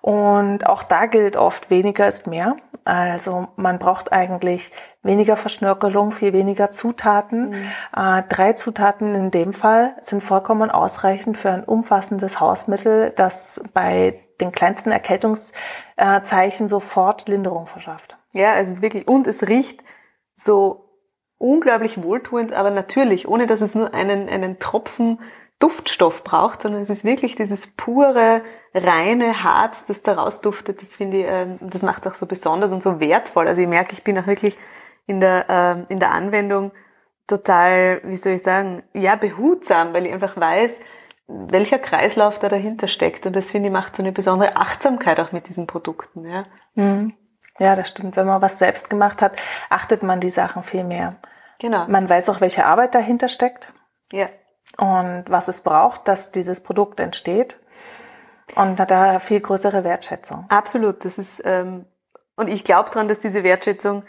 und 0.00 0.66
auch 0.66 0.82
da 0.82 1.06
gilt 1.06 1.36
oft, 1.36 1.70
weniger 1.70 2.08
ist 2.08 2.26
mehr. 2.26 2.56
Also 2.84 3.48
man 3.56 3.78
braucht 3.78 4.12
eigentlich 4.12 4.70
weniger 5.02 5.36
Verschnörkelung, 5.36 6.12
viel 6.12 6.32
weniger 6.32 6.70
Zutaten. 6.70 7.50
Mhm. 7.50 7.70
Äh, 7.96 8.22
drei 8.28 8.52
Zutaten 8.52 9.14
in 9.14 9.30
dem 9.30 9.52
Fall 9.52 9.96
sind 10.02 10.22
vollkommen 10.22 10.70
ausreichend 10.70 11.38
für 11.38 11.50
ein 11.50 11.64
umfassendes 11.64 12.40
Hausmittel, 12.40 13.12
das 13.16 13.62
bei 13.72 14.20
den 14.40 14.52
kleinsten 14.52 14.90
Erkältungszeichen 14.90 16.68
sofort 16.68 17.28
Linderung 17.28 17.66
verschafft. 17.66 18.18
Ja, 18.32 18.56
es 18.56 18.68
ist 18.68 18.82
wirklich, 18.82 19.08
und 19.08 19.26
es 19.26 19.46
riecht 19.46 19.82
so 20.36 20.83
unglaublich 21.38 22.02
wohltuend, 22.02 22.52
aber 22.52 22.70
natürlich, 22.70 23.28
ohne 23.28 23.46
dass 23.46 23.60
es 23.60 23.74
nur 23.74 23.92
einen, 23.92 24.28
einen 24.28 24.58
Tropfen 24.58 25.18
Duftstoff 25.58 26.24
braucht, 26.24 26.62
sondern 26.62 26.82
es 26.82 26.90
ist 26.90 27.04
wirklich 27.04 27.36
dieses 27.36 27.68
pure, 27.68 28.42
reine 28.74 29.44
Harz, 29.44 29.86
das 29.86 30.02
da 30.02 30.14
rausduftet. 30.14 30.82
Das 30.82 30.96
finde 30.96 31.18
ich, 31.18 31.24
äh, 31.26 31.46
das 31.60 31.82
macht 31.82 32.06
auch 32.06 32.14
so 32.14 32.26
besonders 32.26 32.72
und 32.72 32.82
so 32.82 33.00
wertvoll. 33.00 33.46
Also 33.46 33.62
ich 33.62 33.68
merke, 33.68 33.92
ich 33.92 34.02
bin 34.02 34.18
auch 34.18 34.26
wirklich 34.26 34.58
in 35.06 35.20
der, 35.20 35.48
äh, 35.48 35.92
in 35.92 36.00
der 36.00 36.10
Anwendung 36.10 36.72
total, 37.26 38.00
wie 38.04 38.16
soll 38.16 38.32
ich 38.32 38.42
sagen, 38.42 38.82
ja, 38.92 39.16
behutsam, 39.16 39.94
weil 39.94 40.06
ich 40.06 40.12
einfach 40.12 40.36
weiß, 40.36 40.74
welcher 41.26 41.78
Kreislauf 41.78 42.38
da 42.38 42.48
dahinter 42.48 42.88
steckt. 42.88 43.26
Und 43.26 43.34
das 43.34 43.50
finde 43.50 43.68
ich 43.68 43.72
macht 43.72 43.96
so 43.96 44.02
eine 44.02 44.12
besondere 44.12 44.56
Achtsamkeit 44.56 45.20
auch 45.20 45.32
mit 45.32 45.48
diesen 45.48 45.66
Produkten, 45.66 46.28
ja. 46.28 46.44
Mhm. 46.74 47.14
Ja, 47.58 47.76
das 47.76 47.88
stimmt. 47.88 48.16
Wenn 48.16 48.26
man 48.26 48.42
was 48.42 48.58
selbst 48.58 48.90
gemacht 48.90 49.22
hat, 49.22 49.36
achtet 49.70 50.02
man 50.02 50.20
die 50.20 50.30
Sachen 50.30 50.64
viel 50.64 50.84
mehr. 50.84 51.16
Genau. 51.60 51.86
Man 51.86 52.08
weiß 52.08 52.28
auch, 52.28 52.40
welche 52.40 52.66
Arbeit 52.66 52.94
dahinter 52.94 53.28
steckt. 53.28 53.72
Ja. 54.12 54.28
Und 54.76 55.24
was 55.28 55.48
es 55.48 55.60
braucht, 55.60 56.08
dass 56.08 56.32
dieses 56.32 56.60
Produkt 56.60 56.98
entsteht. 56.98 57.60
Und 58.56 58.78
hat 58.78 58.90
da 58.90 59.20
viel 59.20 59.40
größere 59.40 59.84
Wertschätzung. 59.84 60.46
Absolut. 60.48 61.04
Das 61.04 61.16
ist, 61.16 61.40
ähm, 61.44 61.86
und 62.36 62.48
ich 62.48 62.64
glaube 62.64 62.90
dran, 62.90 63.08
dass 63.08 63.20
diese 63.20 63.42
Wertschätzung, 63.42 64.04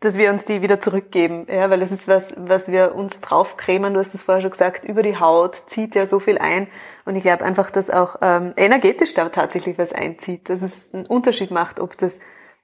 dass 0.00 0.16
wir 0.16 0.30
uns 0.30 0.44
die 0.44 0.62
wieder 0.62 0.80
zurückgeben. 0.80 1.46
Ja, 1.50 1.68
weil 1.70 1.82
es 1.82 1.90
ist 1.90 2.06
was, 2.06 2.32
was 2.36 2.68
wir 2.70 2.94
uns 2.94 3.20
draufcremen. 3.20 3.92
Du 3.92 4.00
hast 4.00 4.14
es 4.14 4.22
vorher 4.22 4.40
schon 4.40 4.52
gesagt, 4.52 4.84
über 4.84 5.02
die 5.02 5.18
Haut 5.18 5.56
zieht 5.56 5.96
ja 5.96 6.06
so 6.06 6.20
viel 6.20 6.38
ein. 6.38 6.68
Und 7.04 7.16
ich 7.16 7.22
glaube 7.22 7.44
einfach, 7.44 7.70
dass 7.70 7.90
auch 7.90 8.16
ähm, 8.22 8.54
energetisch 8.56 9.14
da 9.14 9.28
tatsächlich 9.28 9.76
was 9.78 9.92
einzieht. 9.92 10.48
Dass 10.48 10.62
es 10.62 10.94
einen 10.94 11.06
Unterschied 11.06 11.50
macht, 11.50 11.80
ob 11.80 11.98
das 11.98 12.20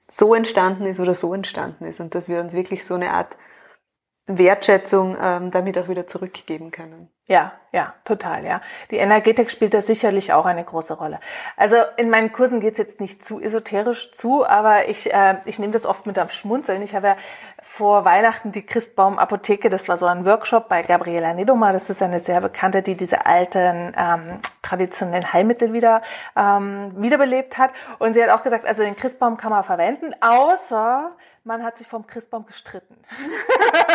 so 0.09 0.35
entstanden 0.35 0.87
ist 0.87 1.01
oder 1.01 1.15
so 1.15 1.33
entstanden 1.35 1.85
ist. 1.87 2.01
Und 2.01 2.15
dass 2.15 2.29
wir 2.29 2.41
uns 2.41 2.53
wirklich 2.53 2.85
so 2.85 2.95
eine 2.95 3.13
Art 3.13 3.37
Wertschätzung 4.27 5.17
ähm, 5.21 5.51
damit 5.51 5.77
auch 5.79 5.89
wieder 5.89 6.07
zurückgeben 6.07 6.71
können. 6.71 7.11
Ja, 7.27 7.53
ja, 7.73 7.95
total, 8.05 8.45
ja. 8.45 8.61
Die 8.91 8.97
Energetik 8.97 9.51
spielt 9.51 9.73
da 9.73 9.81
sicherlich 9.81 10.35
auch 10.35 10.45
eine 10.45 10.63
große 10.63 10.93
Rolle. 10.93 11.21
Also 11.57 11.77
in 11.97 12.11
meinen 12.11 12.33
Kursen 12.33 12.61
geht's 12.61 12.79
jetzt 12.79 13.01
nicht 13.01 13.25
zu 13.25 13.41
esoterisch 13.41 14.13
zu, 14.13 14.47
aber 14.47 14.89
ich, 14.89 15.13
äh, 15.13 15.37
ich 15.47 15.59
nehme 15.59 15.73
das 15.73 15.87
oft 15.87 16.07
mit 16.07 16.19
am 16.19 16.29
Schmunzeln. 16.29 16.83
Ich 16.83 16.95
habe 16.95 17.07
ja 17.09 17.17
vor 17.63 18.05
Weihnachten 18.05 18.53
die 18.53 18.65
Christbaum-Apotheke, 18.65 19.71
das 19.71 19.89
war 19.89 19.97
so 19.97 20.05
ein 20.05 20.27
Workshop 20.27 20.69
bei 20.69 20.83
Gabriela 20.83 21.33
Nedoma, 21.33 21.73
das 21.73 21.89
ist 21.89 22.03
eine 22.03 22.19
sehr 22.19 22.43
bekannte, 22.43 22.83
die 22.83 22.95
diese 22.95 23.25
alten 23.25 23.95
ähm, 23.97 24.41
traditionellen 24.61 25.33
Heilmittel 25.33 25.73
wieder 25.73 26.03
ähm, 26.37 26.93
wiederbelebt 26.97 27.57
hat. 27.57 27.73
Und 27.99 28.13
sie 28.13 28.23
hat 28.23 28.31
auch 28.31 28.43
gesagt, 28.43 28.67
also 28.67 28.83
den 28.83 28.97
Christbaum 28.97 29.39
kann 29.39 29.51
man 29.51 29.65
verwenden, 29.65 30.15
außer 30.21 31.17
man 31.45 31.63
hat 31.63 31.77
sich 31.77 31.87
vom 31.87 32.07
Christbaum 32.07 32.47
gestritten. 32.47 32.97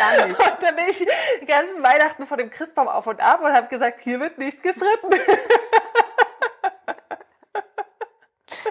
Gar 0.00 0.26
nicht. 0.26 0.38
Und 0.38 0.62
dann 0.62 0.76
bin 0.76 0.86
ich 0.88 1.06
die 1.40 1.46
ganzen 1.46 1.82
Weihnachten 1.82 2.26
vor 2.26 2.38
dem 2.38 2.50
Christbaum 2.50 2.88
auf 2.88 3.06
und 3.06 3.20
ab 3.20 3.42
und 3.42 3.52
habe 3.52 3.68
gesagt, 3.68 4.00
hier 4.00 4.18
wird 4.18 4.38
nicht 4.38 4.62
gestritten. 4.62 5.10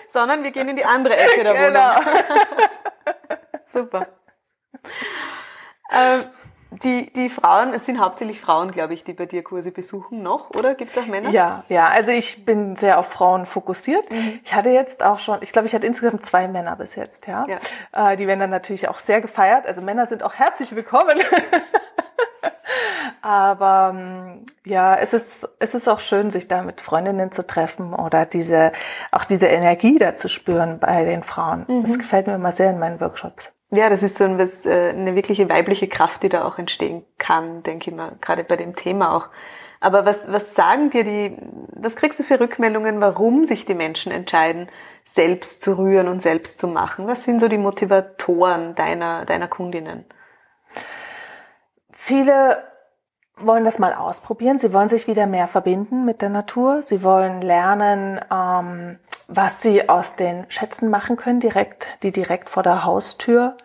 Sondern 0.09 0.43
wir 0.43 0.49
gehen 0.51 0.67
in 0.69 0.75
die 0.75 0.85
andere 0.85 1.15
Ecke 1.15 1.43
der 1.43 1.53
Wohnung. 1.53 1.73
Genau. 1.73 1.99
Super. 3.67 4.07
Ähm, 5.91 6.31
die, 6.83 7.11
die 7.13 7.29
Frauen, 7.29 7.73
es 7.73 7.85
sind 7.85 7.99
hauptsächlich 7.99 8.41
Frauen, 8.41 8.71
glaube 8.71 8.93
ich, 8.93 9.03
die 9.03 9.13
bei 9.13 9.25
dir 9.25 9.43
Kurse 9.43 9.71
besuchen 9.71 10.23
noch, 10.23 10.49
oder? 10.51 10.75
Gibt 10.75 10.95
es 10.95 11.03
auch 11.03 11.07
Männer? 11.07 11.29
Ja, 11.29 11.63
ja. 11.69 11.87
Also 11.87 12.11
ich 12.11 12.45
bin 12.45 12.75
sehr 12.75 12.99
auf 12.99 13.07
Frauen 13.07 13.45
fokussiert. 13.45 14.09
Mhm. 14.11 14.39
Ich 14.43 14.53
hatte 14.53 14.69
jetzt 14.69 15.03
auch 15.03 15.19
schon, 15.19 15.39
ich 15.41 15.51
glaube, 15.51 15.67
ich 15.67 15.75
hatte 15.75 15.87
insgesamt 15.87 16.25
zwei 16.25 16.47
Männer 16.47 16.75
bis 16.75 16.95
jetzt, 16.95 17.27
ja. 17.27 17.45
ja. 17.47 18.11
Äh, 18.11 18.17
die 18.17 18.27
werden 18.27 18.39
dann 18.39 18.49
natürlich 18.49 18.87
auch 18.87 18.99
sehr 18.99 19.21
gefeiert. 19.21 19.67
Also 19.67 19.81
Männer 19.81 20.05
sind 20.05 20.23
auch 20.23 20.35
herzlich 20.35 20.75
willkommen. 20.75 21.17
Aber 23.21 23.93
ähm, 23.93 24.45
ja, 24.65 24.95
es 24.95 25.13
ist, 25.13 25.47
es 25.59 25.73
ist 25.73 25.89
auch 25.89 25.99
schön, 25.99 26.29
sich 26.29 26.47
da 26.47 26.63
mit 26.63 26.81
Freundinnen 26.81 27.31
zu 27.31 27.45
treffen 27.45 27.93
oder 27.93 28.25
diese, 28.25 28.71
auch 29.11 29.25
diese 29.25 29.47
Energie 29.47 29.97
da 29.97 30.15
zu 30.15 30.29
spüren 30.29 30.79
bei 30.79 31.03
den 31.03 31.23
Frauen. 31.23 31.65
Mhm. 31.67 31.83
Das 31.83 31.97
gefällt 31.97 32.27
mir 32.27 32.35
immer 32.35 32.51
sehr 32.51 32.69
in 32.69 32.79
meinen 32.79 32.99
Workshops. 33.01 33.51
Ja, 33.71 33.89
das 33.89 34.01
ist 34.01 34.17
so 34.17 34.23
ein, 34.23 34.39
was, 34.39 34.65
äh, 34.65 34.89
eine 34.89 35.15
wirkliche 35.15 35.47
weibliche 35.47 35.87
Kraft, 35.87 36.23
die 36.23 36.29
da 36.29 36.45
auch 36.45 36.57
entstehen 36.57 37.05
kann, 37.19 37.61
denke 37.63 37.91
ich 37.91 37.95
mal, 37.95 38.13
gerade 38.19 38.43
bei 38.43 38.55
dem 38.55 38.75
Thema 38.75 39.15
auch. 39.15 39.27
Aber 39.79 40.05
was, 40.05 40.29
was 40.31 40.55
sagen 40.55 40.89
dir 40.89 41.03
die, 41.03 41.37
was 41.73 41.95
kriegst 41.95 42.19
du 42.19 42.23
für 42.23 42.39
Rückmeldungen, 42.39 42.99
warum 42.99 43.45
sich 43.45 43.65
die 43.65 43.75
Menschen 43.75 44.11
entscheiden, 44.11 44.67
selbst 45.05 45.61
zu 45.61 45.77
rühren 45.77 46.07
und 46.07 46.21
selbst 46.21 46.59
zu 46.59 46.67
machen? 46.67 47.07
Was 47.07 47.23
sind 47.23 47.39
so 47.39 47.47
die 47.47 47.57
Motivatoren 47.57 48.75
deiner, 48.75 49.25
deiner 49.25 49.47
Kundinnen? 49.47 50.05
Viele 51.91 52.63
wollen 53.45 53.65
das 53.65 53.79
mal 53.79 53.93
ausprobieren. 53.93 54.57
Sie 54.57 54.73
wollen 54.73 54.89
sich 54.89 55.07
wieder 55.07 55.25
mehr 55.25 55.47
verbinden 55.47 56.05
mit 56.05 56.21
der 56.21 56.29
Natur. 56.29 56.81
Sie 56.83 57.03
wollen 57.03 57.41
lernen, 57.41 58.19
ähm, 58.31 58.99
was 59.27 59.61
sie 59.61 59.89
aus 59.89 60.15
den 60.15 60.45
Schätzen 60.49 60.89
machen 60.89 61.15
können, 61.15 61.39
direkt, 61.39 61.87
die 62.03 62.11
direkt 62.11 62.49
vor 62.49 62.63
der 62.63 62.83
Haustür 62.83 63.57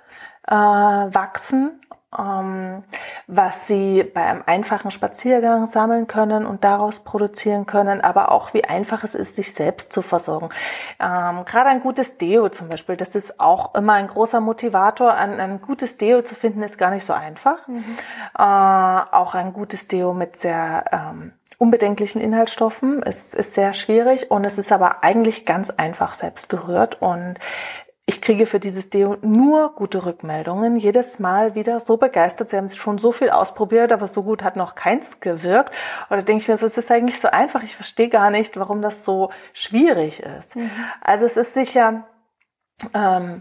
äh, 0.47 0.55
wachsen 0.55 1.81
was 3.27 3.67
sie 3.67 4.05
bei 4.05 4.23
einem 4.23 4.43
einfachen 4.47 4.91
Spaziergang 4.91 5.67
sammeln 5.67 6.07
können 6.07 6.47
und 6.47 6.65
daraus 6.65 7.01
produzieren 7.01 7.67
können, 7.67 8.01
aber 8.01 8.31
auch 8.31 8.55
wie 8.55 8.65
einfach 8.65 9.05
es 9.05 9.15
ist, 9.15 9.35
sich 9.35 9.53
selbst 9.53 9.93
zu 9.93 10.03
versorgen. 10.03 10.51
Ähm, 11.01 11.45
Gerade 11.45 11.71
ein 11.71 11.81
gutes 11.81 12.17
Deo 12.19 12.49
zum 12.49 12.69
Beispiel, 12.69 12.97
das 12.97 13.15
ist 13.15 13.41
auch 13.41 13.75
immer 13.75 13.95
ein 13.95 14.07
großer 14.07 14.41
Motivator. 14.41 15.15
Ein, 15.15 15.41
ein 15.41 15.61
gutes 15.61 15.97
Deo 15.97 16.23
zu 16.23 16.35
finden 16.35 16.63
ist 16.63 16.79
gar 16.79 16.91
nicht 16.91 17.05
so 17.05 17.13
einfach. 17.13 17.67
Mhm. 17.67 17.85
Äh, 18.39 18.43
auch 18.43 19.35
ein 19.35 19.53
gutes 19.53 19.89
Deo 19.89 20.13
mit 20.13 20.39
sehr 20.39 20.85
ähm, 20.93 21.33
unbedenklichen 21.59 22.21
Inhaltsstoffen 22.21 23.03
ist, 23.03 23.35
ist 23.35 23.55
sehr 23.55 23.73
schwierig 23.73 24.31
und 24.31 24.45
es 24.45 24.59
ist 24.59 24.73
aber 24.73 25.05
eigentlich 25.05 25.47
ganz 25.47 25.71
einfach 25.71 26.15
selbst 26.15 26.49
gerührt 26.49 27.01
und 27.01 27.37
ich 28.07 28.21
kriege 28.21 28.45
für 28.45 28.61
dieses 28.61 28.91
Deo 28.91 29.17
nur 29.23 29.75
gute 29.75 30.05
Rückmeldungen. 30.05 30.77
Jedes 30.77 31.19
Mal 31.19 31.55
wieder 31.55 31.81
so 31.81 31.97
begeistert. 31.97 32.51
Sie 32.51 32.57
haben 32.57 32.69
schon 32.69 32.99
so 32.99 33.13
viel 33.13 33.31
ausprobiert, 33.31 33.93
aber 33.93 34.09
so 34.09 34.23
gut 34.23 34.43
hat 34.45 34.57
noch 34.57 34.75
keins 34.75 35.21
gewirkt. 35.21 35.75
Oder 36.11 36.23
denke 36.23 36.43
ich 36.43 36.49
mir 36.49 36.59
so, 36.59 36.67
es 36.67 36.77
ist 36.77 36.91
eigentlich 36.91 37.19
so 37.19 37.29
einfach. 37.29 37.63
Ich 37.63 37.77
verstehe 37.77 38.11
gar 38.11 38.29
nicht, 38.31 38.59
warum 38.59 38.83
das 38.83 39.07
so 39.07 39.31
schwierig 39.55 40.21
ist. 40.21 40.57
Mhm. 40.57 40.71
Also 41.01 41.25
es 41.25 41.39
ist 41.39 41.55
sicher 41.55 42.07
ähm, 42.93 43.41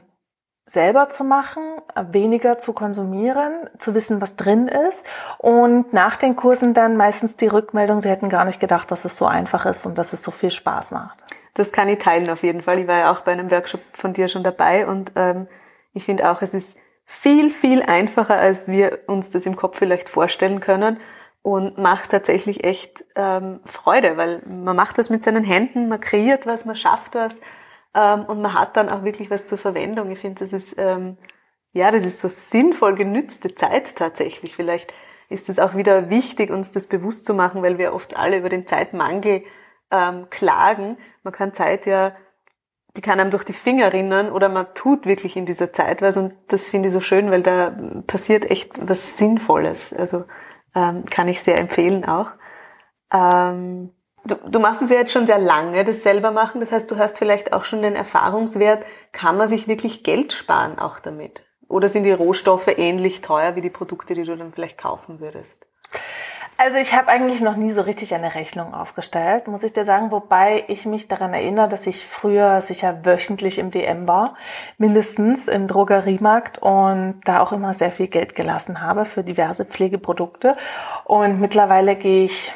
selber 0.65 1.09
zu 1.09 1.25
machen, 1.25 1.63
weniger 2.11 2.57
zu 2.57 2.71
konsumieren, 2.71 3.69
zu 3.79 3.93
wissen, 3.93 4.21
was 4.21 4.37
drin 4.37 4.69
ist 4.69 5.05
und 5.39 5.91
nach 5.91 6.15
den 6.15 6.37
Kursen 6.37 6.73
dann 6.73 6.95
meistens 6.95 7.35
die 7.35 7.47
Rückmeldung, 7.47 7.99
sie 7.99 8.09
hätten 8.09 8.29
gar 8.29 8.45
nicht 8.45 8.61
gedacht, 8.61 8.89
dass 8.91 9.03
es 9.03 9.17
so 9.17 9.25
einfach 9.25 9.65
ist 9.65 9.85
und 9.85 9.97
dass 9.97 10.13
es 10.13 10.23
so 10.23 10.31
viel 10.31 10.51
Spaß 10.51 10.91
macht 10.91 11.25
das 11.53 11.71
kann 11.71 11.89
ich 11.89 11.99
teilen 11.99 12.29
auf 12.29 12.43
jeden 12.43 12.61
Fall. 12.61 12.79
Ich 12.79 12.87
war 12.87 12.97
ja 12.97 13.11
auch 13.11 13.21
bei 13.21 13.31
einem 13.31 13.51
Workshop 13.51 13.81
von 13.93 14.13
dir 14.13 14.27
schon 14.27 14.43
dabei 14.43 14.87
und 14.87 15.11
ähm, 15.15 15.47
ich 15.93 16.05
finde 16.05 16.29
auch, 16.29 16.41
es 16.41 16.53
ist 16.53 16.77
viel, 17.05 17.51
viel 17.51 17.83
einfacher, 17.83 18.37
als 18.37 18.67
wir 18.67 19.01
uns 19.07 19.29
das 19.29 19.45
im 19.45 19.55
Kopf 19.55 19.77
vielleicht 19.77 20.09
vorstellen 20.09 20.59
können 20.59 20.97
und 21.41 21.77
macht 21.77 22.11
tatsächlich 22.11 22.63
echt 22.63 23.03
ähm, 23.15 23.59
Freude, 23.65 24.17
weil 24.17 24.41
man 24.47 24.75
macht 24.75 24.97
das 24.97 25.09
mit 25.09 25.23
seinen 25.23 25.43
Händen, 25.43 25.89
man 25.89 25.99
kreiert 25.99 26.47
was, 26.47 26.65
man 26.65 26.75
schafft 26.75 27.15
was 27.15 27.35
ähm, 27.93 28.25
und 28.25 28.41
man 28.41 28.53
hat 28.53 28.77
dann 28.77 28.89
auch 28.89 29.03
wirklich 29.03 29.29
was 29.29 29.45
zur 29.45 29.57
Verwendung. 29.57 30.09
Ich 30.09 30.19
finde, 30.19 30.39
das 30.39 30.53
ist 30.53 30.75
ähm, 30.77 31.17
ja, 31.73 31.89
das 31.91 32.03
ist 32.03 32.21
so 32.21 32.27
sinnvoll 32.27 32.95
genützte 32.95 33.53
Zeit 33.55 33.95
tatsächlich. 33.95 34.55
Vielleicht 34.55 34.93
ist 35.29 35.49
es 35.49 35.57
auch 35.57 35.75
wieder 35.75 36.09
wichtig, 36.09 36.51
uns 36.51 36.71
das 36.71 36.87
bewusst 36.87 37.25
zu 37.25 37.33
machen, 37.33 37.63
weil 37.63 37.79
wir 37.79 37.93
oft 37.93 38.15
alle 38.15 38.37
über 38.37 38.49
den 38.49 38.67
Zeitmangel 38.67 39.43
ähm, 39.93 40.29
klagen. 40.29 40.97
Man 41.21 41.33
kann 41.33 41.53
Zeit 41.53 41.85
ja, 41.85 42.13
die 42.97 43.01
kann 43.01 43.19
einem 43.19 43.31
durch 43.31 43.43
die 43.43 43.53
Finger 43.53 43.93
rinnen 43.93 44.31
oder 44.31 44.49
man 44.49 44.73
tut 44.73 45.05
wirklich 45.05 45.37
in 45.37 45.45
dieser 45.45 45.71
Zeit 45.71 46.01
was 46.01 46.17
und 46.17 46.33
das 46.47 46.69
finde 46.69 46.87
ich 46.87 46.93
so 46.93 47.01
schön, 47.01 47.31
weil 47.31 47.43
da 47.43 47.73
passiert 48.07 48.49
echt 48.49 48.87
was 48.87 49.17
Sinnvolles. 49.17 49.93
Also 49.93 50.25
ähm, 50.75 51.05
kann 51.05 51.27
ich 51.27 51.41
sehr 51.41 51.57
empfehlen 51.57 52.05
auch. 52.05 52.31
Ähm, 53.11 53.91
du, 54.25 54.35
du 54.35 54.59
machst 54.59 54.81
es 54.81 54.89
ja 54.89 54.97
jetzt 54.97 55.11
schon 55.11 55.27
sehr 55.27 55.39
lange, 55.39 55.83
das 55.83 56.01
selber 56.03 56.31
machen. 56.31 56.59
Das 56.59 56.71
heißt, 56.71 56.89
du 56.89 56.97
hast 56.97 57.17
vielleicht 57.19 57.53
auch 57.53 57.65
schon 57.65 57.83
den 57.83 57.95
Erfahrungswert, 57.95 58.83
kann 59.11 59.37
man 59.37 59.47
sich 59.47 59.67
wirklich 59.67 60.03
Geld 60.03 60.33
sparen 60.33 60.79
auch 60.79 60.99
damit? 60.99 61.45
Oder 61.67 61.89
sind 61.89 62.03
die 62.03 62.11
Rohstoffe 62.11 62.67
ähnlich 62.67 63.21
teuer 63.21 63.55
wie 63.55 63.61
die 63.61 63.69
Produkte, 63.69 64.15
die 64.15 64.23
du 64.23 64.35
dann 64.35 64.53
vielleicht 64.53 64.77
kaufen 64.77 65.19
würdest? 65.19 65.65
Also 66.63 66.77
ich 66.77 66.93
habe 66.93 67.09
eigentlich 67.09 67.41
noch 67.41 67.57
nie 67.57 67.71
so 67.71 67.81
richtig 67.81 68.15
eine 68.15 68.35
Rechnung 68.35 68.73
aufgestellt, 68.73 69.49
muss 69.49 69.63
ich 69.63 69.73
dir 69.73 69.83
sagen, 69.83 70.11
wobei 70.11 70.63
ich 70.69 70.85
mich 70.85 71.09
daran 71.09 71.33
erinnere, 71.33 71.67
dass 71.67 71.85
ich 71.87 72.07
früher 72.07 72.61
sicher 72.61 73.03
wöchentlich 73.03 73.59
im 73.59 73.69
DM 73.69 74.07
war, 74.07 74.37
mindestens 74.77 75.49
im 75.49 75.67
Drogeriemarkt 75.67 76.59
und 76.59 77.19
da 77.25 77.41
auch 77.41 77.51
immer 77.51 77.73
sehr 77.73 77.91
viel 77.91 78.07
Geld 78.07 78.33
gelassen 78.33 78.79
habe 78.79 79.03
für 79.03 79.25
diverse 79.25 79.65
Pflegeprodukte. 79.65 80.55
Und 81.03 81.41
mittlerweile 81.41 81.97
gehe 81.97 82.27
ich 82.27 82.53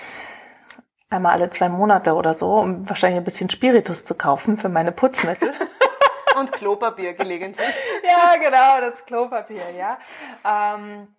einmal 1.09 1.33
alle 1.33 1.49
zwei 1.49 1.67
Monate 1.67 2.13
oder 2.13 2.33
so, 2.33 2.53
um 2.53 2.87
wahrscheinlich 2.87 3.17
ein 3.17 3.25
bisschen 3.25 3.49
Spiritus 3.49 4.05
zu 4.05 4.15
kaufen 4.15 4.57
für 4.57 4.69
meine 4.69 4.93
Putzmittel. 4.93 5.51
Und 6.39 6.53
Klopapier 6.53 7.13
gelegentlich. 7.13 7.67
ja, 8.03 8.35
genau, 8.39 8.89
das 8.89 9.05
Klopapier, 9.05 9.63
ja. 9.77 9.97
Ähm, 10.45 11.09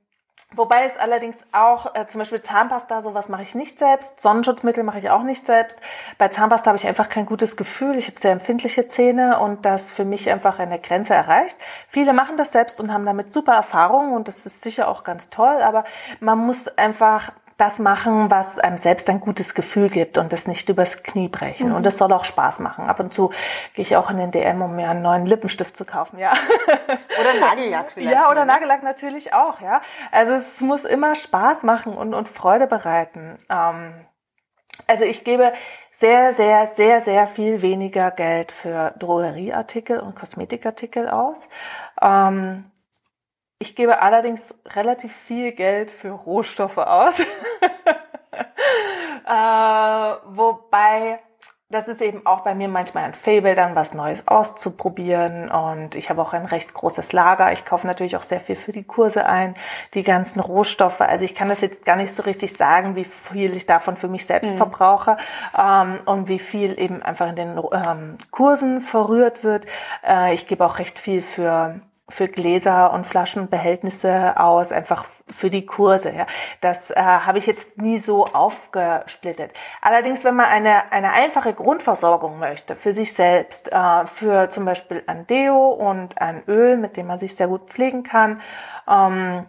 Wobei 0.57 0.85
es 0.87 0.97
allerdings 0.97 1.37
auch, 1.53 1.95
äh, 1.95 2.07
zum 2.09 2.21
Beispiel 2.21 2.41
Zahnpasta, 2.41 3.03
sowas 3.03 3.29
mache 3.29 3.43
ich 3.43 3.55
nicht 3.55 3.79
selbst. 3.79 4.21
Sonnenschutzmittel 4.21 4.83
mache 4.83 4.99
ich 4.99 5.11
auch 5.11 5.23
nicht 5.23 5.45
selbst. 5.47 5.79
Bei 6.17 6.29
Zahnpasta 6.29 6.69
habe 6.69 6.79
ich 6.79 6.87
einfach 6.87 7.11
kein 7.11 7.27
gutes 7.27 7.57
Gefühl. 7.57 7.97
Ich 7.99 8.09
habe 8.09 8.19
sehr 8.19 8.33
empfindliche 8.33 8.87
Zähne 8.87 9.39
und 9.41 9.67
das 9.67 9.93
für 9.93 10.07
mich 10.07 10.31
einfach 10.31 10.59
eine 10.59 10.81
Grenze 10.81 11.13
erreicht. 11.13 11.57
Viele 11.87 12.15
machen 12.15 12.39
das 12.39 12.51
selbst 12.51 12.81
und 12.81 12.93
haben 12.93 13.05
damit 13.05 13.31
super 13.31 13.53
Erfahrungen 13.53 14.15
und 14.15 14.27
das 14.27 14.47
ist 14.47 14.63
sicher 14.63 14.89
auch 14.89 15.05
ganz 15.05 15.29
toll, 15.29 15.61
aber 15.63 15.85
man 16.21 16.39
muss 16.39 16.67
einfach 16.79 17.33
das 17.59 17.81
machen, 17.81 18.31
was 18.31 18.61
einem 18.61 18.79
selbst 18.79 19.11
ein 19.11 19.18
gutes 19.18 19.53
Gefühl 19.53 19.90
gibt 19.90 20.16
und 20.16 20.33
das 20.33 20.47
nicht 20.47 20.68
übers 20.68 21.03
Knie 21.03 21.29
brechen. 21.29 21.71
Mhm. 21.71 21.75
Und 21.75 21.87
es 21.87 21.99
soll 21.99 22.12
auch 22.12 22.25
Spaß 22.25 22.61
machen. 22.61 22.88
Ab 22.88 23.01
und 23.01 23.12
zu 23.12 23.33
gehe 23.75 23.83
ich 23.83 23.97
auch 23.97 24.11
in 24.11 24.16
den 24.16 24.31
DM, 24.31 24.62
um 24.62 24.77
mir 24.77 24.88
einen 24.88 25.03
neuen 25.03 25.27
Lippenstift 25.27 25.77
zu 25.77 25.85
kaufen, 25.85 26.18
ja. 26.21 26.33
Oder 27.21 27.40
Nagellack 27.40 27.90
vielleicht. 27.94 28.14
Ja, 28.14 28.31
oder 28.31 28.44
ne? 28.44 28.53
Nagellack 28.53 28.85
natürlich 28.85 29.35
auch, 29.35 29.61
ja. 29.61 29.83
Also 30.12 30.35
es 30.35 30.61
muss 30.61 30.85
immer 30.85 31.16
Spaß 31.16 31.64
machen 31.64 31.97
und, 31.97 32.14
und 32.14 32.29
Freude 32.29 32.68
bereiten. 32.68 33.38
Ähm, 33.51 34.07
also 34.87 35.03
ich 35.03 35.25
gebe 35.25 35.53
sehr, 35.92 36.35
sehr, 36.35 36.68
sehr, 36.68 37.03
sehr 37.03 37.27
viel 37.27 37.61
weniger 37.61 38.12
Geld 38.12 38.53
für 38.53 38.94
Drogerieartikel 39.01 39.99
und 39.99 40.14
Kosmetikartikel 40.14 41.09
aus. 41.09 41.49
Ähm, 42.01 42.71
ich 43.59 43.75
gebe 43.75 44.03
allerdings 44.03 44.55
relativ 44.66 45.12
viel 45.12 45.53
Geld 45.53 45.90
für 45.90 46.11
Rohstoffe 46.11 46.79
aus. 46.79 47.18
äh, 49.27 50.12
wobei 50.27 51.21
das 51.71 51.87
ist 51.87 52.01
eben 52.01 52.25
auch 52.25 52.40
bei 52.40 52.55
mir 52.55 52.68
manchmal 52.68 53.05
ein 53.05 53.12
Fable, 53.12 53.55
dann 53.55 53.77
was 53.77 53.92
Neues 53.92 54.27
auszuprobieren. 54.27 55.51
Und 55.51 55.97
ich 55.97 56.09
habe 56.09 56.23
auch 56.23 56.33
ein 56.33 56.47
recht 56.47 56.73
großes 56.73 57.12
Lager. 57.12 57.53
Ich 57.53 57.66
kaufe 57.66 57.87
natürlich 57.87 58.16
auch 58.16 58.23
sehr 58.23 58.40
viel 58.40 58.57
für 58.57 58.73
die 58.73 58.85
Kurse 58.85 59.27
ein, 59.27 59.55
die 59.92 60.03
ganzen 60.03 60.40
Rohstoffe. 60.40 61.03
Also 61.03 61.27
ich 61.27 61.35
kann 61.35 61.51
das 61.51 61.61
jetzt 61.61 61.85
gar 61.85 61.97
nicht 61.97 62.14
so 62.14 62.23
richtig 62.23 62.57
sagen, 62.57 62.97
wie 62.97 63.05
viel 63.05 63.55
ich 63.55 63.66
davon 63.66 63.99
für 63.99 64.09
mich 64.09 64.25
selbst 64.25 64.53
mhm. 64.53 64.57
verbrauche 64.57 65.18
ähm, 65.59 65.99
und 66.07 66.29
wie 66.29 66.38
viel 66.38 66.81
eben 66.81 67.03
einfach 67.03 67.29
in 67.29 67.37
den 67.37 67.61
ähm, 67.73 68.16
Kursen 68.31 68.81
verrührt 68.81 69.44
wird. 69.44 69.66
Äh, 70.07 70.33
ich 70.33 70.47
gebe 70.47 70.64
auch 70.64 70.79
recht 70.79 70.99
viel 70.99 71.21
für 71.21 71.83
für 72.09 72.29
Gläser 72.29 72.92
und 72.92 73.07
Flaschenbehältnisse 73.07 74.40
aus, 74.40 74.73
einfach 74.73 75.05
für 75.31 75.51
die 75.51 75.66
Kurse. 75.66 76.12
Ja. 76.14 76.27
Das 76.61 76.90
äh, 76.90 76.94
habe 76.97 77.38
ich 77.38 77.47
jetzt 77.47 77.77
nie 77.79 77.99
so 77.99 78.25
aufgesplittet. 78.27 79.53
Allerdings, 79.83 80.25
wenn 80.25 80.35
man 80.37 80.47
eine, 80.47 80.90
eine 80.90 81.12
einfache 81.12 81.53
Grundversorgung 81.53 82.38
möchte, 82.38 82.77
für 82.77 82.92
sich 82.92 83.12
selbst, 83.12 83.71
äh, 83.71 84.07
für 84.07 84.49
zum 84.51 84.64
Beispiel 84.64 85.03
ein 85.07 85.27
Deo 85.27 85.68
und 85.68 86.21
ein 86.21 86.42
Öl, 86.49 86.77
mit 86.79 86.97
dem 86.97 87.09
man 87.09 87.18
sich 87.18 87.37
sehr 87.37 87.49
gut 87.49 87.68
pflegen 87.68 88.03
kann, 88.03 88.40
ähm, 88.88 89.47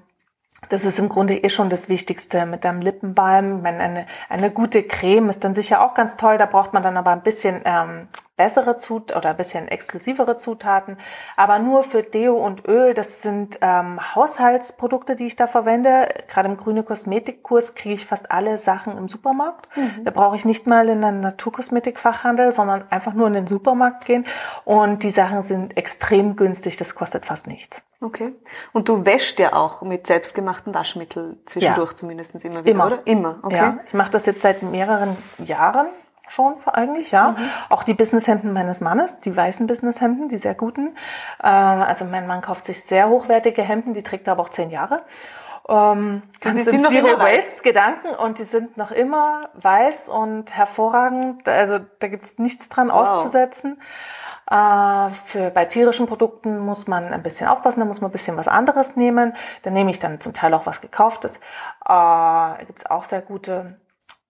das 0.68 0.84
ist 0.84 1.00
im 1.00 1.08
Grunde 1.08 1.36
eh 1.36 1.50
schon 1.50 1.70
das 1.70 1.88
Wichtigste 1.88 2.46
mit 2.46 2.66
einem 2.66 2.82
Lippenbalm. 2.82 3.58
Ich 3.58 3.64
meine, 3.64 3.80
eine, 3.80 4.06
eine 4.28 4.52
gute 4.52 4.84
Creme 4.84 5.30
ist 5.30 5.44
dann 5.46 5.54
sicher 5.54 5.82
auch 5.82 5.94
ganz 5.94 6.18
toll. 6.18 6.38
Da 6.38 6.46
braucht 6.46 6.74
man 6.74 6.84
dann 6.84 6.98
aber 6.98 7.12
ein 7.12 7.24
bisschen 7.24 7.62
ähm, 7.64 8.10
bessere 8.40 8.78
Zut 8.78 9.14
oder 9.14 9.32
ein 9.32 9.38
bisschen 9.38 9.68
exklusivere 9.68 10.38
Zutaten. 10.38 10.98
Aber 11.36 11.60
nur 11.60 11.84
für 11.84 12.04
Deo 12.04 12.36
und 12.36 12.66
Öl, 12.70 12.94
das 12.94 13.22
sind 13.22 13.60
ähm, 13.62 14.00
Haushaltsprodukte, 14.16 15.18
die 15.18 15.28
ich 15.28 15.36
da 15.36 15.46
verwende. 15.46 16.08
Gerade 16.30 16.48
im 16.48 16.56
grüne 16.56 16.84
Kosmetikkurs 16.84 17.76
kriege 17.76 17.96
ich 17.96 18.06
fast 18.06 18.32
alle 18.32 18.58
Sachen 18.58 18.98
im 18.98 19.10
Supermarkt. 19.10 19.68
Mhm. 19.76 20.06
Da 20.06 20.12
brauche 20.12 20.38
ich 20.38 20.46
nicht 20.46 20.68
mal 20.68 20.88
in 20.88 21.04
einen 21.04 21.20
Naturkosmetikfachhandel, 21.20 22.54
sondern 22.54 22.86
einfach 22.90 23.14
nur 23.14 23.28
in 23.28 23.34
den 23.34 23.46
Supermarkt 23.48 24.06
gehen. 24.06 24.26
Und 24.64 25.04
die 25.04 25.10
Sachen 25.10 25.44
sind 25.44 25.76
extrem 25.76 26.38
günstig. 26.38 26.78
Das 26.78 26.96
kostet 26.96 27.26
fast 27.26 27.46
nichts. 27.46 27.84
Okay. 28.00 28.34
Und 28.72 28.88
du 28.88 29.06
wäschst 29.06 29.38
ja 29.40 29.52
auch 29.52 29.82
mit 29.82 30.08
selbstgemachten 30.08 30.74
Waschmittel 30.74 31.40
zwischendurch 31.46 31.92
ja. 31.92 31.98
zumindest 31.98 32.36
immer 32.46 32.64
wieder, 32.64 32.72
immer. 32.72 32.86
oder? 32.86 33.00
Immer. 33.04 33.40
Okay. 33.42 33.56
Ja, 33.58 33.80
ich 33.86 33.94
mache 33.94 34.12
das 34.12 34.26
jetzt 34.26 34.42
seit 34.42 34.64
mehreren 34.64 35.18
Jahren 35.40 35.88
schon 36.30 36.56
eigentlich, 36.66 37.12
ja. 37.12 37.32
Mhm. 37.32 37.50
Auch 37.70 37.84
die 37.84 37.94
Businesshemden 37.94 38.54
meines 38.54 38.82
Mannes, 38.82 39.20
die 39.20 39.36
weißen 39.36 39.68
Businesshemden, 39.68 40.30
die 40.30 40.38
sehr 40.38 40.56
guten. 40.56 40.96
Äh, 41.42 41.48
also 41.48 42.06
mein 42.06 42.28
Mann 42.28 42.42
kauft 42.42 42.66
sich 42.66 42.84
sehr 42.84 43.10
hochwertige 43.10 43.62
Hemden, 43.62 43.94
die 43.94 44.04
trägt 44.04 44.28
er 44.28 44.34
aber 44.34 44.44
auch 44.44 44.50
zehn 44.50 44.70
Jahre. 44.70 45.02
Ähm, 45.70 46.24
ganz 46.42 46.58
die 46.58 46.64
sind 46.64 46.88
Zero 46.88 47.20
Waste 47.20 47.62
Gedanken 47.64 48.10
und 48.10 48.40
die 48.40 48.44
sind 48.44 48.76
noch 48.78 48.92
immer 48.92 49.50
weiß 49.54 50.10
und 50.10 50.56
hervorragend. 50.56 51.48
Also 51.48 51.80
da 52.00 52.08
gibt's 52.08 52.40
nichts 52.40 52.70
dran 52.70 52.88
wow. 52.88 52.96
auszusetzen. 52.96 53.80
Äh, 54.50 55.10
für, 55.28 55.52
bei 55.52 55.66
tierischen 55.66 56.08
Produkten 56.08 56.58
muss 56.58 56.88
man 56.88 57.14
ein 57.14 57.22
bisschen 57.22 57.48
aufpassen, 57.48 57.82
da 57.82 57.86
muss 57.86 58.02
man 58.02 58.10
ein 58.10 58.12
bisschen 58.12 58.36
was 58.36 58.48
anderes 58.48 58.96
nehmen. 58.96 59.36
Da 59.62 59.70
nehme 59.70 59.92
ich 59.92 60.00
dann 60.00 60.20
zum 60.20 60.34
Teil 60.34 60.56
auch 60.56 60.66
was 60.66 60.82
gekauftes. 60.82 61.38
Äh, 61.38 61.40
da 61.86 62.58
gibt's 62.66 62.88
auch 62.88 63.04
sehr 63.04 63.22
gute 63.22 63.78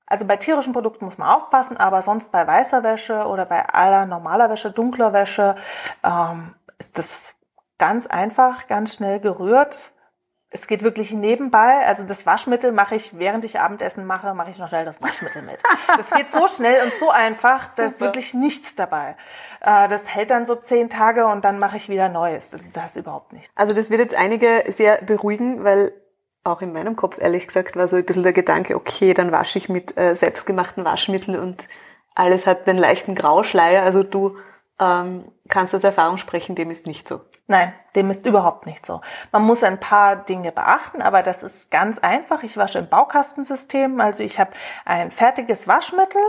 also 0.10 0.26
bei 0.26 0.38
tierischen 0.38 0.74
Produkten 0.74 1.06
muss 1.06 1.18
man 1.18 1.30
aufpassen, 1.30 1.78
aber 1.78 2.02
sonst 2.02 2.32
bei 2.32 2.46
weißer 2.46 2.84
Wäsche 2.84 3.26
oder 3.28 3.46
bei 3.46 3.64
aller 3.66 4.06
normaler 4.06 4.50
Wäsche, 4.50 4.72
dunkler 4.72 5.14
Wäsche, 5.14 5.56
ähm, 6.04 6.56
ist 6.80 6.98
das 6.98 7.34
ganz 7.78 8.08
einfach, 8.08 8.68
ganz 8.68 8.96
schnell 8.96 9.20
gerührt. 9.20 9.94
Es 10.52 10.66
geht 10.66 10.84
wirklich 10.84 11.12
nebenbei. 11.12 11.86
Also 11.86 12.04
das 12.04 12.26
Waschmittel 12.26 12.72
mache 12.72 12.96
ich, 12.96 13.20
während 13.20 13.46
ich 13.46 13.60
Abendessen 13.60 14.08
mache, 14.08 14.34
mache 14.34 14.50
ich 14.50 14.58
noch 14.58 14.68
schnell 14.68 14.84
das 14.84 15.00
Waschmittel 15.00 15.44
mit. 15.44 15.60
Das 15.96 16.10
geht 16.10 16.32
so 16.32 16.48
schnell 16.48 16.84
und 16.84 16.94
so 17.00 17.12
einfach, 17.12 17.70
da 17.76 17.84
ist 17.84 18.02
wirklich 18.02 18.34
nichts 18.34 18.76
dabei. 18.76 19.16
Äh, 19.62 19.88
das 19.90 20.14
hält 20.14 20.32
dann 20.32 20.48
so 20.48 20.56
zehn 20.56 20.90
Tage 20.90 21.28
und 21.28 21.46
dann 21.46 21.60
mache 21.60 21.78
ich 21.78 21.88
wieder 21.88 22.10
Neues. 22.10 22.50
Das 22.74 22.92
ist 22.92 22.98
überhaupt 22.98 23.32
nichts. 23.32 23.52
Also 23.54 23.76
das 23.76 23.92
wird 23.92 24.02
jetzt 24.02 24.16
einige 24.16 24.64
sehr 24.72 24.98
beruhigen, 25.04 25.64
weil 25.64 25.94
auch 26.50 26.62
in 26.62 26.74
meinem 26.74 26.96
Kopf 26.96 27.18
ehrlich 27.20 27.48
gesagt 27.48 27.76
war 27.76 27.88
so 27.88 27.96
ein 27.96 28.06
bisschen 28.06 28.24
der 28.24 28.34
Gedanke, 28.34 28.76
okay, 28.76 29.14
dann 29.14 29.32
wasche 29.32 29.58
ich 29.58 29.70
mit 29.70 29.98
äh, 29.98 30.16
selbstgemachten 30.16 30.84
Waschmitteln 30.86 31.40
und 31.40 31.68
alles 32.16 32.46
hat 32.46 32.68
einen 32.68 32.80
leichten 32.80 33.16
Grauschleier. 33.16 33.84
Also 33.84 34.04
du 34.04 34.38
ähm, 34.80 35.26
kannst 35.48 35.74
aus 35.76 35.84
Erfahrung 35.84 36.18
sprechen, 36.18 36.56
dem 36.56 36.72
ist 36.72 36.88
nicht 36.88 37.08
so. 37.08 37.22
Nein, 37.52 37.74
dem 37.96 38.12
ist 38.12 38.28
überhaupt 38.28 38.68
nicht 38.68 38.86
so. 38.86 39.02
Man 39.32 39.42
muss 39.42 39.64
ein 39.64 39.80
paar 39.80 40.18
Dinge 40.18 40.52
beachten, 40.52 41.02
aber 41.02 41.24
das 41.24 41.42
ist 41.42 41.72
ganz 41.72 41.98
einfach. 41.98 42.44
Ich 42.44 42.58
wasche 42.58 42.78
im 42.78 42.88
Baukastensystem, 42.88 44.00
also 44.00 44.22
ich 44.22 44.40
habe 44.40 44.52
ein 44.86 45.10
fertiges 45.10 45.68
Waschmittel, 45.68 46.22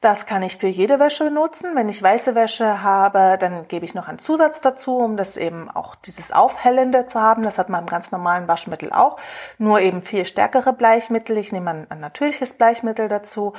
das 0.00 0.26
kann 0.26 0.42
ich 0.42 0.56
für 0.56 0.66
jede 0.66 0.98
Wäsche 0.98 1.30
nutzen. 1.30 1.76
Wenn 1.76 1.88
ich 1.88 2.02
weiße 2.02 2.34
Wäsche 2.34 2.82
habe, 2.82 3.38
dann 3.38 3.68
gebe 3.68 3.84
ich 3.84 3.94
noch 3.94 4.08
einen 4.08 4.18
Zusatz 4.18 4.62
dazu, 4.62 4.98
um 4.98 5.16
das 5.16 5.36
eben 5.36 5.70
auch 5.70 5.94
dieses 5.94 6.32
Aufhellende 6.32 7.06
zu 7.06 7.20
haben. 7.20 7.44
Das 7.44 7.56
hat 7.56 7.68
man 7.68 7.82
im 7.82 7.88
ganz 7.88 8.10
normalen 8.10 8.48
Waschmittel 8.48 8.92
auch, 8.92 9.16
nur 9.58 9.78
eben 9.78 10.02
viel 10.02 10.24
stärkere 10.24 10.72
Bleichmittel. 10.72 11.38
Ich 11.38 11.52
nehme 11.52 11.70
ein, 11.70 11.86
ein 11.88 12.00
natürliches 12.00 12.54
Bleichmittel 12.54 13.06
dazu. 13.06 13.52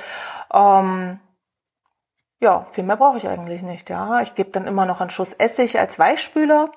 Ähm, 0.52 1.18
ja, 2.40 2.66
viel 2.70 2.84
mehr 2.84 2.96
brauche 2.96 3.16
ich 3.16 3.26
eigentlich 3.26 3.62
nicht. 3.62 3.88
Ja, 3.88 4.20
ich 4.20 4.34
gebe 4.34 4.50
dann 4.50 4.66
immer 4.66 4.84
noch 4.84 5.00
einen 5.00 5.08
Schuss 5.08 5.32
Essig 5.32 5.78
als 5.78 5.98
Weichspüler. 5.98 6.70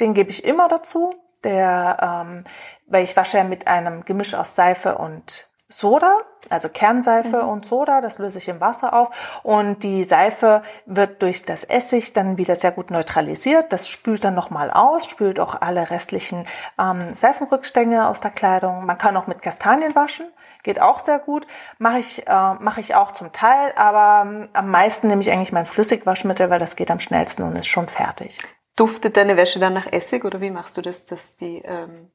Den 0.00 0.14
gebe 0.14 0.30
ich 0.30 0.44
immer 0.44 0.68
dazu. 0.68 1.14
Der, 1.44 2.24
ähm, 2.24 2.44
weil 2.86 3.02
ich 3.02 3.16
wasche 3.16 3.38
ja 3.38 3.44
mit 3.44 3.66
einem 3.66 4.04
Gemisch 4.04 4.34
aus 4.34 4.54
Seife 4.54 4.96
und 4.96 5.48
Soda, 5.72 6.18
also 6.50 6.68
Kernseife 6.68 7.42
mhm. 7.42 7.48
und 7.48 7.66
Soda, 7.66 8.00
das 8.00 8.18
löse 8.18 8.38
ich 8.38 8.48
im 8.48 8.60
Wasser 8.60 8.94
auf 8.94 9.08
und 9.42 9.82
die 9.82 10.04
Seife 10.04 10.62
wird 10.86 11.22
durch 11.22 11.44
das 11.44 11.64
Essig 11.64 12.12
dann 12.12 12.36
wieder 12.36 12.56
sehr 12.56 12.72
gut 12.72 12.90
neutralisiert. 12.90 13.72
Das 13.72 13.88
spült 13.88 14.22
dann 14.24 14.34
nochmal 14.34 14.70
aus, 14.70 15.06
spült 15.06 15.40
auch 15.40 15.60
alle 15.60 15.90
restlichen 15.90 16.46
ähm, 16.78 17.14
Seifenrückstände 17.14 18.06
aus 18.06 18.20
der 18.20 18.30
Kleidung. 18.30 18.84
Man 18.84 18.98
kann 18.98 19.16
auch 19.16 19.26
mit 19.26 19.40
Kastanien 19.40 19.94
waschen, 19.94 20.26
geht 20.62 20.80
auch 20.80 21.00
sehr 21.00 21.18
gut. 21.18 21.46
Mache 21.78 21.98
ich, 21.98 22.26
äh, 22.28 22.54
mache 22.54 22.80
ich 22.80 22.94
auch 22.94 23.12
zum 23.12 23.32
Teil, 23.32 23.72
aber 23.76 24.28
ähm, 24.28 24.48
am 24.52 24.68
meisten 24.68 25.06
nehme 25.06 25.22
ich 25.22 25.30
eigentlich 25.30 25.52
mein 25.52 25.66
Flüssigwaschmittel, 25.66 26.50
weil 26.50 26.58
das 26.58 26.76
geht 26.76 26.90
am 26.90 27.00
schnellsten 27.00 27.42
und 27.42 27.56
ist 27.56 27.66
schon 27.66 27.88
fertig. 27.88 28.38
Duftet 28.76 29.16
deine 29.16 29.36
Wäsche 29.36 29.58
dann 29.58 29.74
nach 29.74 29.86
Essig 29.92 30.24
oder 30.24 30.40
wie 30.40 30.50
machst 30.50 30.76
du 30.76 30.82
das, 30.82 31.04
dass 31.04 31.36
die 31.36 31.62
ähm 31.64 32.10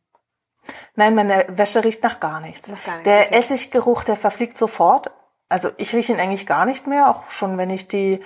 Nein, 0.96 1.16
meine 1.16 1.46
Wäsche 1.50 1.84
riecht 1.84 2.04
nach 2.04 2.20
gar 2.20 2.40
nichts. 2.40 2.68
Nach 2.68 2.84
gar 2.84 2.96
nichts 2.96 3.06
der 3.06 3.28
okay. 3.28 3.38
Essiggeruch, 3.38 4.04
der 4.04 4.16
verfliegt 4.16 4.58
sofort. 4.58 5.12
Also 5.50 5.70
ich 5.78 5.94
rieche 5.94 6.14
ihn 6.14 6.20
eigentlich 6.20 6.46
gar 6.46 6.66
nicht 6.66 6.88
mehr, 6.88 7.10
auch 7.10 7.32
schon 7.32 7.58
wenn 7.58 7.70
ich 7.70 7.88
die 7.88 8.22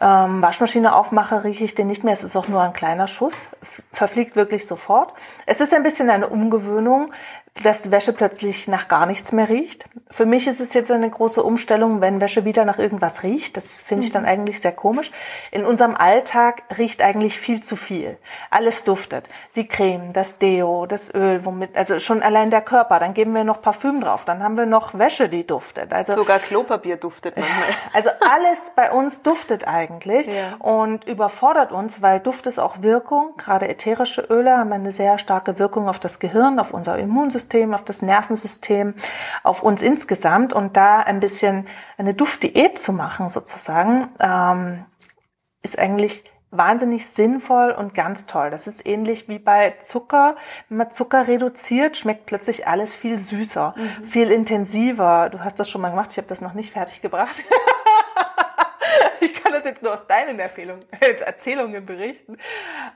ähm, 0.00 0.40
Waschmaschine 0.40 0.94
aufmache, 0.94 1.44
rieche 1.44 1.64
ich 1.64 1.74
den 1.74 1.88
nicht 1.88 2.04
mehr. 2.04 2.14
Es 2.14 2.24
ist 2.24 2.36
auch 2.36 2.48
nur 2.48 2.62
ein 2.62 2.72
kleiner 2.72 3.06
Schuss, 3.06 3.48
verfliegt 3.92 4.34
wirklich 4.34 4.66
sofort. 4.66 5.12
Es 5.46 5.60
ist 5.60 5.74
ein 5.74 5.82
bisschen 5.82 6.08
eine 6.08 6.28
Umgewöhnung, 6.28 7.12
dass 7.62 7.92
Wäsche 7.92 8.12
plötzlich 8.12 8.66
nach 8.66 8.88
gar 8.88 9.06
nichts 9.06 9.30
mehr 9.30 9.48
riecht. 9.48 9.84
Für 10.10 10.26
mich 10.26 10.48
ist 10.48 10.60
es 10.60 10.74
jetzt 10.74 10.90
eine 10.90 11.08
große 11.08 11.42
Umstellung, 11.42 12.00
wenn 12.00 12.20
Wäsche 12.20 12.44
wieder 12.44 12.64
nach 12.64 12.78
irgendwas 12.78 13.22
riecht. 13.22 13.56
Das 13.56 13.80
finde 13.80 14.04
ich 14.04 14.12
dann 14.12 14.22
mhm. 14.22 14.28
eigentlich 14.28 14.60
sehr 14.60 14.72
komisch. 14.72 15.12
In 15.52 15.64
unserem 15.64 15.94
Alltag 15.94 16.64
riecht 16.76 17.00
eigentlich 17.00 17.38
viel 17.38 17.62
zu 17.62 17.76
viel. 17.76 18.18
Alles 18.50 18.82
duftet. 18.82 19.28
Die 19.54 19.68
Creme, 19.68 20.12
das 20.12 20.38
Deo, 20.38 20.86
das 20.86 21.14
Öl, 21.14 21.44
womit, 21.44 21.76
also 21.76 22.00
schon 22.00 22.22
allein 22.22 22.50
der 22.50 22.60
Körper. 22.60 22.98
Dann 22.98 23.14
geben 23.14 23.34
wir 23.34 23.44
noch 23.44 23.62
Parfüm 23.62 24.00
drauf. 24.00 24.24
Dann 24.24 24.42
haben 24.42 24.56
wir 24.56 24.66
noch 24.66 24.98
Wäsche, 24.98 25.28
die 25.28 25.46
duftet. 25.46 25.92
Also 25.92 26.14
sogar 26.14 26.40
Klopapier 26.40 26.96
duftet 26.96 27.36
manchmal. 27.36 27.54
Also 27.92 28.10
alles 28.20 28.72
bei 28.74 28.90
uns 28.90 29.22
duftet 29.22 29.68
eigentlich 29.68 30.26
ja. 30.26 30.56
und 30.58 31.04
überfordert 31.04 31.70
uns, 31.70 32.02
weil 32.02 32.18
Duft 32.18 32.46
ist 32.46 32.58
auch 32.58 32.82
Wirkung. 32.82 33.34
Gerade 33.36 33.68
ätherische 33.68 34.22
Öle 34.22 34.58
haben 34.58 34.72
eine 34.72 34.90
sehr 34.90 35.18
starke 35.18 35.58
Wirkung 35.60 35.88
auf 35.88 36.00
das 36.00 36.18
Gehirn, 36.18 36.58
auf 36.58 36.74
unser 36.74 36.98
Immunsystem 36.98 37.43
Immunsystem, 37.44 37.74
auf 37.74 37.84
das 37.84 38.02
Nervensystem, 38.02 38.94
auf 39.42 39.62
uns 39.62 39.82
insgesamt 39.82 40.52
und 40.52 40.76
da 40.76 41.00
ein 41.00 41.20
bisschen 41.20 41.66
eine 41.98 42.14
Duftdiät 42.14 42.80
zu 42.82 42.92
machen 42.92 43.28
sozusagen, 43.28 44.08
ähm, 44.20 44.84
ist 45.62 45.78
eigentlich 45.78 46.24
wahnsinnig 46.50 47.06
sinnvoll 47.08 47.72
und 47.72 47.94
ganz 47.94 48.26
toll. 48.26 48.50
Das 48.50 48.68
ist 48.68 48.86
ähnlich 48.86 49.28
wie 49.28 49.40
bei 49.40 49.74
Zucker. 49.82 50.36
Wenn 50.68 50.78
man 50.78 50.92
Zucker 50.92 51.26
reduziert, 51.26 51.96
schmeckt 51.96 52.26
plötzlich 52.26 52.68
alles 52.68 52.94
viel 52.94 53.16
süßer, 53.16 53.74
mhm. 53.76 54.04
viel 54.04 54.30
intensiver. 54.30 55.30
Du 55.30 55.40
hast 55.40 55.58
das 55.58 55.68
schon 55.68 55.80
mal 55.80 55.90
gemacht, 55.90 56.12
ich 56.12 56.18
habe 56.18 56.28
das 56.28 56.40
noch 56.40 56.54
nicht 56.54 56.72
fertig 56.72 57.02
gebracht. 57.02 57.34
ich 59.20 59.34
kann 59.34 59.52
das 59.52 59.64
jetzt 59.64 59.82
nur 59.82 59.94
aus 59.94 60.06
deinen 60.06 60.38
Erzählungen, 60.38 60.84
Erzählungen 61.00 61.84
berichten. 61.84 62.38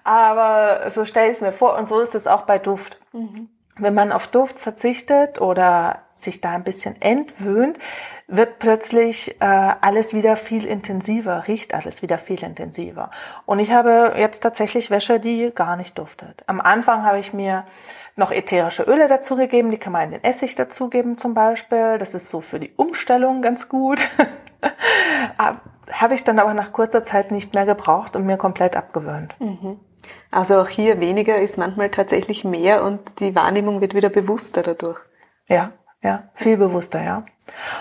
Aber 0.04 0.92
so 0.92 1.04
stelle 1.04 1.26
ich 1.26 1.38
es 1.38 1.40
mir 1.40 1.52
vor 1.52 1.76
und 1.76 1.86
so 1.86 1.98
ist 1.98 2.14
es 2.14 2.28
auch 2.28 2.42
bei 2.42 2.60
Duft. 2.60 3.00
Mhm. 3.12 3.48
Wenn 3.78 3.94
man 3.94 4.12
auf 4.12 4.28
Duft 4.28 4.58
verzichtet 4.58 5.40
oder 5.40 6.02
sich 6.16 6.40
da 6.40 6.50
ein 6.50 6.64
bisschen 6.64 7.00
entwöhnt, 7.00 7.78
wird 8.26 8.58
plötzlich 8.58 9.40
äh, 9.40 9.44
alles 9.44 10.12
wieder 10.12 10.36
viel 10.36 10.66
intensiver, 10.66 11.46
riecht 11.46 11.74
alles 11.74 12.02
wieder 12.02 12.18
viel 12.18 12.42
intensiver. 12.42 13.10
Und 13.46 13.60
ich 13.60 13.72
habe 13.72 14.14
jetzt 14.16 14.40
tatsächlich 14.40 14.90
Wäsche, 14.90 15.20
die 15.20 15.52
gar 15.54 15.76
nicht 15.76 15.96
duftet. 15.96 16.42
Am 16.46 16.60
Anfang 16.60 17.04
habe 17.04 17.20
ich 17.20 17.32
mir 17.32 17.64
noch 18.16 18.32
ätherische 18.32 18.82
Öle 18.82 19.06
dazugegeben, 19.06 19.70
die 19.70 19.78
kann 19.78 19.92
man 19.92 20.02
in 20.02 20.10
den 20.10 20.24
Essig 20.24 20.56
dazugeben 20.56 21.18
zum 21.18 21.34
Beispiel. 21.34 21.98
Das 21.98 22.14
ist 22.14 22.28
so 22.28 22.40
für 22.40 22.58
die 22.58 22.72
Umstellung 22.76 23.40
ganz 23.40 23.68
gut. 23.68 24.00
habe 25.38 26.14
ich 26.14 26.24
dann 26.24 26.38
aber 26.38 26.52
nach 26.52 26.72
kurzer 26.72 27.02
Zeit 27.02 27.30
nicht 27.30 27.54
mehr 27.54 27.64
gebraucht 27.64 28.16
und 28.16 28.26
mir 28.26 28.36
komplett 28.36 28.76
abgewöhnt. 28.76 29.34
Mhm. 29.40 29.78
Also 30.30 30.60
auch 30.60 30.68
hier 30.68 31.00
weniger 31.00 31.38
ist 31.38 31.58
manchmal 31.58 31.90
tatsächlich 31.90 32.44
mehr 32.44 32.84
und 32.84 33.20
die 33.20 33.34
Wahrnehmung 33.34 33.80
wird 33.80 33.94
wieder 33.94 34.10
bewusster 34.10 34.62
dadurch. 34.62 34.98
Ja, 35.48 35.72
ja, 36.02 36.30
viel 36.34 36.56
bewusster, 36.56 37.02
ja. 37.02 37.24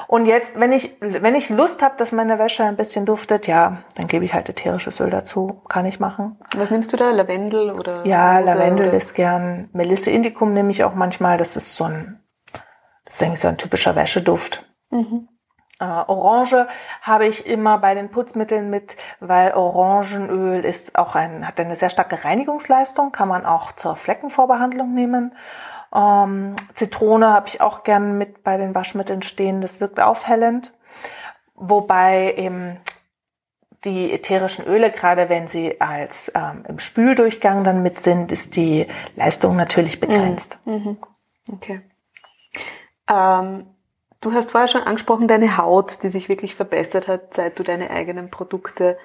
Und 0.08 0.26
jetzt, 0.26 0.58
wenn 0.60 0.72
ich, 0.72 0.96
wenn 1.02 1.36
ich 1.36 1.50
Lust 1.50 1.82
habe, 1.82 1.96
dass 1.98 2.12
meine 2.12 2.40
Wäsche 2.40 2.64
ein 2.64 2.78
bisschen 2.78 3.06
duftet, 3.06 3.48
ja, 3.48 3.84
dann 3.96 4.08
gebe 4.08 4.26
ich 4.26 4.34
halt 4.34 4.50
ätherisches 4.50 5.00
Öl 5.00 5.10
dazu. 5.10 5.62
Kann 5.68 5.86
ich 5.86 6.00
machen. 6.00 6.38
Was 6.56 6.72
nimmst 6.72 6.94
du 6.94 6.98
da? 6.98 7.12
Lavendel 7.12 7.72
oder? 7.72 8.06
Ja, 8.06 8.40
Rose 8.40 8.54
Lavendel 8.54 8.88
oder? 8.88 8.98
ist 8.98 9.14
gern. 9.14 9.70
Melisse 9.74 10.10
Indicum 10.10 10.54
nehme 10.54 10.72
ich 10.72 10.84
auch 10.84 10.96
manchmal. 10.96 11.38
Das 11.38 11.58
ist 11.58 11.76
so 11.76 11.84
ein, 11.84 12.24
das 13.06 13.16
ist 13.16 13.24
eigentlich 13.24 13.40
so 13.42 13.50
ein 13.50 13.58
typischer 13.58 13.96
Wäscheduft. 13.96 14.66
Mhm. 14.90 15.28
Äh, 15.80 15.86
Orange 15.86 16.68
habe 17.02 17.28
ich 17.28 17.46
immer 17.46 17.78
bei 17.78 17.94
den 17.94 18.10
Putzmitteln 18.10 18.70
mit, 18.70 18.98
weil 19.20 19.54
Orangenöl 19.54 20.66
ist 20.66 20.98
auch 20.98 21.16
ein, 21.16 21.48
hat 21.48 21.60
eine 21.60 21.76
sehr 21.76 21.90
starke 21.90 22.24
Reinigungsleistung, 22.24 23.12
kann 23.12 23.28
man 23.28 23.46
auch 23.46 23.72
zur 23.74 23.96
Fleckenvorbehandlung 23.96 24.94
nehmen. 24.94 25.36
Ähm, 25.94 26.56
Zitrone 26.74 27.32
habe 27.32 27.48
ich 27.48 27.62
auch 27.62 27.84
gern 27.84 28.18
mit 28.18 28.44
bei 28.44 28.58
den 28.58 28.74
Waschmitteln 28.74 29.22
stehen, 29.22 29.62
das 29.62 29.80
wirkt 29.80 30.00
aufhellend. 30.00 30.74
Wobei 31.54 32.34
eben 32.38 32.80
die 33.84 34.12
ätherischen 34.12 34.66
Öle, 34.66 34.92
gerade 34.92 35.30
wenn 35.30 35.48
sie 35.48 35.80
als 35.80 36.32
ähm, 36.36 36.66
im 36.68 36.80
Spüldurchgang 36.80 37.64
dann 37.64 37.84
mit 37.84 38.00
sind, 38.00 38.32
ist 38.32 38.56
die 38.56 38.88
Leistung 39.16 39.56
natürlich 39.56 40.00
begrenzt. 40.00 40.60
Mhm. 40.66 40.74
mhm. 40.74 40.98
Okay. 41.54 41.82
Ähm 43.08 43.68
Du 44.28 44.34
hast 44.34 44.52
vorher 44.52 44.68
schon 44.68 44.84
angesprochen, 44.84 45.30
deine 45.30 45.56
Haut, 45.56 46.04
die 46.04 46.10
sich 46.10 46.28
wirklich 46.28 46.54
verbessert 46.54 47.08
hat, 47.08 47.34
seit 47.34 47.58
du 47.58 47.64
deine 47.64 47.90
eigenen 47.90 48.30
Produkte 48.30 48.98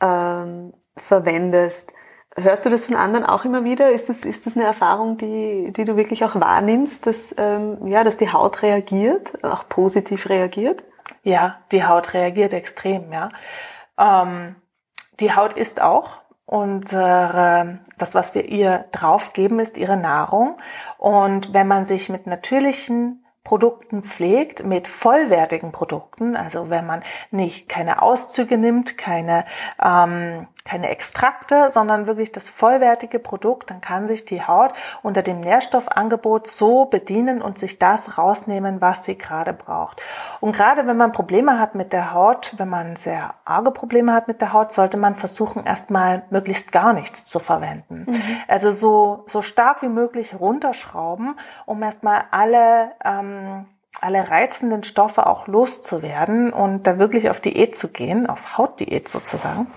ähm, 0.00 0.74
verwendest. 0.96 1.92
Hörst 2.34 2.66
du 2.66 2.70
das 2.70 2.86
von 2.86 2.96
anderen 2.96 3.24
auch 3.24 3.44
immer 3.44 3.62
wieder? 3.62 3.92
Ist 3.92 4.08
das, 4.08 4.24
ist 4.24 4.46
das 4.46 4.56
eine 4.56 4.64
Erfahrung, 4.64 5.16
die, 5.16 5.72
die 5.72 5.84
du 5.84 5.96
wirklich 5.96 6.24
auch 6.24 6.34
wahrnimmst, 6.34 7.06
dass, 7.06 7.32
ähm, 7.38 7.86
ja, 7.86 8.02
dass 8.02 8.16
die 8.16 8.32
Haut 8.32 8.62
reagiert, 8.62 9.44
auch 9.44 9.68
positiv 9.68 10.28
reagiert? 10.28 10.82
Ja, 11.22 11.60
die 11.70 11.84
Haut 11.84 12.12
reagiert 12.12 12.52
extrem, 12.52 13.12
ja. 13.12 13.28
Ähm, 13.96 14.56
die 15.20 15.36
Haut 15.36 15.52
ist 15.52 15.80
auch 15.80 16.18
unsere, 16.46 17.78
das, 17.98 18.16
was 18.16 18.34
wir 18.34 18.46
ihr 18.46 18.86
draufgeben, 18.90 19.60
ist 19.60 19.78
ihre 19.78 19.96
Nahrung. 19.96 20.58
Und 20.98 21.54
wenn 21.54 21.68
man 21.68 21.86
sich 21.86 22.08
mit 22.08 22.26
natürlichen 22.26 23.23
Produkten 23.44 24.02
pflegt, 24.02 24.64
mit 24.64 24.88
vollwertigen 24.88 25.70
Produkten, 25.70 26.34
also 26.34 26.70
wenn 26.70 26.86
man 26.86 27.02
nicht 27.30 27.68
keine 27.68 28.00
Auszüge 28.00 28.56
nimmt, 28.56 28.96
keine, 28.96 29.44
ähm, 29.82 30.48
keine 30.64 30.88
Extrakte, 30.88 31.70
sondern 31.70 32.06
wirklich 32.06 32.32
das 32.32 32.48
vollwertige 32.48 33.18
Produkt, 33.18 33.70
dann 33.70 33.82
kann 33.82 34.06
sich 34.08 34.24
die 34.24 34.42
Haut 34.42 34.72
unter 35.02 35.22
dem 35.22 35.40
Nährstoffangebot 35.40 36.46
so 36.46 36.86
bedienen 36.86 37.42
und 37.42 37.58
sich 37.58 37.78
das 37.78 38.16
rausnehmen, 38.16 38.80
was 38.80 39.04
sie 39.04 39.18
gerade 39.18 39.52
braucht. 39.52 40.00
Und 40.40 40.56
gerade 40.56 40.86
wenn 40.86 40.96
man 40.96 41.12
Probleme 41.12 41.58
hat 41.58 41.74
mit 41.74 41.92
der 41.92 42.14
Haut, 42.14 42.54
wenn 42.56 42.70
man 42.70 42.96
sehr 42.96 43.34
arge 43.44 43.72
Probleme 43.72 44.14
hat 44.14 44.26
mit 44.26 44.40
der 44.40 44.54
Haut, 44.54 44.72
sollte 44.72 44.96
man 44.96 45.16
versuchen, 45.16 45.66
erstmal 45.66 46.22
möglichst 46.30 46.72
gar 46.72 46.94
nichts 46.94 47.26
zu 47.26 47.40
verwenden. 47.40 48.06
Mhm. 48.08 48.22
Also 48.48 48.72
so, 48.72 49.24
so 49.26 49.42
stark 49.42 49.82
wie 49.82 49.88
möglich 49.88 50.34
runterschrauben, 50.40 51.36
um 51.66 51.82
erstmal 51.82 52.24
alle 52.30 52.92
ähm, 53.04 53.66
alle 54.00 54.28
reizenden 54.28 54.82
Stoffe 54.82 55.26
auch 55.26 55.46
loszuwerden 55.46 56.52
und 56.52 56.86
da 56.86 56.98
wirklich 56.98 57.30
auf 57.30 57.40
Diät 57.40 57.76
zu 57.76 57.88
gehen, 57.88 58.28
auf 58.28 58.58
Hautdiät 58.58 59.08
sozusagen, 59.08 59.68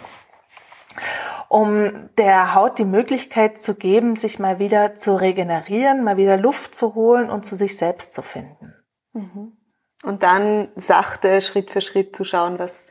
um 1.50 2.10
der 2.18 2.54
Haut 2.54 2.78
die 2.78 2.86
Möglichkeit 2.86 3.62
zu 3.62 3.76
geben, 3.76 4.16
sich 4.16 4.40
mal 4.40 4.60
wieder 4.60 4.96
zu 4.96 5.16
regenerieren, 5.16 6.04
mal 6.04 6.18
wieder 6.18 6.38
Luft 6.38 6.76
zu 6.76 6.96
holen 6.96 7.30
und 7.30 7.46
zu 7.46 7.56
sich 7.56 7.78
selbst 7.78 8.14
zu 8.14 8.22
finden. 8.22 8.74
Mhm. 9.14 9.54
Und 10.04 10.24
dann 10.24 10.70
sachte, 10.76 11.42
Schritt 11.42 11.72
für 11.72 11.82
Schritt 11.82 12.16
zu 12.16 12.24
schauen, 12.24 12.60
was, 12.60 12.86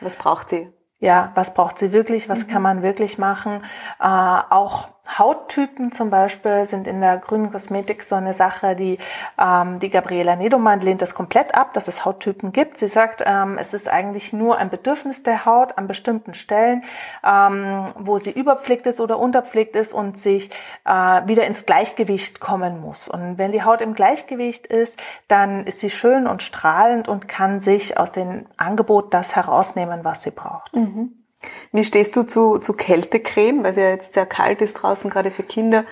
was 0.00 0.16
braucht 0.16 0.50
sie? 0.50 0.72
Ja, 0.98 1.32
was 1.34 1.52
braucht 1.52 1.78
sie 1.78 1.92
wirklich? 1.92 2.28
Was 2.28 2.46
mhm. 2.46 2.50
kann 2.50 2.62
man 2.62 2.82
wirklich 2.82 3.18
machen? 3.18 3.62
Äh, 4.00 4.06
auch 4.06 4.88
Hauttypen 5.18 5.92
zum 5.92 6.10
Beispiel 6.10 6.66
sind 6.66 6.86
in 6.86 7.00
der 7.00 7.18
grünen 7.18 7.50
Kosmetik 7.52 8.02
so 8.02 8.16
eine 8.16 8.32
Sache, 8.32 8.76
die 8.76 8.98
ähm, 9.38 9.78
die 9.80 9.90
Gabriela 9.90 10.36
Nedomann 10.36 10.80
lehnt 10.80 11.02
das 11.02 11.14
komplett 11.14 11.54
ab, 11.54 11.72
dass 11.72 11.88
es 11.88 12.04
Hauttypen 12.04 12.52
gibt. 12.52 12.76
Sie 12.78 12.88
sagt, 12.88 13.22
ähm, 13.26 13.58
es 13.58 13.74
ist 13.74 13.88
eigentlich 13.88 14.32
nur 14.32 14.58
ein 14.58 14.70
Bedürfnis 14.70 15.22
der 15.22 15.44
Haut 15.44 15.78
an 15.78 15.86
bestimmten 15.86 16.34
Stellen, 16.34 16.84
ähm, 17.24 17.84
wo 17.98 18.18
sie 18.18 18.30
überpflegt 18.30 18.86
ist 18.86 19.00
oder 19.00 19.18
unterpflegt 19.18 19.76
ist 19.76 19.92
und 19.92 20.18
sich 20.18 20.50
äh, 20.84 20.90
wieder 21.26 21.46
ins 21.46 21.66
Gleichgewicht 21.66 22.40
kommen 22.40 22.80
muss. 22.80 23.08
Und 23.08 23.38
wenn 23.38 23.52
die 23.52 23.64
Haut 23.64 23.80
im 23.80 23.94
Gleichgewicht 23.94 24.66
ist, 24.66 24.98
dann 25.28 25.66
ist 25.66 25.80
sie 25.80 25.90
schön 25.90 26.26
und 26.26 26.42
strahlend 26.42 27.08
und 27.08 27.28
kann 27.28 27.60
sich 27.60 27.98
aus 27.98 28.12
dem 28.12 28.46
Angebot 28.56 29.12
das 29.14 29.36
herausnehmen, 29.36 30.04
was 30.04 30.22
sie 30.22 30.30
braucht. 30.30 30.74
Mhm. 30.74 31.25
Wie 31.72 31.84
stehst 31.84 32.16
du 32.16 32.22
zu, 32.22 32.58
zu 32.58 32.72
Kältecreme, 32.72 33.62
weil 33.62 33.70
es 33.70 33.76
ja 33.76 33.88
jetzt 33.88 34.14
sehr 34.14 34.26
kalt 34.26 34.62
ist 34.62 34.74
draußen, 34.74 35.10
gerade 35.10 35.30
für 35.30 35.42
Kinder? 35.42 35.84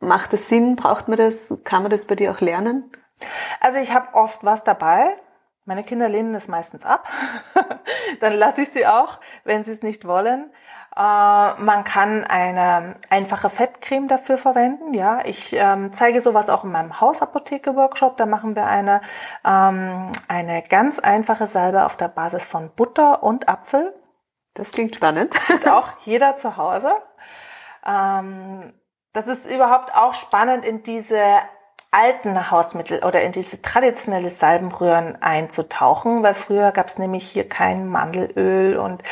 Macht 0.00 0.32
das 0.32 0.48
Sinn? 0.48 0.76
Braucht 0.76 1.08
man 1.08 1.18
das? 1.18 1.54
Kann 1.64 1.82
man 1.82 1.90
das 1.90 2.06
bei 2.06 2.14
dir 2.14 2.32
auch 2.32 2.40
lernen? 2.40 2.90
Also 3.60 3.78
ich 3.78 3.92
habe 3.92 4.14
oft 4.14 4.44
was 4.44 4.64
dabei. 4.64 5.16
Meine 5.64 5.84
Kinder 5.84 6.08
lehnen 6.08 6.34
es 6.34 6.48
meistens 6.48 6.84
ab. 6.84 7.08
Dann 8.20 8.32
lasse 8.32 8.62
ich 8.62 8.70
sie 8.70 8.86
auch, 8.86 9.20
wenn 9.44 9.64
sie 9.64 9.72
es 9.72 9.82
nicht 9.82 10.06
wollen. 10.06 10.50
Äh, 10.96 11.00
man 11.00 11.84
kann 11.84 12.24
eine 12.24 12.96
einfache 13.10 13.50
Fettcreme 13.50 14.08
dafür 14.08 14.38
verwenden. 14.38 14.94
Ja, 14.94 15.20
ich 15.24 15.52
ähm, 15.52 15.92
zeige 15.92 16.20
sowas 16.20 16.48
auch 16.48 16.64
in 16.64 16.72
meinem 16.72 17.00
Hausapotheke-Workshop. 17.00 18.16
Da 18.16 18.26
machen 18.26 18.56
wir 18.56 18.66
eine 18.66 19.00
ähm, 19.44 20.10
eine 20.26 20.62
ganz 20.62 20.98
einfache 20.98 21.46
Salbe 21.46 21.84
auf 21.84 21.96
der 21.96 22.08
Basis 22.08 22.44
von 22.44 22.70
Butter 22.74 23.22
und 23.22 23.48
Apfel. 23.48 23.94
Das 24.58 24.72
klingt 24.72 24.94
spannend. 24.94 25.34
Hat 25.48 25.66
auch 25.68 25.88
jeder 26.04 26.36
zu 26.36 26.56
Hause. 26.56 26.92
Ähm, 27.86 28.74
das 29.12 29.28
ist 29.28 29.46
überhaupt 29.46 29.94
auch 29.94 30.14
spannend, 30.14 30.64
in 30.64 30.82
diese 30.82 31.22
alten 31.90 32.50
Hausmittel 32.50 33.02
oder 33.02 33.22
in 33.22 33.32
diese 33.32 33.62
traditionelle 33.62 34.28
Salbenrühren 34.28 35.22
einzutauchen, 35.22 36.22
weil 36.22 36.34
früher 36.34 36.72
gab 36.72 36.88
es 36.88 36.98
nämlich 36.98 37.26
hier 37.26 37.48
kein 37.48 37.88
Mandelöl 37.88 38.76
und 38.76 39.02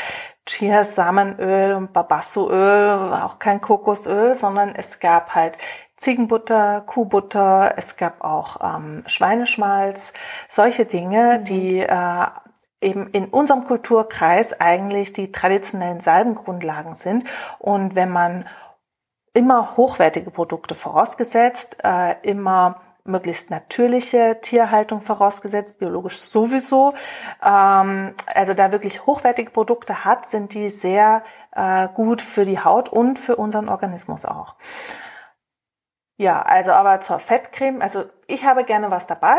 Chiasamenöl 0.49 1.75
und 1.75 1.93
Babassoöl, 1.93 3.15
auch 3.15 3.39
kein 3.39 3.61
Kokosöl, 3.61 4.35
sondern 4.35 4.75
es 4.75 5.01
gab 5.01 5.35
halt 5.35 5.57
Ziegenbutter, 5.97 6.83
Kuhbutter, 6.83 7.75
es 7.77 7.97
gab 7.97 8.23
auch 8.23 8.59
ähm, 8.63 9.05
Schweineschmalz, 9.07 10.13
solche 10.49 10.85
Dinge, 10.85 11.39
mhm. 11.39 11.45
die 11.45 11.81
äh, 11.81 12.27
eben 12.87 13.09
in 13.09 13.27
unserem 13.27 13.65
Kulturkreis 13.65 14.61
eigentlich 14.61 15.13
die 15.13 15.33
traditionellen 15.33 16.01
Salbengrundlagen 16.01 16.95
sind. 16.95 17.25
Und 17.59 17.95
wenn 17.95 18.11
man 18.11 18.47
immer 19.35 19.77
hochwertige 19.77 20.31
Produkte 20.31 20.75
vorausgesetzt, 20.75 21.79
äh, 21.85 22.15
immer 22.23 22.81
möglichst 23.05 23.51
natürliche 23.51 24.39
Tierhaltung 24.41 25.01
vorausgesetzt, 25.01 25.79
biologisch 25.79 26.19
sowieso. 26.19 26.95
Ähm, 27.45 28.15
also 28.27 28.55
da 28.55 28.73
wirklich 28.73 29.07
hochwertige 29.07 29.51
Produkte 29.51 30.05
hat, 30.05 30.29
sind 30.29 30.55
die 30.55 30.69
sehr 30.69 31.23
äh, 31.53 31.89
gut 31.89 32.23
für 32.23 32.45
die 32.45 32.61
Haut 32.61 32.89
und 32.89 33.19
für 33.19 33.37
unseren 33.37 33.69
Organismus 33.69 34.25
auch. 34.25 34.57
Ja, 36.19 36.41
also 36.43 36.73
aber 36.73 37.01
zur 37.01 37.19
Fettcreme, 37.19 37.83
also 37.83 38.05
ich 38.27 38.45
habe 38.45 38.65
gerne 38.65 38.91
was 38.91 39.07
dabei 39.07 39.39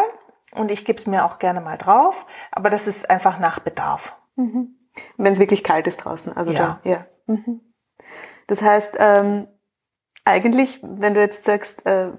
und 0.54 0.72
ich 0.72 0.86
gebe 0.86 0.98
es 0.98 1.08
mir 1.08 1.26
auch 1.26 1.40
gerne 1.40 1.62
mal 1.62 1.78
drauf, 1.78 2.26
aber 2.52 2.70
das 2.70 2.88
ist 2.88 3.10
einfach 3.10 3.40
nach 3.40 3.60
Bedarf. 3.60 4.16
Mhm. 4.36 4.76
Wenn 5.18 5.34
es 5.34 5.40
wirklich 5.40 5.64
kalt 5.64 5.88
ist 5.88 5.98
draußen, 5.98 6.36
also 6.36 6.52
ja. 6.52 6.80
Da, 6.84 6.90
ja. 6.90 7.06
Mhm. 7.28 7.62
Das 8.48 8.62
heißt, 8.62 8.96
ähm, 9.00 9.48
eigentlich, 10.28 10.80
wenn 10.82 11.14
du 11.14 11.22
jetzt 11.22 11.46
sagst, 11.46 11.86
äh, 11.86 12.10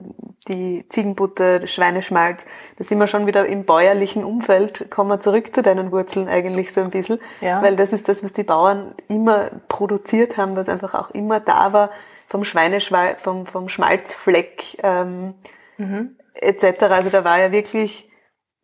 die 0.48 0.86
Ziegenbutter, 0.88 1.66
Schweineschmalz, 1.66 2.46
da 2.76 2.84
sind 2.84 2.98
wir 2.98 3.06
schon 3.06 3.26
wieder 3.26 3.46
im 3.46 3.64
bäuerlichen 3.64 4.24
Umfeld, 4.24 4.90
kommen 4.90 5.10
wir 5.10 5.20
zurück 5.20 5.54
zu 5.54 5.62
deinen 5.62 5.92
Wurzeln 5.92 6.26
eigentlich 6.28 6.72
so 6.72 6.80
ein 6.80 6.90
bisschen, 6.90 7.18
ja. 7.40 7.60
weil 7.62 7.76
das 7.76 7.92
ist 7.92 8.08
das, 8.08 8.24
was 8.24 8.32
die 8.32 8.44
Bauern 8.44 8.94
immer 9.08 9.50
produziert 9.68 10.36
haben, 10.36 10.56
was 10.56 10.68
einfach 10.70 10.94
auch 10.94 11.10
immer 11.10 11.40
da 11.40 11.72
war, 11.72 11.90
vom 12.28 12.44
Schweineschwal, 12.44 13.16
vom, 13.18 13.46
vom 13.46 13.68
Schmalzfleck 13.68 14.78
ähm, 14.82 15.34
mhm. 15.76 16.16
etc. 16.34 16.82
Also 16.84 17.10
da 17.10 17.24
war 17.24 17.38
ja 17.38 17.52
wirklich, 17.52 18.10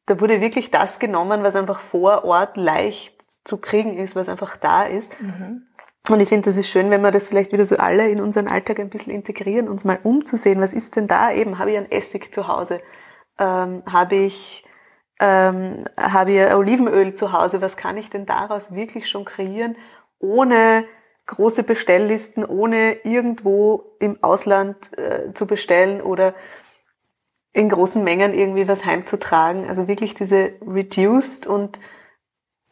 da 0.07 0.21
wurde 0.21 0.41
wirklich 0.41 0.71
das 0.71 0.99
genommen, 0.99 1.43
was 1.43 1.57
einfach 1.57 1.81
vor 1.81 2.25
Ort 2.25 2.57
leicht 2.57 3.15
zu 3.45 3.59
kriegen 3.59 3.97
ist, 3.97 4.17
was 4.17 4.29
einfach 4.29 4.57
da 4.57 4.85
ist. 4.85 5.19
Mhm. 5.21 5.67
Und 6.11 6.21
ich 6.21 6.29
finde, 6.29 6.51
das 6.51 6.59
ist 6.59 6.69
schön, 6.69 6.91
wenn 6.91 7.01
wir 7.01 7.11
das 7.11 7.29
vielleicht 7.29 7.53
wieder 7.53 7.65
so 7.65 7.77
alle 7.77 8.09
in 8.09 8.21
unseren 8.21 8.47
Alltag 8.47 8.79
ein 8.79 8.91
bisschen 8.91 9.13
integrieren, 9.13 9.69
uns 9.69 9.85
mal 9.85 9.99
umzusehen. 10.03 10.61
Was 10.61 10.75
ist 10.75 10.97
denn 10.97 11.07
da 11.07 11.33
eben? 11.33 11.59
Habe 11.59 11.73
ich 11.73 11.79
ein 11.79 11.91
Essig 11.91 12.35
zu 12.35 12.47
Hause? 12.47 12.81
Ähm, 13.39 13.83
habe 13.91 14.17
ich, 14.17 14.67
ähm, 15.19 15.85
habe 15.97 16.33
ich 16.33 16.55
Olivenöl 16.55 17.15
zu 17.15 17.33
Hause? 17.33 17.63
Was 17.63 17.79
kann 17.79 17.97
ich 17.97 18.11
denn 18.11 18.27
daraus 18.27 18.75
wirklich 18.75 19.09
schon 19.09 19.25
kreieren, 19.25 19.77
ohne 20.19 20.85
große 21.27 21.63
Bestelllisten, 21.63 22.45
ohne 22.45 22.97
irgendwo 23.05 23.97
im 23.99 24.23
Ausland 24.23 24.77
äh, 24.99 25.33
zu 25.33 25.47
bestellen 25.47 26.03
oder 26.03 26.35
in 27.55 27.69
großen 27.71 28.05
Mengen 28.05 28.35
irgendwie 28.35 28.69
was 28.69 28.85
heimzutragen? 28.85 29.67
Also 29.67 29.89
wirklich 29.89 30.15
diese 30.15 30.53
reduced 30.67 31.47
und 31.47 31.79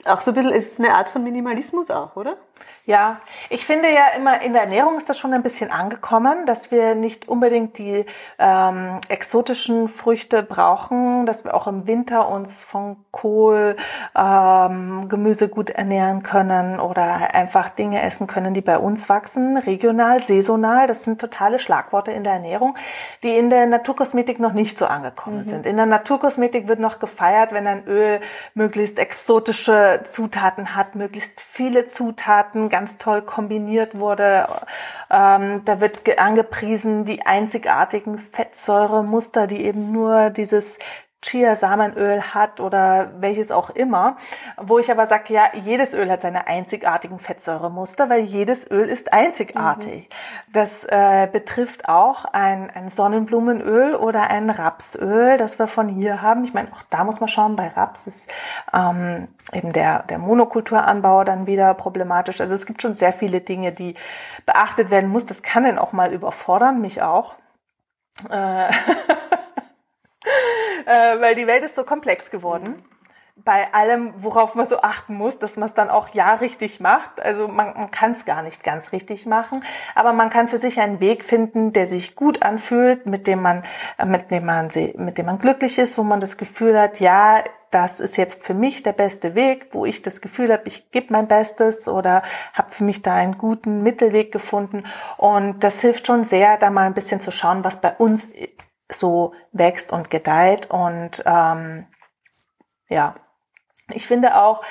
auch 0.04 0.20
so 0.20 0.32
ein 0.32 0.34
bisschen, 0.34 0.52
es 0.52 0.72
ist 0.72 0.80
eine 0.80 0.94
Art 0.94 1.08
von 1.08 1.22
Minimalismus 1.22 1.90
auch, 1.90 2.16
oder? 2.16 2.36
Ja, 2.84 3.20
ich 3.48 3.64
finde 3.64 3.92
ja 3.92 4.08
immer 4.16 4.42
in 4.42 4.54
der 4.54 4.62
Ernährung 4.62 4.98
ist 4.98 5.08
das 5.08 5.16
schon 5.16 5.32
ein 5.32 5.44
bisschen 5.44 5.70
angekommen, 5.70 6.46
dass 6.46 6.72
wir 6.72 6.96
nicht 6.96 7.28
unbedingt 7.28 7.78
die 7.78 8.04
ähm, 8.40 9.00
exotischen 9.08 9.86
Früchte 9.86 10.42
brauchen, 10.42 11.24
dass 11.24 11.44
wir 11.44 11.54
auch 11.54 11.68
im 11.68 11.86
Winter 11.86 12.28
uns 12.28 12.60
von 12.60 12.96
Kohl, 13.12 13.76
ähm, 14.18 15.08
Gemüse 15.08 15.48
gut 15.48 15.70
ernähren 15.70 16.24
können 16.24 16.80
oder 16.80 17.32
einfach 17.34 17.68
Dinge 17.70 18.02
essen 18.02 18.26
können, 18.26 18.52
die 18.52 18.62
bei 18.62 18.78
uns 18.78 19.08
wachsen, 19.08 19.58
regional, 19.58 20.20
saisonal. 20.20 20.88
Das 20.88 21.04
sind 21.04 21.20
totale 21.20 21.60
Schlagworte 21.60 22.10
in 22.10 22.24
der 22.24 22.32
Ernährung, 22.32 22.76
die 23.22 23.36
in 23.36 23.48
der 23.48 23.66
Naturkosmetik 23.66 24.40
noch 24.40 24.54
nicht 24.54 24.76
so 24.76 24.86
angekommen 24.86 25.42
mhm. 25.42 25.48
sind. 25.48 25.66
In 25.66 25.76
der 25.76 25.86
Naturkosmetik 25.86 26.66
wird 26.66 26.80
noch 26.80 26.98
gefeiert, 26.98 27.52
wenn 27.52 27.68
ein 27.68 27.86
Öl 27.86 28.18
möglichst 28.54 28.98
exotische 28.98 30.00
Zutaten 30.02 30.74
hat, 30.74 30.96
möglichst 30.96 31.40
viele 31.40 31.86
Zutaten 31.86 32.51
ganz 32.68 32.98
toll 32.98 33.22
kombiniert 33.22 33.98
wurde. 33.98 34.46
Ähm, 35.10 35.62
da 35.64 35.80
wird 35.80 36.18
angepriesen 36.18 37.04
die 37.04 37.24
einzigartigen 37.26 38.18
Fettsäuremuster, 38.18 39.46
die 39.46 39.64
eben 39.64 39.92
nur 39.92 40.30
dieses 40.30 40.78
Chiasamenöl 41.22 42.20
hat 42.34 42.60
oder 42.60 43.12
welches 43.18 43.52
auch 43.52 43.70
immer, 43.70 44.16
wo 44.56 44.78
ich 44.78 44.90
aber 44.90 45.06
sage, 45.06 45.32
ja, 45.32 45.44
jedes 45.54 45.94
Öl 45.94 46.10
hat 46.10 46.20
seine 46.20 46.48
einzigartigen 46.48 47.20
Fettsäuremuster, 47.20 48.10
weil 48.10 48.22
jedes 48.22 48.68
Öl 48.68 48.86
ist 48.86 49.12
einzigartig. 49.12 50.08
Mhm. 50.08 50.52
Das 50.52 50.84
äh, 50.84 51.28
betrifft 51.32 51.88
auch 51.88 52.24
ein, 52.24 52.70
ein 52.70 52.88
Sonnenblumenöl 52.88 53.94
oder 53.94 54.30
ein 54.30 54.50
Rapsöl, 54.50 55.36
das 55.36 55.60
wir 55.60 55.68
von 55.68 55.88
hier 55.88 56.22
haben. 56.22 56.44
Ich 56.44 56.54
meine, 56.54 56.72
auch 56.72 56.82
da 56.90 57.04
muss 57.04 57.20
man 57.20 57.28
schauen, 57.28 57.54
bei 57.54 57.68
Raps 57.68 58.08
ist 58.08 58.28
ähm, 58.72 59.28
eben 59.52 59.72
der, 59.72 60.02
der 60.02 60.18
Monokulturanbau 60.18 61.22
dann 61.22 61.46
wieder 61.46 61.72
problematisch. 61.74 62.40
Also 62.40 62.54
es 62.54 62.66
gibt 62.66 62.82
schon 62.82 62.96
sehr 62.96 63.12
viele 63.12 63.40
Dinge, 63.40 63.72
die 63.72 63.94
beachtet 64.44 64.90
werden 64.90 65.08
muss. 65.08 65.24
Das 65.24 65.42
kann 65.42 65.62
dann 65.62 65.78
auch 65.78 65.92
mal 65.92 66.12
überfordern, 66.12 66.80
mich 66.80 67.00
auch. 67.00 67.36
Äh 68.28 68.72
äh, 70.86 71.20
weil 71.20 71.34
die 71.34 71.46
Welt 71.46 71.64
ist 71.64 71.76
so 71.76 71.84
komplex 71.84 72.30
geworden. 72.30 72.84
Bei 73.34 73.72
allem, 73.72 74.12
worauf 74.18 74.54
man 74.54 74.68
so 74.68 74.82
achten 74.82 75.14
muss, 75.14 75.38
dass 75.38 75.56
man 75.56 75.68
es 75.68 75.74
dann 75.74 75.88
auch 75.88 76.10
ja 76.10 76.34
richtig 76.34 76.80
macht. 76.80 77.20
Also 77.20 77.48
man, 77.48 77.72
man 77.74 77.90
kann 77.90 78.12
es 78.12 78.26
gar 78.26 78.42
nicht 78.42 78.62
ganz 78.62 78.92
richtig 78.92 79.26
machen, 79.26 79.64
aber 79.94 80.12
man 80.12 80.28
kann 80.28 80.48
für 80.48 80.58
sich 80.58 80.80
einen 80.80 81.00
Weg 81.00 81.24
finden, 81.24 81.72
der 81.72 81.86
sich 81.86 82.14
gut 82.14 82.42
anfühlt, 82.42 83.06
mit 83.06 83.26
dem 83.26 83.40
man, 83.40 83.64
äh, 83.98 84.04
mit 84.04 84.30
dem 84.30 84.44
man, 84.44 84.68
mit 84.96 85.18
dem 85.18 85.26
man 85.26 85.38
glücklich 85.38 85.78
ist, 85.78 85.96
wo 85.96 86.02
man 86.02 86.20
das 86.20 86.36
Gefühl 86.36 86.78
hat, 86.78 87.00
ja, 87.00 87.42
das 87.72 88.00
ist 88.00 88.16
jetzt 88.16 88.44
für 88.44 88.54
mich 88.54 88.82
der 88.82 88.92
beste 88.92 89.34
Weg, 89.34 89.68
wo 89.72 89.86
ich 89.86 90.02
das 90.02 90.20
Gefühl 90.20 90.52
habe, 90.52 90.64
ich 90.66 90.90
gebe 90.90 91.12
mein 91.12 91.26
Bestes 91.26 91.88
oder 91.88 92.22
habe 92.52 92.70
für 92.70 92.84
mich 92.84 93.00
da 93.02 93.14
einen 93.14 93.38
guten 93.38 93.82
Mittelweg 93.82 94.30
gefunden. 94.30 94.84
Und 95.16 95.64
das 95.64 95.80
hilft 95.80 96.06
schon 96.06 96.22
sehr, 96.22 96.58
da 96.58 96.70
mal 96.70 96.84
ein 96.86 96.94
bisschen 96.94 97.20
zu 97.20 97.30
schauen, 97.30 97.64
was 97.64 97.80
bei 97.80 97.92
uns 97.96 98.30
so 98.94 99.34
wächst 99.52 99.92
und 99.92 100.10
gedeiht. 100.10 100.70
Und 100.70 101.22
ähm, 101.26 101.86
ja, 102.88 103.16
ich 103.88 104.06
finde 104.06 104.40
auch, 104.40 104.62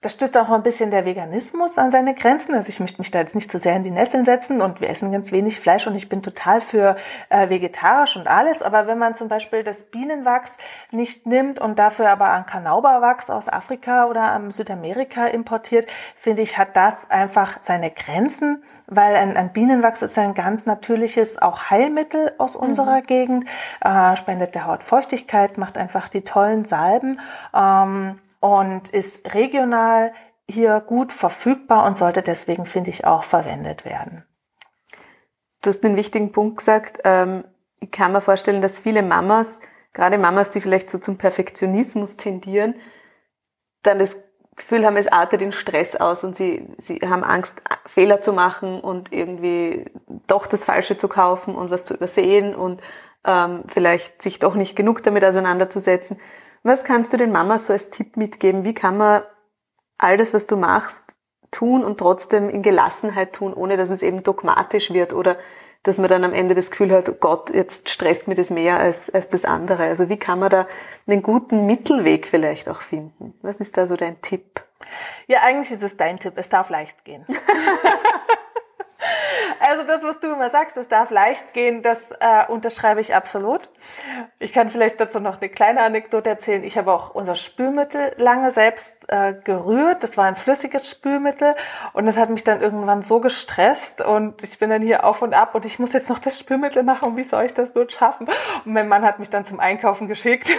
das 0.00 0.12
stößt 0.12 0.36
auch 0.36 0.50
ein 0.50 0.62
bisschen 0.62 0.92
der 0.92 1.04
Veganismus 1.04 1.76
an 1.76 1.90
seine 1.90 2.14
Grenzen. 2.14 2.54
Also 2.54 2.68
ich 2.68 2.78
möchte 2.78 3.00
mich 3.00 3.10
da 3.10 3.18
jetzt 3.18 3.34
nicht 3.34 3.50
zu 3.50 3.58
sehr 3.58 3.74
in 3.74 3.82
die 3.82 3.90
Nesseln 3.90 4.24
setzen 4.24 4.60
und 4.60 4.80
wir 4.80 4.88
essen 4.88 5.10
ganz 5.10 5.32
wenig 5.32 5.58
Fleisch 5.58 5.88
und 5.88 5.96
ich 5.96 6.08
bin 6.08 6.22
total 6.22 6.60
für 6.60 6.94
äh, 7.30 7.48
vegetarisch 7.48 8.16
und 8.16 8.28
alles. 8.28 8.62
Aber 8.62 8.86
wenn 8.86 8.98
man 8.98 9.16
zum 9.16 9.26
Beispiel 9.26 9.64
das 9.64 9.82
Bienenwachs 9.82 10.56
nicht 10.92 11.26
nimmt 11.26 11.58
und 11.58 11.80
dafür 11.80 12.10
aber 12.10 12.28
an 12.28 12.46
Kanauberwachs 12.46 13.28
aus 13.28 13.48
Afrika 13.48 14.06
oder 14.06 14.30
am 14.30 14.52
Südamerika 14.52 15.26
importiert, 15.26 15.90
finde 16.16 16.42
ich, 16.42 16.56
hat 16.58 16.76
das 16.76 17.10
einfach 17.10 17.58
seine 17.62 17.90
Grenzen, 17.90 18.62
weil 18.86 19.16
ein, 19.16 19.36
ein 19.36 19.52
Bienenwachs 19.52 20.02
ist 20.02 20.16
ein 20.16 20.34
ganz 20.34 20.64
natürliches 20.64 21.42
auch 21.42 21.70
Heilmittel 21.70 22.32
aus 22.38 22.54
mhm. 22.54 22.68
unserer 22.68 23.02
Gegend, 23.02 23.46
äh, 23.80 24.14
spendet 24.14 24.54
der 24.54 24.66
Haut 24.66 24.84
Feuchtigkeit, 24.84 25.58
macht 25.58 25.76
einfach 25.76 26.08
die 26.08 26.22
tollen 26.22 26.64
Salben. 26.64 27.18
Ähm, 27.52 28.20
und 28.40 28.88
ist 28.88 29.34
regional 29.34 30.12
hier 30.50 30.80
gut 30.80 31.12
verfügbar 31.12 31.86
und 31.86 31.96
sollte 31.96 32.22
deswegen, 32.22 32.64
finde 32.64 32.90
ich, 32.90 33.04
auch 33.04 33.24
verwendet 33.24 33.84
werden. 33.84 34.24
Du 35.62 35.70
hast 35.70 35.84
einen 35.84 35.96
wichtigen 35.96 36.32
Punkt 36.32 36.58
gesagt. 36.58 37.00
Ähm, 37.04 37.44
ich 37.80 37.90
kann 37.90 38.12
mir 38.12 38.20
vorstellen, 38.20 38.62
dass 38.62 38.80
viele 38.80 39.02
Mamas, 39.02 39.60
gerade 39.92 40.18
Mamas, 40.18 40.50
die 40.50 40.60
vielleicht 40.60 40.90
so 40.90 40.98
zum 40.98 41.18
Perfektionismus 41.18 42.16
tendieren, 42.16 42.74
dann 43.82 43.98
das 43.98 44.16
Gefühl 44.56 44.84
haben, 44.84 44.96
es 44.96 45.06
artet 45.08 45.40
in 45.42 45.52
Stress 45.52 45.94
aus 45.96 46.24
und 46.24 46.34
sie, 46.34 46.68
sie 46.78 46.98
haben 46.98 47.22
Angst, 47.22 47.62
Fehler 47.86 48.20
zu 48.20 48.32
machen 48.32 48.80
und 48.80 49.12
irgendwie 49.12 49.86
doch 50.26 50.46
das 50.46 50.64
Falsche 50.64 50.98
zu 50.98 51.08
kaufen 51.08 51.54
und 51.54 51.70
was 51.70 51.84
zu 51.84 51.94
übersehen 51.94 52.54
und 52.54 52.80
ähm, 53.24 53.64
vielleicht 53.68 54.20
sich 54.22 54.40
doch 54.40 54.54
nicht 54.54 54.76
genug 54.76 55.02
damit 55.02 55.24
auseinanderzusetzen. 55.24 56.18
Was 56.62 56.84
kannst 56.84 57.12
du 57.12 57.16
den 57.16 57.32
Mamas 57.32 57.66
so 57.66 57.72
als 57.72 57.90
Tipp 57.90 58.16
mitgeben? 58.16 58.64
Wie 58.64 58.74
kann 58.74 58.96
man 58.96 59.22
all 59.96 60.16
das, 60.16 60.34
was 60.34 60.46
du 60.46 60.56
machst, 60.56 61.02
tun 61.50 61.84
und 61.84 61.98
trotzdem 61.98 62.50
in 62.50 62.62
Gelassenheit 62.62 63.32
tun, 63.32 63.54
ohne 63.54 63.76
dass 63.76 63.90
es 63.90 64.02
eben 64.02 64.22
dogmatisch 64.22 64.92
wird 64.92 65.12
oder 65.12 65.38
dass 65.82 65.98
man 65.98 66.08
dann 66.08 66.24
am 66.24 66.34
Ende 66.34 66.54
das 66.54 66.70
Gefühl 66.70 66.92
hat, 66.92 67.08
oh 67.08 67.16
Gott, 67.18 67.50
jetzt 67.50 67.88
stresst 67.88 68.28
mir 68.28 68.34
das 68.34 68.50
mehr 68.50 68.78
als, 68.78 69.08
als 69.10 69.28
das 69.28 69.44
andere. 69.44 69.84
Also 69.84 70.08
wie 70.08 70.16
kann 70.18 70.38
man 70.38 70.50
da 70.50 70.66
einen 71.06 71.22
guten 71.22 71.66
Mittelweg 71.66 72.26
vielleicht 72.26 72.68
auch 72.68 72.82
finden? 72.82 73.34
Was 73.42 73.56
ist 73.56 73.76
da 73.76 73.86
so 73.86 73.96
dein 73.96 74.20
Tipp? 74.20 74.62
Ja, 75.26 75.38
eigentlich 75.42 75.70
ist 75.70 75.82
es 75.82 75.96
dein 75.96 76.18
Tipp. 76.18 76.34
Es 76.36 76.48
darf 76.48 76.68
leicht 76.70 77.04
gehen. 77.04 77.24
Also 79.60 79.84
das, 79.84 80.02
was 80.02 80.20
du 80.20 80.32
immer 80.32 80.50
sagst, 80.50 80.76
es 80.76 80.88
darf 80.88 81.10
leicht 81.10 81.52
gehen, 81.52 81.82
das 81.82 82.12
äh, 82.12 82.46
unterschreibe 82.48 83.00
ich 83.00 83.14
absolut. 83.14 83.68
Ich 84.38 84.52
kann 84.52 84.70
vielleicht 84.70 85.00
dazu 85.00 85.20
noch 85.20 85.40
eine 85.40 85.48
kleine 85.48 85.82
Anekdote 85.82 86.30
erzählen. 86.30 86.62
Ich 86.64 86.78
habe 86.78 86.92
auch 86.92 87.14
unser 87.14 87.34
Spülmittel 87.34 88.14
lange 88.16 88.50
selbst 88.50 89.08
äh, 89.08 89.34
gerührt. 89.44 90.02
Das 90.02 90.16
war 90.16 90.26
ein 90.26 90.36
flüssiges 90.36 90.88
Spülmittel 90.88 91.54
und 91.92 92.06
das 92.06 92.16
hat 92.16 92.30
mich 92.30 92.44
dann 92.44 92.60
irgendwann 92.60 93.02
so 93.02 93.20
gestresst 93.20 94.00
und 94.00 94.42
ich 94.42 94.58
bin 94.58 94.70
dann 94.70 94.82
hier 94.82 95.04
auf 95.04 95.22
und 95.22 95.34
ab 95.34 95.54
und 95.54 95.64
ich 95.64 95.78
muss 95.78 95.92
jetzt 95.92 96.08
noch 96.08 96.18
das 96.18 96.38
Spülmittel 96.38 96.82
machen. 96.82 97.16
Wie 97.16 97.24
soll 97.24 97.44
ich 97.44 97.54
das 97.54 97.74
nur 97.74 97.88
schaffen? 97.90 98.28
Und 98.64 98.72
mein 98.72 98.88
Mann 98.88 99.02
hat 99.02 99.18
mich 99.18 99.30
dann 99.30 99.44
zum 99.44 99.60
Einkaufen 99.60 100.08
geschickt. 100.08 100.48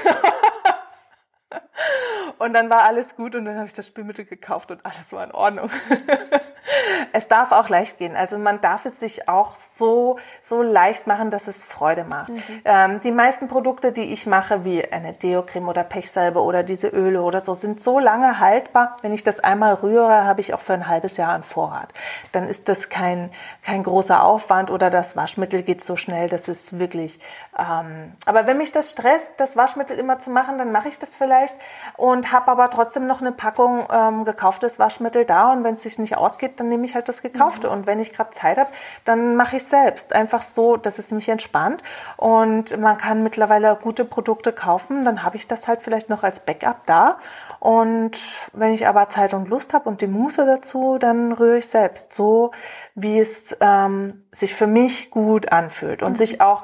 Und 2.40 2.54
dann 2.54 2.70
war 2.70 2.84
alles 2.84 3.18
gut 3.18 3.36
und 3.36 3.44
dann 3.44 3.58
habe 3.58 3.68
ich 3.68 3.74
das 3.74 3.86
Spülmittel 3.88 4.24
gekauft 4.24 4.72
und 4.72 4.86
alles 4.86 5.12
war 5.12 5.26
in 5.26 5.34
Ordnung. 5.34 5.70
es 7.14 7.28
darf 7.28 7.52
auch 7.52 7.70
leicht 7.70 7.98
gehen. 7.98 8.16
Also 8.16 8.38
man 8.38 8.62
darf 8.62 8.86
es 8.86 9.00
sich 9.00 9.28
auch 9.30 9.56
so, 9.56 10.18
so 10.42 10.62
leicht 10.62 11.08
machen, 11.08 11.32
dass 11.32 11.48
es 11.48 11.64
Freude 11.64 12.04
macht. 12.04 12.30
Mhm. 12.30 12.44
Ähm, 12.66 13.02
die 13.04 13.12
meisten 13.12 13.48
Produkte, 13.48 13.92
die 13.92 14.14
ich 14.14 14.26
mache, 14.26 14.66
wie 14.66 14.84
eine 14.92 15.14
Deo-Creme 15.14 15.68
oder 15.68 15.84
Pechsalbe 15.84 16.42
oder 16.42 16.64
diese 16.64 16.88
Öle 16.88 17.22
oder 17.22 17.42
so, 17.42 17.54
sind 17.54 17.82
so 17.82 18.00
lange 18.00 18.40
haltbar. 18.40 18.96
Wenn 19.02 19.14
ich 19.14 19.24
das 19.24 19.40
einmal 19.40 19.76
rühre, 19.76 20.26
habe 20.26 20.42
ich 20.42 20.54
auch 20.54 20.60
für 20.60 20.74
ein 20.74 20.88
halbes 20.88 21.18
Jahr 21.18 21.34
einen 21.34 21.44
Vorrat. 21.44 21.94
Dann 22.32 22.48
ist 22.48 22.70
das 22.70 22.90
kein, 22.90 23.32
kein 23.64 23.84
großer 23.84 24.24
Aufwand 24.24 24.72
oder 24.72 24.90
das 24.90 25.16
Waschmittel 25.16 25.64
geht 25.64 25.84
so 25.84 25.96
schnell, 25.96 26.30
das 26.30 26.48
ist 26.48 26.80
wirklich, 26.80 27.20
ähm, 27.58 28.14
aber 28.26 28.48
wenn 28.48 28.58
mich 28.58 28.72
das 28.72 28.92
stresst, 28.92 29.34
das 29.38 29.56
Waschmittel 29.56 29.98
immer 29.98 30.20
zu 30.20 30.30
machen, 30.30 30.58
dann 30.58 30.72
mache 30.72 30.88
ich 30.88 31.00
das 31.00 31.16
vielleicht 31.16 31.56
und 31.98 32.32
habe 32.32 32.52
aber 32.52 32.70
trotzdem 32.70 33.08
noch 33.08 33.22
eine 33.22 33.32
Packung 33.32 33.86
ähm, 33.92 34.26
gekauftes 34.26 34.80
Waschmittel 34.80 35.26
da 35.26 35.52
und 35.52 35.64
wenn 35.64 35.74
es 35.74 35.84
sich 35.84 36.00
nicht 36.00 36.18
ausgeht, 36.18 36.59
dann 36.60 36.70
nehme 36.70 36.86
ich 36.86 36.96
halt 36.96 37.08
das 37.08 37.22
gekaufte 37.22 37.68
mhm. 37.68 37.74
und 37.74 37.88
wenn 37.88 38.00
ich 38.00 38.14
gerade 38.14 38.32
Zeit 38.32 38.58
habe, 38.58 38.70
dann 39.06 39.36
mache 39.36 39.58
ich 39.58 39.64
selbst. 39.64 40.14
Einfach 40.14 40.42
so, 40.42 40.78
dass 40.78 41.00
es 41.00 41.12
mich 41.12 41.30
entspannt 41.30 41.84
und 42.18 42.78
man 42.80 42.98
kann 42.98 43.24
mittlerweile 43.24 43.78
gute 43.82 44.06
Produkte 44.06 44.52
kaufen, 44.52 45.06
dann 45.06 45.24
habe 45.24 45.38
ich 45.38 45.48
das 45.48 45.68
halt 45.68 45.82
vielleicht 45.82 46.10
noch 46.10 46.24
als 46.24 46.42
Backup 46.42 46.86
da 46.86 47.18
und 47.60 48.18
wenn 48.54 48.74
ich 48.74 48.88
aber 48.88 49.10
Zeit 49.10 49.34
und 49.34 49.50
Lust 49.50 49.74
habe 49.74 49.90
und 49.90 50.02
die 50.02 50.08
Muße 50.08 50.46
dazu, 50.46 50.98
dann 51.00 51.32
rühre 51.32 51.58
ich 51.58 51.68
selbst 51.68 52.14
so, 52.14 52.52
wie 52.96 53.20
es 53.20 53.56
ähm, 53.62 54.26
sich 54.32 54.56
für 54.56 54.68
mich 54.68 55.12
gut 55.12 55.52
anfühlt 55.52 56.04
und 56.04 56.14
mhm. 56.14 56.18
sich 56.18 56.42
auch 56.42 56.64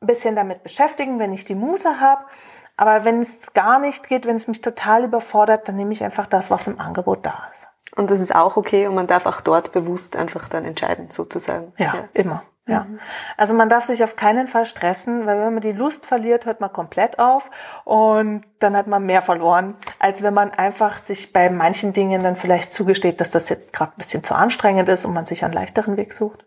ein 0.00 0.06
bisschen 0.06 0.36
damit 0.36 0.62
beschäftigen, 0.62 1.18
wenn 1.18 1.32
ich 1.32 1.44
die 1.44 1.54
Muße 1.54 2.00
habe 2.00 2.24
aber 2.78 3.04
wenn 3.04 3.20
es 3.20 3.52
gar 3.54 3.80
nicht 3.80 4.08
geht, 4.08 4.24
wenn 4.24 4.36
es 4.36 4.46
mich 4.46 4.60
total 4.60 5.04
überfordert, 5.04 5.68
dann 5.68 5.74
nehme 5.74 5.92
ich 5.92 6.04
einfach 6.04 6.28
das, 6.28 6.48
was 6.48 6.68
im 6.68 6.78
Angebot 6.78 7.26
da 7.26 7.48
ist. 7.50 7.66
Und 7.96 8.10
das 8.10 8.20
ist 8.20 8.34
auch 8.34 8.56
okay 8.56 8.86
und 8.86 8.94
man 8.94 9.06
darf 9.06 9.26
auch 9.26 9.40
dort 9.40 9.72
bewusst 9.72 10.16
einfach 10.16 10.48
dann 10.48 10.64
entscheiden, 10.64 11.10
sozusagen. 11.10 11.72
Ja, 11.78 11.94
ja. 11.94 12.08
immer. 12.14 12.42
Ja. 12.68 12.84
Mhm. 12.84 13.00
Also 13.36 13.54
man 13.54 13.68
darf 13.68 13.84
sich 13.84 14.04
auf 14.04 14.14
keinen 14.14 14.46
Fall 14.46 14.66
stressen, 14.66 15.26
weil 15.26 15.40
wenn 15.40 15.54
man 15.54 15.62
die 15.62 15.72
Lust 15.72 16.04
verliert, 16.04 16.44
hört 16.46 16.60
man 16.60 16.72
komplett 16.72 17.18
auf 17.18 17.50
und 17.84 18.44
dann 18.58 18.76
hat 18.76 18.86
man 18.86 19.06
mehr 19.06 19.22
verloren, 19.22 19.74
als 19.98 20.22
wenn 20.22 20.34
man 20.34 20.50
einfach 20.50 20.96
sich 20.96 21.32
bei 21.32 21.48
manchen 21.48 21.94
Dingen 21.94 22.22
dann 22.22 22.36
vielleicht 22.36 22.72
zugesteht, 22.72 23.20
dass 23.20 23.30
das 23.30 23.48
jetzt 23.48 23.72
gerade 23.72 23.92
ein 23.92 23.98
bisschen 23.98 24.22
zu 24.22 24.34
anstrengend 24.34 24.88
ist 24.90 25.06
und 25.06 25.14
man 25.14 25.24
sich 25.26 25.44
einen 25.44 25.54
leichteren 25.54 25.96
Weg 25.96 26.12
sucht. 26.12 26.44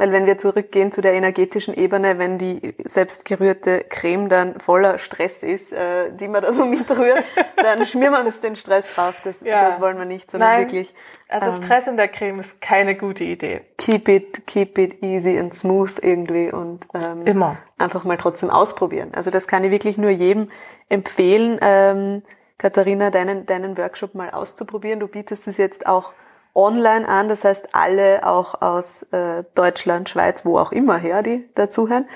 Weil 0.00 0.12
wenn 0.12 0.24
wir 0.24 0.38
zurückgehen 0.38 0.92
zu 0.92 1.02
der 1.02 1.12
energetischen 1.12 1.74
Ebene, 1.74 2.18
wenn 2.18 2.38
die 2.38 2.74
selbstgerührte 2.82 3.84
Creme 3.86 4.30
dann 4.30 4.58
voller 4.58 4.98
Stress 4.98 5.42
ist, 5.42 5.74
äh, 5.74 6.10
die 6.10 6.26
man 6.26 6.42
da 6.42 6.54
so 6.54 6.64
mitrührt, 6.64 7.22
dann 7.56 7.84
schmieren 7.84 8.14
wir 8.14 8.24
uns 8.24 8.40
den 8.40 8.56
Stress 8.56 8.86
drauf. 8.94 9.16
Das, 9.24 9.42
ja. 9.42 9.68
das 9.68 9.78
wollen 9.78 9.98
wir 9.98 10.06
nicht, 10.06 10.30
sondern 10.30 10.48
Nein, 10.48 10.60
wirklich. 10.62 10.94
Also 11.28 11.48
ähm, 11.48 11.52
Stress 11.52 11.86
in 11.86 11.98
der 11.98 12.08
Creme 12.08 12.40
ist 12.40 12.62
keine 12.62 12.94
gute 12.94 13.24
Idee. 13.24 13.60
Keep 13.76 14.08
it, 14.08 14.46
keep 14.46 14.78
it 14.78 15.02
easy 15.02 15.38
and 15.38 15.52
smooth 15.52 15.92
irgendwie 16.00 16.50
und 16.50 16.86
ähm, 16.94 17.26
immer 17.26 17.58
einfach 17.76 18.04
mal 18.04 18.16
trotzdem 18.16 18.48
ausprobieren. 18.48 19.10
Also 19.12 19.30
das 19.30 19.46
kann 19.46 19.64
ich 19.64 19.70
wirklich 19.70 19.98
nur 19.98 20.08
jedem 20.08 20.50
empfehlen, 20.88 21.58
ähm, 21.60 22.22
Katharina, 22.56 23.10
deinen, 23.10 23.44
deinen 23.44 23.76
Workshop 23.76 24.14
mal 24.14 24.30
auszuprobieren. 24.30 24.98
Du 24.98 25.08
bietest 25.08 25.46
es 25.46 25.58
jetzt 25.58 25.86
auch 25.86 26.14
online 26.54 27.08
an. 27.08 27.28
Das 27.28 27.44
heißt, 27.44 27.74
alle 27.74 28.26
auch 28.26 28.60
aus 28.60 29.02
äh, 29.12 29.44
Deutschland, 29.54 30.08
Schweiz, 30.08 30.44
wo 30.44 30.58
auch 30.58 30.72
immer 30.72 30.96
her, 30.96 31.22
die 31.22 31.48
dazuhören, 31.54 32.08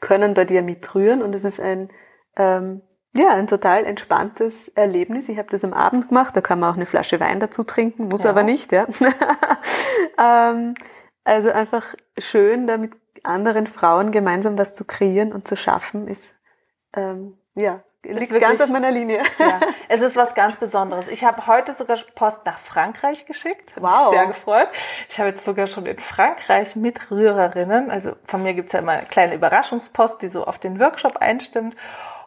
können 0.00 0.34
bei 0.34 0.44
dir 0.44 0.62
mitrühren. 0.62 1.22
Und 1.22 1.34
es 1.34 1.44
ist 1.44 1.60
ein, 1.60 1.90
ähm, 2.36 2.82
ja, 3.14 3.30
ein 3.30 3.46
total 3.46 3.84
entspanntes 3.84 4.68
Erlebnis. 4.68 5.28
Ich 5.28 5.38
habe 5.38 5.50
das 5.50 5.64
am 5.64 5.72
Abend 5.72 6.08
gemacht. 6.08 6.36
Da 6.36 6.40
kann 6.40 6.60
man 6.60 6.70
auch 6.70 6.76
eine 6.76 6.86
Flasche 6.86 7.20
Wein 7.20 7.40
dazu 7.40 7.64
trinken, 7.64 8.08
muss 8.08 8.24
ja. 8.24 8.30
aber 8.30 8.42
nicht. 8.42 8.72
Ja. 8.72 8.86
ähm, 10.18 10.74
also 11.24 11.50
einfach 11.50 11.94
schön, 12.18 12.66
da 12.66 12.76
mit 12.76 12.92
anderen 13.22 13.66
Frauen 13.66 14.12
gemeinsam 14.12 14.58
was 14.58 14.74
zu 14.74 14.84
kreieren 14.84 15.32
und 15.32 15.48
zu 15.48 15.56
schaffen, 15.56 16.08
ist 16.08 16.34
ähm, 16.94 17.38
ja 17.54 17.82
liegt 18.04 18.20
wirklich, 18.30 18.42
ganz 18.42 18.60
auf 18.60 18.70
meiner 18.70 18.90
Linie. 18.90 19.22
Ja, 19.38 19.60
es 19.88 20.02
ist 20.02 20.16
was 20.16 20.34
ganz 20.34 20.56
Besonderes. 20.56 21.08
Ich 21.08 21.24
habe 21.24 21.46
heute 21.46 21.72
sogar 21.72 21.98
Post 22.14 22.44
nach 22.46 22.58
Frankreich 22.58 23.26
geschickt. 23.26 23.74
Wow. 23.76 24.10
Mich 24.10 24.18
sehr 24.18 24.26
gefreut. 24.26 24.68
Ich 25.08 25.18
habe 25.18 25.30
jetzt 25.30 25.44
sogar 25.44 25.66
schon 25.66 25.86
in 25.86 25.98
Frankreich 25.98 26.76
Mitrührerinnen. 26.76 27.90
Also 27.90 28.12
von 28.26 28.42
mir 28.42 28.54
gibt's 28.54 28.72
ja 28.72 28.80
immer 28.80 28.92
eine 28.92 29.06
kleine 29.06 29.34
Überraschungspost, 29.34 30.22
die 30.22 30.28
so 30.28 30.44
auf 30.44 30.58
den 30.58 30.78
Workshop 30.80 31.16
einstimmt. 31.16 31.74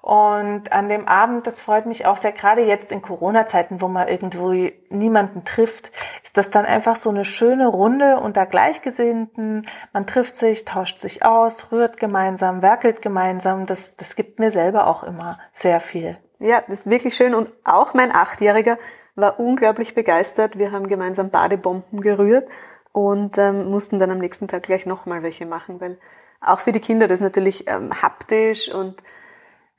Und 0.02 0.72
an 0.72 0.88
dem 0.88 1.06
Abend, 1.06 1.48
das 1.48 1.60
freut 1.60 1.86
mich 1.86 2.06
auch 2.06 2.16
sehr, 2.16 2.32
gerade 2.32 2.64
jetzt 2.64 2.94
in 2.94 3.02
Corona-Zeiten, 3.02 3.82
wo 3.82 3.90
man 3.90 4.08
irgendwo 4.08 4.54
niemanden 4.90 5.44
trifft, 5.44 5.92
ist 6.28 6.36
das 6.36 6.50
dann 6.50 6.66
einfach 6.66 6.98
so 6.98 7.10
eine 7.10 7.24
schöne 7.24 7.68
Runde 7.68 8.18
unter 8.18 8.46
Gleichgesinnten. 8.46 9.66
Man 9.94 10.08
trifft 10.08 10.36
sich, 10.36 10.66
tauscht 10.66 11.00
sich 11.00 11.24
aus, 11.24 11.72
rührt 11.72 11.98
gemeinsam, 11.98 12.62
werkelt 12.62 13.02
gemeinsam. 13.02 13.66
Das, 13.66 13.96
das 13.96 14.18
gibt 14.18 14.38
mir 14.38 14.52
selber 14.52 14.88
auch 14.88 15.04
immer 15.04 15.40
sehr 15.54 15.80
viel. 15.80 16.18
Ja, 16.40 16.62
das 16.68 16.82
ist 16.82 16.90
wirklich 16.90 17.16
schön. 17.16 17.34
Und 17.34 17.54
auch 17.64 17.94
mein 17.94 18.14
Achtjähriger 18.14 18.78
war 19.16 19.40
unglaublich 19.40 19.96
begeistert. 19.96 20.58
Wir 20.58 20.74
haben 20.74 20.90
gemeinsam 20.90 21.30
Badebomben 21.30 22.02
gerührt 22.02 22.50
und 22.92 23.38
ähm, 23.38 23.72
mussten 23.72 23.98
dann 23.98 24.12
am 24.12 24.20
nächsten 24.20 24.50
Tag 24.50 24.64
gleich 24.64 24.86
nochmal 24.86 25.24
welche 25.24 25.46
machen, 25.46 25.80
weil 25.80 25.98
auch 26.42 26.60
für 26.60 26.74
die 26.74 26.82
Kinder 26.82 27.08
das 27.08 27.22
natürlich 27.22 27.70
ähm, 27.70 28.02
haptisch 28.02 28.70
und 28.70 29.02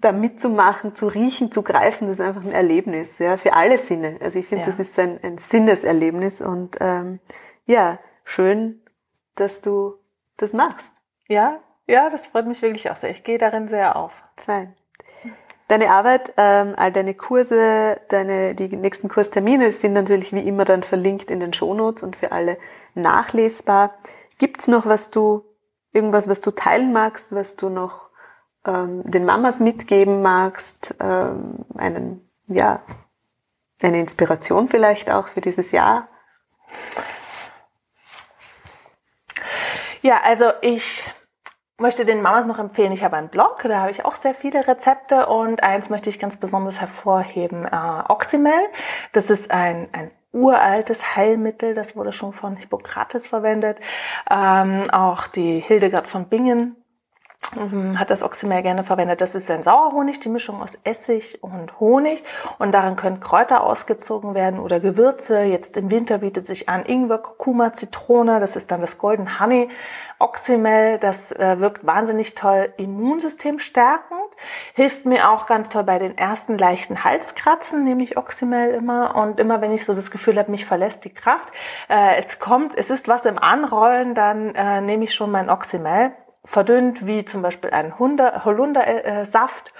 da 0.00 0.12
mitzumachen, 0.12 0.94
zu 0.94 1.08
riechen, 1.08 1.50
zu 1.50 1.62
greifen, 1.62 2.06
das 2.06 2.20
ist 2.20 2.24
einfach 2.24 2.44
ein 2.44 2.52
Erlebnis, 2.52 3.18
ja, 3.18 3.36
für 3.36 3.52
alle 3.52 3.78
Sinne. 3.78 4.18
Also 4.20 4.38
ich 4.38 4.46
finde, 4.46 4.64
ja. 4.64 4.70
das 4.70 4.78
ist 4.78 4.98
ein, 4.98 5.18
ein 5.22 5.38
Sinneserlebnis 5.38 6.40
und 6.40 6.76
ähm, 6.80 7.18
ja, 7.66 7.98
schön, 8.24 8.80
dass 9.34 9.60
du 9.60 9.94
das 10.36 10.52
machst. 10.52 10.92
Ja, 11.28 11.60
ja, 11.86 12.10
das 12.10 12.26
freut 12.26 12.46
mich 12.46 12.62
wirklich 12.62 12.90
auch 12.90 12.96
sehr. 12.96 13.10
Ich 13.10 13.24
gehe 13.24 13.38
darin 13.38 13.66
sehr 13.66 13.96
auf. 13.96 14.12
Fein. 14.36 14.74
Deine 15.68 15.90
Arbeit, 15.90 16.32
ähm, 16.38 16.74
all 16.76 16.92
deine 16.92 17.14
Kurse, 17.14 18.00
deine 18.08 18.54
die 18.54 18.74
nächsten 18.74 19.08
Kurstermine 19.08 19.70
sind 19.70 19.92
natürlich 19.92 20.32
wie 20.32 20.46
immer 20.46 20.64
dann 20.64 20.82
verlinkt 20.82 21.30
in 21.30 21.40
den 21.40 21.52
Shownotes 21.52 22.02
und 22.02 22.16
für 22.16 22.32
alle 22.32 22.56
nachlesbar. 22.94 23.94
Gibt's 24.38 24.68
noch 24.68 24.86
was 24.86 25.10
du, 25.10 25.44
irgendwas, 25.92 26.28
was 26.28 26.40
du 26.40 26.52
teilen 26.52 26.92
magst, 26.92 27.34
was 27.34 27.56
du 27.56 27.68
noch 27.68 28.07
ähm, 28.64 29.02
den 29.10 29.24
Mamas 29.24 29.60
mitgeben 29.60 30.22
magst, 30.22 30.94
ähm, 31.00 31.64
einen, 31.76 32.28
ja, 32.46 32.82
eine 33.82 33.98
Inspiration 34.00 34.68
vielleicht 34.68 35.10
auch 35.10 35.28
für 35.28 35.40
dieses 35.40 35.70
Jahr? 35.72 36.08
Ja, 40.02 40.20
also 40.24 40.52
ich 40.60 41.10
möchte 41.78 42.04
den 42.04 42.22
Mamas 42.22 42.46
noch 42.46 42.58
empfehlen, 42.58 42.92
ich 42.92 43.04
habe 43.04 43.16
einen 43.16 43.28
Blog, 43.28 43.62
da 43.62 43.80
habe 43.80 43.90
ich 43.90 44.04
auch 44.04 44.16
sehr 44.16 44.34
viele 44.34 44.66
Rezepte 44.66 45.26
und 45.26 45.62
eins 45.62 45.90
möchte 45.90 46.10
ich 46.10 46.18
ganz 46.18 46.36
besonders 46.36 46.80
hervorheben, 46.80 47.64
äh, 47.66 48.02
Oxymel. 48.08 48.60
Das 49.12 49.30
ist 49.30 49.50
ein, 49.50 49.88
ein 49.92 50.10
uraltes 50.32 51.16
Heilmittel, 51.16 51.74
das 51.74 51.96
wurde 51.96 52.12
schon 52.12 52.32
von 52.32 52.56
Hippokrates 52.56 53.26
verwendet. 53.26 53.78
Ähm, 54.30 54.90
auch 54.90 55.26
die 55.28 55.60
Hildegard 55.60 56.08
von 56.08 56.28
Bingen 56.28 56.76
hat 57.96 58.10
das 58.10 58.22
Oxymel 58.22 58.62
gerne 58.62 58.84
verwendet. 58.84 59.20
Das 59.20 59.34
ist 59.34 59.50
ein 59.50 59.62
Sauerhonig, 59.62 60.20
die 60.20 60.28
Mischung 60.28 60.60
aus 60.62 60.78
Essig 60.84 61.42
und 61.42 61.80
Honig. 61.80 62.22
Und 62.58 62.72
darin 62.72 62.96
können 62.96 63.20
Kräuter 63.20 63.64
ausgezogen 63.64 64.34
werden 64.34 64.60
oder 64.60 64.80
Gewürze. 64.80 65.40
Jetzt 65.40 65.76
im 65.76 65.90
Winter 65.90 66.18
bietet 66.18 66.46
sich 66.46 66.68
an 66.68 66.84
Ingwer, 66.84 67.18
Kurkuma, 67.18 67.72
Zitrone. 67.72 68.40
Das 68.40 68.56
ist 68.56 68.70
dann 68.70 68.80
das 68.80 68.98
Golden 68.98 69.40
Honey. 69.40 69.68
Oxymel, 70.18 70.98
das 70.98 71.30
äh, 71.32 71.60
wirkt 71.60 71.86
wahnsinnig 71.86 72.34
toll 72.34 72.72
Immunsystem 72.76 73.60
stärkend. 73.60 74.18
Hilft 74.74 75.06
mir 75.06 75.30
auch 75.30 75.46
ganz 75.46 75.70
toll 75.70 75.84
bei 75.84 75.98
den 75.98 76.18
ersten 76.18 76.58
leichten 76.58 77.04
Halskratzen, 77.04 77.84
nehme 77.84 78.02
ich 78.02 78.16
Oxymel 78.16 78.74
immer. 78.74 79.14
Und 79.14 79.38
immer 79.38 79.60
wenn 79.60 79.72
ich 79.72 79.84
so 79.84 79.94
das 79.94 80.10
Gefühl 80.10 80.38
habe, 80.38 80.50
mich 80.50 80.66
verlässt 80.66 81.04
die 81.04 81.14
Kraft, 81.14 81.52
äh, 81.88 82.16
es 82.18 82.40
kommt, 82.40 82.76
es 82.76 82.90
ist 82.90 83.06
was 83.06 83.26
im 83.26 83.38
Anrollen, 83.38 84.14
dann 84.14 84.54
äh, 84.54 84.80
nehme 84.80 85.04
ich 85.04 85.14
schon 85.14 85.30
mein 85.30 85.48
Oxymel 85.48 86.12
verdünnt, 86.48 87.06
wie 87.06 87.24
zum 87.26 87.42
Beispiel 87.42 87.70
ein 87.70 87.98
Holundersaft. 87.98 89.74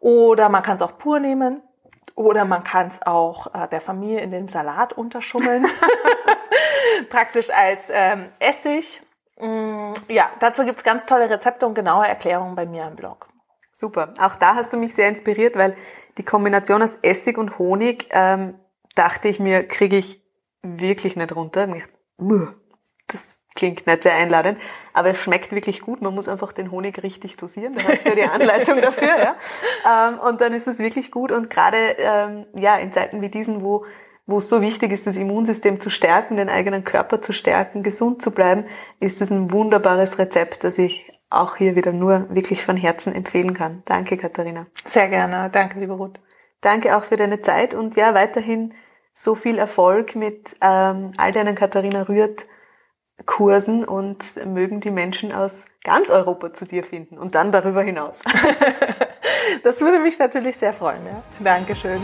Oder 0.00 0.48
man 0.48 0.62
kann 0.62 0.76
es 0.76 0.82
auch 0.82 0.96
pur 0.96 1.20
nehmen. 1.20 1.62
Oder 2.14 2.46
man 2.46 2.64
kann 2.64 2.86
es 2.88 3.02
auch 3.02 3.54
äh, 3.54 3.68
der 3.68 3.82
Familie 3.82 4.20
in 4.20 4.30
den 4.30 4.48
Salat 4.48 4.94
unterschummeln. 4.94 5.66
Praktisch 7.10 7.50
als 7.50 7.88
ähm, 7.90 8.30
Essig. 8.38 9.02
Mm, 9.38 9.92
ja, 10.08 10.30
dazu 10.40 10.64
gibt's 10.64 10.82
ganz 10.82 11.04
tolle 11.04 11.28
Rezepte 11.28 11.66
und 11.66 11.74
genaue 11.74 12.06
Erklärungen 12.06 12.54
bei 12.54 12.64
mir 12.64 12.86
im 12.86 12.96
Blog. 12.96 13.28
Super. 13.74 14.14
Auch 14.18 14.36
da 14.36 14.54
hast 14.54 14.72
du 14.72 14.78
mich 14.78 14.94
sehr 14.94 15.10
inspiriert, 15.10 15.56
weil 15.56 15.76
die 16.16 16.24
Kombination 16.24 16.80
aus 16.80 16.96
Essig 17.02 17.36
und 17.36 17.58
Honig, 17.58 18.08
ähm, 18.10 18.58
dachte 18.94 19.28
ich 19.28 19.38
mir, 19.38 19.68
kriege 19.68 19.98
ich 19.98 20.24
wirklich 20.62 21.16
nicht 21.16 21.36
runter. 21.36 21.68
Das 23.06 23.35
klingt 23.56 23.86
nicht 23.86 24.02
sehr 24.02 24.14
einladend, 24.14 24.58
aber 24.92 25.10
es 25.10 25.18
schmeckt 25.18 25.52
wirklich 25.52 25.80
gut. 25.80 26.02
Man 26.02 26.14
muss 26.14 26.28
einfach 26.28 26.52
den 26.52 26.70
Honig 26.70 27.02
richtig 27.02 27.36
dosieren. 27.36 27.74
Da 27.74 27.82
hast 27.84 28.04
du 28.04 28.10
ja 28.10 28.14
die 28.14 28.22
Anleitung 28.24 28.80
dafür, 28.80 29.16
ja. 29.18 29.36
Ähm, 29.86 30.18
und 30.20 30.40
dann 30.40 30.52
ist 30.52 30.68
es 30.68 30.78
wirklich 30.78 31.10
gut. 31.10 31.32
Und 31.32 31.50
gerade 31.50 31.76
ähm, 31.98 32.46
ja 32.54 32.76
in 32.76 32.92
Zeiten 32.92 33.20
wie 33.22 33.28
diesen, 33.28 33.62
wo 33.62 33.84
wo 34.26 34.38
es 34.38 34.48
so 34.48 34.60
wichtig 34.60 34.90
ist, 34.90 35.06
das 35.06 35.16
Immunsystem 35.16 35.78
zu 35.80 35.88
stärken, 35.88 36.36
den 36.36 36.48
eigenen 36.48 36.82
Körper 36.82 37.22
zu 37.22 37.32
stärken, 37.32 37.84
gesund 37.84 38.20
zu 38.20 38.32
bleiben, 38.32 38.64
ist 38.98 39.20
es 39.20 39.30
ein 39.30 39.52
wunderbares 39.52 40.18
Rezept, 40.18 40.64
das 40.64 40.78
ich 40.78 41.12
auch 41.30 41.56
hier 41.56 41.76
wieder 41.76 41.92
nur 41.92 42.26
wirklich 42.34 42.64
von 42.64 42.76
Herzen 42.76 43.14
empfehlen 43.14 43.54
kann. 43.54 43.82
Danke, 43.86 44.16
Katharina. 44.16 44.66
Sehr 44.84 45.08
gerne. 45.08 45.48
Danke, 45.50 45.78
liebe 45.78 45.92
Ruth. 45.92 46.18
Danke 46.60 46.96
auch 46.96 47.04
für 47.04 47.16
deine 47.16 47.40
Zeit 47.40 47.74
und 47.74 47.96
ja, 47.96 48.14
weiterhin 48.14 48.74
so 49.12 49.34
viel 49.34 49.58
Erfolg 49.58 50.14
mit 50.16 50.56
ähm, 50.60 51.12
all 51.16 51.32
deinen 51.32 51.54
Katharina 51.54 52.02
Rührt 52.02 52.46
Kursen 53.24 53.84
und 53.84 54.18
mögen 54.44 54.80
die 54.80 54.90
Menschen 54.90 55.32
aus 55.32 55.64
ganz 55.82 56.10
Europa 56.10 56.52
zu 56.52 56.66
dir 56.66 56.84
finden 56.84 57.18
und 57.18 57.34
dann 57.34 57.50
darüber 57.50 57.82
hinaus. 57.82 58.18
das 59.62 59.80
würde 59.80 59.98
mich 60.00 60.18
natürlich 60.18 60.56
sehr 60.56 60.72
freuen. 60.72 61.04
Ja. 61.06 61.22
Dankeschön. 61.40 62.00